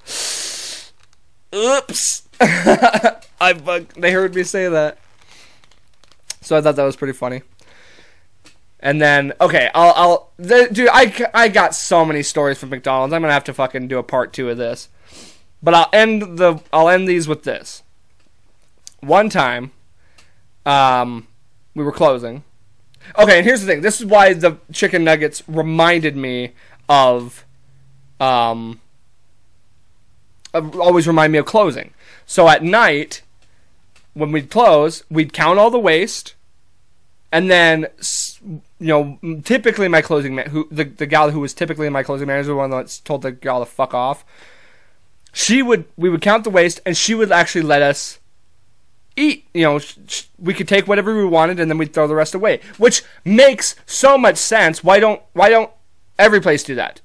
oops. 1.54 2.28
I 2.42 3.54
bug. 3.54 3.88
They 3.96 4.12
heard 4.12 4.34
me 4.36 4.44
say 4.44 4.70
that, 4.70 4.98
so 6.42 6.58
I 6.58 6.62
thought 6.62 6.76
that 6.76 6.84
was 6.84 6.96
pretty 6.96 7.14
funny. 7.14 7.42
And 8.80 9.02
then 9.02 9.34
okay, 9.42 9.70
I'll 9.74 9.94
I'll 9.96 10.32
the, 10.38 10.70
dude, 10.72 10.90
I 10.92 11.30
I 11.34 11.50
got 11.50 11.76
so 11.76 12.06
many 12.06 12.24
stories 12.24 12.58
from 12.58 12.70
McDonald's. 12.70 13.14
I'm 13.14 13.22
gonna 13.22 13.34
have 13.34 13.44
to 13.46 13.54
fucking 13.54 13.88
do 13.88 13.98
a 13.98 14.04
part 14.04 14.32
two 14.32 14.50
of 14.50 14.58
this, 14.58 14.88
but 15.62 15.74
I'll 15.74 15.90
end 15.94 16.38
the 16.38 16.62
I'll 16.72 16.90
end 16.90 17.08
these 17.08 17.28
with 17.28 17.44
this. 17.44 17.84
One 19.02 19.30
time, 19.30 19.72
um, 20.66 21.28
we 21.76 21.84
were 21.84 21.92
closing. 21.92 22.44
Okay, 23.18 23.38
and 23.38 23.46
here's 23.46 23.62
the 23.62 23.68
thing. 23.68 23.82
This 23.82 24.00
is 24.00 24.06
why 24.06 24.34
the 24.34 24.58
chicken 24.72 25.04
nuggets 25.04 25.42
reminded 25.48 26.16
me 26.16 26.52
of, 26.88 27.46
um, 28.20 28.82
always 30.54 31.08
remind 31.08 31.32
me 31.32 31.40
of 31.40 31.46
closing. 31.46 31.94
So 32.26 32.48
at 32.50 32.64
night, 32.64 33.24
when 34.14 34.32
we'd 34.32 34.52
close, 34.52 35.04
we'd 35.10 35.34
count 35.34 35.58
all 35.58 35.72
the 35.72 35.80
waste, 35.80 36.36
and 37.32 37.50
then, 37.50 37.88
you 38.42 38.62
know, 38.80 39.42
typically 39.44 39.88
my 39.88 40.02
closing 40.02 40.36
man, 40.36 40.50
who 40.50 40.68
the 40.70 40.84
the 40.84 41.06
gal 41.06 41.32
who 41.32 41.40
was 41.40 41.54
typically 41.54 41.90
my 41.90 42.04
closing 42.04 42.28
manager, 42.28 42.50
the 42.50 42.56
one 42.56 42.70
that's 42.70 43.00
told 43.00 43.22
the 43.22 43.32
gal 43.32 43.60
to 43.60 43.66
fuck 43.66 43.94
off. 43.94 44.26
She 45.32 45.62
would, 45.62 45.86
we 45.96 46.10
would 46.10 46.22
count 46.22 46.44
the 46.44 46.50
waste, 46.50 46.82
and 46.86 46.98
she 46.98 47.14
would 47.14 47.32
actually 47.32 47.62
let 47.62 47.82
us 47.82 48.20
eat. 49.20 49.46
You 49.54 49.64
know, 49.64 49.80
we 50.40 50.54
could 50.54 50.68
take 50.68 50.88
whatever 50.88 51.16
we 51.16 51.26
wanted 51.26 51.60
and 51.60 51.70
then 51.70 51.78
we'd 51.78 51.94
throw 51.94 52.08
the 52.08 52.16
rest 52.16 52.34
away, 52.34 52.62
which 52.78 53.04
makes 53.26 53.76
so 53.86 54.18
much 54.18 54.38
sense. 54.38 54.84
Why 54.84 55.00
don't 55.00 55.22
why 55.34 55.50
don't 55.50 55.72
every 56.18 56.42
place 56.42 56.64
do 56.64 56.76
that? 56.76 57.02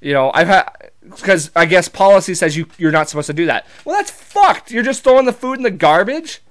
You 0.00 0.12
know, 0.12 0.30
I've 0.34 0.48
had 0.48 0.68
because 1.02 1.50
I 1.54 1.66
guess 1.66 1.88
policy 1.88 2.34
says 2.34 2.56
you 2.56 2.66
you're 2.78 2.92
not 2.92 3.08
supposed 3.08 3.28
to 3.28 3.32
do 3.32 3.46
that. 3.46 3.66
Well, 3.84 3.96
that's 3.96 4.10
fucked. 4.10 4.70
You're 4.70 4.82
just 4.82 5.04
throwing 5.04 5.26
the 5.26 5.32
food 5.32 5.58
in 5.58 5.62
the 5.62 5.70
garbage. 5.70 6.42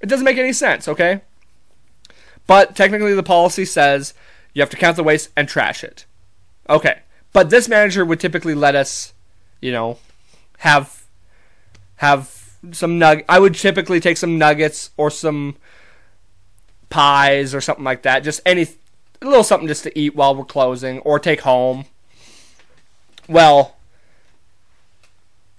It 0.00 0.06
doesn't 0.06 0.24
make 0.24 0.38
any 0.38 0.52
sense. 0.52 0.88
Okay, 0.88 1.22
but 2.46 2.76
technically 2.76 3.14
the 3.14 3.22
policy 3.22 3.64
says 3.64 4.14
you 4.54 4.62
have 4.62 4.70
to 4.70 4.76
count 4.76 4.96
the 4.96 5.04
waste 5.04 5.30
and 5.36 5.48
trash 5.48 5.84
it. 5.84 6.06
Okay, 6.68 7.00
but 7.32 7.50
this 7.50 7.68
manager 7.68 8.04
would 8.04 8.20
typically 8.20 8.54
let 8.54 8.74
us, 8.74 9.12
you 9.60 9.72
know, 9.72 9.98
have 10.60 11.04
have 11.96 12.54
some 12.72 12.98
nug. 13.00 13.24
I 13.28 13.38
would 13.38 13.54
typically 13.54 13.98
take 13.98 14.16
some 14.16 14.38
nuggets 14.38 14.90
or 14.96 15.10
some 15.10 15.56
pies 16.90 17.54
or 17.54 17.60
something 17.60 17.84
like 17.84 18.02
that. 18.02 18.20
Just 18.20 18.40
any 18.44 18.66
a 19.22 19.26
little 19.26 19.44
something 19.44 19.68
just 19.68 19.84
to 19.84 19.98
eat 19.98 20.14
while 20.14 20.34
we're 20.34 20.44
closing 20.44 20.98
or 21.00 21.18
take 21.18 21.42
home. 21.42 21.86
Well, 23.26 23.76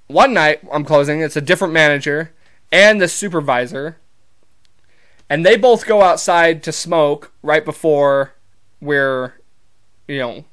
one 0.08 0.34
night 0.34 0.62
I'm 0.72 0.86
closing. 0.86 1.22
It's 1.22 1.36
a 1.36 1.42
different 1.42 1.74
manager 1.74 2.34
and 2.72 3.02
the 3.02 3.08
supervisor, 3.08 3.98
and 5.30 5.44
they 5.46 5.58
both 5.58 5.88
go 5.88 6.04
outside 6.04 6.62
to 6.64 6.72
smoke 6.72 7.32
right 7.42 7.66
before 7.66 8.34
we're, 8.80 9.34
you 10.08 10.20
know, 10.20 10.46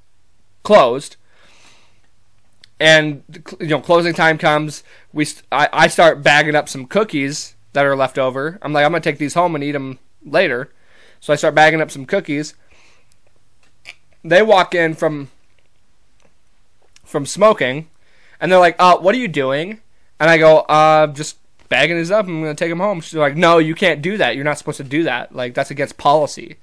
closed. 0.62 1.16
And 2.80 3.22
you 3.60 3.68
know, 3.68 3.80
closing 3.80 4.14
time 4.14 4.38
comes. 4.38 4.84
We 5.12 5.26
I, 5.50 5.68
I 5.72 5.88
start 5.88 6.22
bagging 6.22 6.54
up 6.54 6.68
some 6.68 6.86
cookies 6.86 7.54
that 7.72 7.84
are 7.84 7.96
left 7.96 8.18
over. 8.18 8.58
I'm 8.62 8.72
like, 8.72 8.84
I'm 8.84 8.92
gonna 8.92 9.00
take 9.00 9.18
these 9.18 9.34
home 9.34 9.54
and 9.54 9.64
eat 9.64 9.72
them 9.72 9.98
later. 10.24 10.70
So 11.20 11.32
I 11.32 11.36
start 11.36 11.54
bagging 11.54 11.80
up 11.80 11.90
some 11.90 12.06
cookies. 12.06 12.54
They 14.24 14.42
walk 14.42 14.74
in 14.74 14.94
from 14.94 15.30
from 17.04 17.24
smoking, 17.26 17.88
and 18.40 18.52
they're 18.52 18.58
like, 18.58 18.76
"Uh, 18.78 18.98
what 18.98 19.14
are 19.14 19.18
you 19.18 19.28
doing?" 19.28 19.80
And 20.20 20.30
I 20.30 20.38
go, 20.38 20.58
"Uh, 20.60 21.08
just 21.08 21.38
bagging 21.68 21.96
these 21.96 22.10
up. 22.10 22.26
I'm 22.26 22.40
gonna 22.42 22.54
take 22.54 22.70
them 22.70 22.80
home." 22.80 23.00
She's 23.00 23.14
like, 23.14 23.36
"No, 23.36 23.58
you 23.58 23.74
can't 23.74 24.02
do 24.02 24.16
that. 24.18 24.36
You're 24.36 24.44
not 24.44 24.58
supposed 24.58 24.78
to 24.78 24.84
do 24.84 25.04
that. 25.04 25.34
Like 25.34 25.54
that's 25.54 25.70
against 25.70 25.96
policy." 25.96 26.56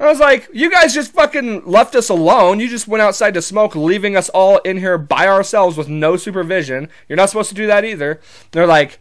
I 0.00 0.06
was 0.06 0.18
like, 0.18 0.48
"You 0.52 0.70
guys 0.70 0.94
just 0.94 1.12
fucking 1.12 1.64
left 1.64 1.94
us 1.94 2.08
alone. 2.08 2.60
You 2.60 2.68
just 2.68 2.88
went 2.88 3.02
outside 3.02 3.34
to 3.34 3.42
smoke, 3.42 3.76
leaving 3.76 4.16
us 4.16 4.28
all 4.30 4.58
in 4.58 4.78
here 4.78 4.98
by 4.98 5.28
ourselves 5.28 5.76
with 5.76 5.88
no 5.88 6.16
supervision. 6.16 6.88
You're 7.08 7.16
not 7.16 7.30
supposed 7.30 7.50
to 7.50 7.54
do 7.54 7.66
that 7.66 7.84
either." 7.84 8.20
They're 8.50 8.66
like, 8.66 8.98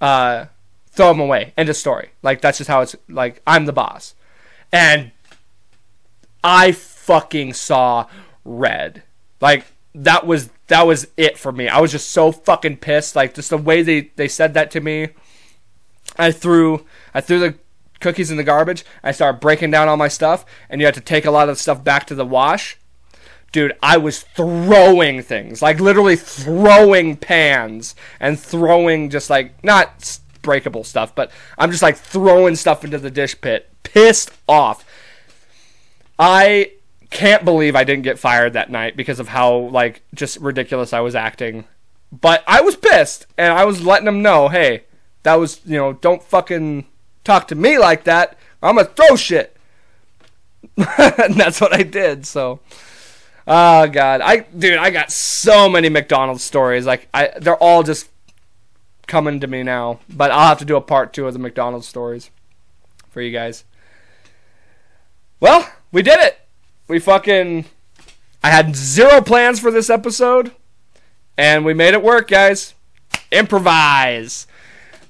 "Uh, 0.00 0.46
throw 0.90 1.08
them 1.08 1.20
away. 1.20 1.54
End 1.56 1.68
of 1.68 1.76
story. 1.76 2.10
Like 2.22 2.40
that's 2.40 2.58
just 2.58 2.68
how 2.68 2.82
it's 2.82 2.96
like. 3.08 3.40
I'm 3.46 3.64
the 3.64 3.72
boss, 3.72 4.14
and 4.72 5.12
I 6.44 6.72
fucking 6.72 7.54
saw 7.54 8.06
red. 8.44 9.02
Like 9.40 9.66
that 9.94 10.26
was 10.26 10.50
that 10.66 10.86
was 10.86 11.08
it 11.16 11.38
for 11.38 11.52
me. 11.52 11.68
I 11.68 11.80
was 11.80 11.92
just 11.92 12.10
so 12.10 12.32
fucking 12.32 12.78
pissed. 12.78 13.16
Like 13.16 13.34
just 13.34 13.50
the 13.50 13.56
way 13.56 13.82
they 13.82 14.10
they 14.16 14.28
said 14.28 14.54
that 14.54 14.70
to 14.72 14.80
me. 14.80 15.08
I 16.16 16.32
threw 16.32 16.84
I 17.14 17.20
threw 17.20 17.38
the 17.38 17.54
cookies 18.00 18.30
in 18.30 18.36
the 18.36 18.44
garbage. 18.44 18.84
I 19.02 19.12
started 19.12 19.40
breaking 19.40 19.70
down 19.70 19.88
all 19.88 19.96
my 19.96 20.08
stuff, 20.08 20.44
and 20.68 20.80
you 20.80 20.86
had 20.86 20.94
to 20.94 21.00
take 21.00 21.24
a 21.24 21.30
lot 21.30 21.48
of 21.48 21.56
the 21.56 21.62
stuff 21.62 21.82
back 21.82 22.06
to 22.06 22.14
the 22.14 22.26
wash. 22.26 22.78
Dude, 23.50 23.72
I 23.82 23.96
was 23.96 24.22
throwing 24.22 25.22
things, 25.22 25.62
like 25.62 25.80
literally 25.80 26.16
throwing 26.16 27.16
pans 27.16 27.94
and 28.20 28.38
throwing 28.38 29.08
just 29.08 29.30
like 29.30 29.64
not 29.64 30.20
breakable 30.42 30.84
stuff, 30.84 31.14
but 31.14 31.30
I'm 31.56 31.70
just 31.70 31.82
like 31.82 31.96
throwing 31.96 32.56
stuff 32.56 32.84
into 32.84 32.98
the 32.98 33.10
dish 33.10 33.40
pit, 33.40 33.70
pissed 33.84 34.30
off. 34.46 34.84
I 36.18 36.72
can't 37.10 37.44
believe 37.44 37.74
I 37.74 37.84
didn't 37.84 38.02
get 38.02 38.18
fired 38.18 38.52
that 38.52 38.70
night 38.70 38.96
because 38.96 39.18
of 39.18 39.28
how 39.28 39.56
like 39.56 40.02
just 40.14 40.36
ridiculous 40.38 40.92
I 40.92 41.00
was 41.00 41.14
acting. 41.14 41.64
But 42.12 42.42
I 42.46 42.60
was 42.60 42.76
pissed 42.76 43.26
and 43.36 43.52
I 43.52 43.64
was 43.64 43.84
letting 43.84 44.06
them 44.06 44.22
know, 44.22 44.48
hey, 44.48 44.84
that 45.22 45.36
was 45.36 45.60
you 45.64 45.76
know, 45.76 45.94
don't 45.94 46.22
fucking 46.22 46.86
talk 47.28 47.48
to 47.48 47.54
me 47.54 47.78
like 47.78 48.04
that. 48.04 48.36
I'm 48.62 48.76
gonna 48.76 48.88
throw 48.88 49.14
shit. 49.14 49.54
and 50.76 51.34
that's 51.34 51.60
what 51.60 51.74
I 51.74 51.82
did. 51.82 52.26
So, 52.26 52.60
oh 53.46 53.86
god, 53.86 54.20
I 54.20 54.38
dude, 54.38 54.78
I 54.78 54.90
got 54.90 55.12
so 55.12 55.68
many 55.68 55.88
McDonald's 55.88 56.42
stories. 56.42 56.86
Like 56.86 57.08
I, 57.12 57.32
they're 57.38 57.56
all 57.56 57.82
just 57.82 58.08
coming 59.06 59.40
to 59.40 59.46
me 59.46 59.62
now. 59.62 60.00
But 60.08 60.30
I'll 60.30 60.48
have 60.48 60.58
to 60.58 60.64
do 60.64 60.76
a 60.76 60.80
part 60.80 61.12
two 61.12 61.26
of 61.26 61.34
the 61.34 61.38
McDonald's 61.38 61.86
stories 61.86 62.30
for 63.10 63.20
you 63.20 63.30
guys. 63.30 63.64
Well, 65.38 65.70
we 65.92 66.02
did 66.02 66.18
it. 66.20 66.40
We 66.88 66.98
fucking. 66.98 67.66
I 68.42 68.50
had 68.50 68.74
zero 68.74 69.20
plans 69.20 69.60
for 69.60 69.70
this 69.70 69.90
episode, 69.90 70.52
and 71.36 71.64
we 71.64 71.74
made 71.74 71.92
it 71.92 72.02
work, 72.02 72.28
guys. 72.28 72.74
Improvise. 73.30 74.46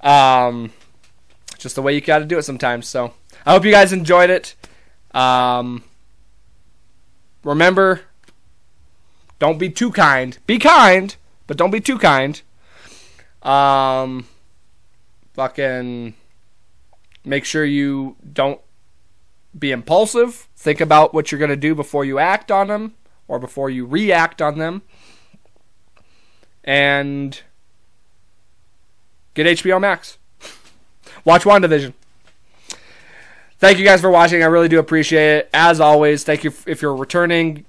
Um, 0.01 0.73
just 1.59 1.75
the 1.75 1.83
way 1.83 1.95
you 1.95 2.01
got 2.01 2.21
to 2.21 2.25
do 2.25 2.39
it 2.39 2.45
sometimes. 2.45 2.87
So 2.87 3.13
I 3.45 3.53
hope 3.53 3.65
you 3.65 3.71
guys 3.71 3.93
enjoyed 3.93 4.31
it. 4.31 4.55
Um, 5.13 5.85
remember, 7.45 8.03
don't 9.39 9.59
be 9.59 9.69
too 9.69 9.91
kind. 9.91 10.39
Be 10.47 10.59
kind, 10.59 11.15
but 11.47 11.57
don't 11.57 11.71
be 11.71 11.81
too 11.81 11.99
kind. 11.99 12.41
Um, 13.43 14.27
fucking 15.35 16.15
make 17.25 17.45
sure 17.45 17.65
you 17.65 18.17
don't 18.33 18.61
be 19.57 19.71
impulsive. 19.71 20.49
Think 20.57 20.81
about 20.81 21.15
what 21.15 21.31
you're 21.31 21.39
going 21.39 21.51
to 21.51 21.57
do 21.57 21.75
before 21.75 22.05
you 22.05 22.19
act 22.19 22.51
on 22.51 22.69
them 22.69 22.95
or 23.27 23.39
before 23.39 23.71
you 23.71 23.87
react 23.87 24.43
on 24.43 24.59
them. 24.59 24.83
And 26.65 27.41
get 29.35 29.47
HBO 29.47 29.81
Max. 29.81 30.19
Watch 31.25 31.45
WandaVision. 31.45 31.93
Thank 33.59 33.79
you 33.79 33.85
guys 33.85 34.01
for 34.01 34.11
watching. 34.11 34.43
I 34.43 34.47
really 34.47 34.69
do 34.69 34.79
appreciate 34.79 35.39
it. 35.39 35.51
As 35.53 35.81
always, 35.81 36.23
thank 36.23 36.45
you 36.45 36.53
if 36.67 36.81
you're 36.81 36.93
a 36.93 36.97
returning 36.97 37.65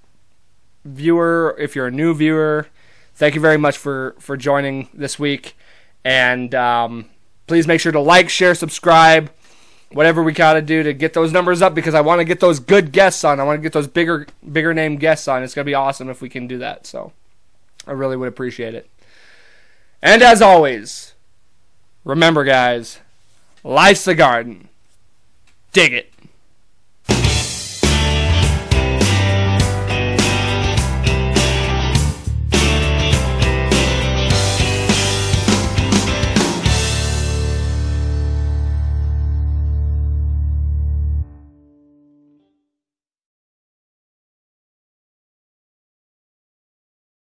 viewer, 0.86 1.56
if 1.60 1.76
you're 1.76 1.88
a 1.88 1.92
new 1.92 2.14
viewer. 2.14 2.68
Thank 3.16 3.36
you 3.36 3.42
very 3.42 3.58
much 3.58 3.78
for 3.78 4.16
for 4.20 4.38
joining 4.38 4.90
this 4.94 5.18
week. 5.18 5.58
And 6.06 6.54
um, 6.54 7.10
please 7.48 7.68
make 7.68 7.82
sure 7.82 7.92
to 7.92 8.00
like, 8.00 8.30
share, 8.30 8.54
subscribe, 8.56 9.32
whatever 9.92 10.22
we 10.22 10.32
gotta 10.32 10.62
do 10.62 10.84
to 10.84 10.94
get 10.94 11.14
those 11.14 11.32
numbers 11.32 11.62
up 11.62 11.74
because 11.74 11.96
I 11.96 12.02
want 12.02 12.20
to 12.20 12.26
get 12.26 12.40
those 12.40 12.60
good 12.60 12.92
guests 12.92 13.24
on. 13.24 13.40
I 13.40 13.44
want 13.44 13.58
to 13.58 13.64
get 13.64 13.74
those 13.74 13.88
bigger 13.88 14.28
bigger 14.52 14.74
name 14.74 14.98
guests 14.98 15.28
on. 15.28 15.44
It's 15.44 15.56
gonna 15.56 15.66
be 15.66 15.74
awesome 15.74 16.10
if 16.10 16.22
we 16.22 16.30
can 16.30 16.48
do 16.48 16.60
that. 16.60 16.86
So 16.86 17.14
I 17.88 17.94
really 17.94 18.16
would 18.16 18.30
appreciate 18.30 18.76
it. 18.76 18.90
And 20.02 20.22
as 20.22 20.42
always, 20.42 21.14
remember 22.04 22.44
guys, 22.44 23.00
life's 23.64 24.08
a 24.08 24.16
garden. 24.16 24.70
Dig 25.72 25.94
it. 25.94 26.14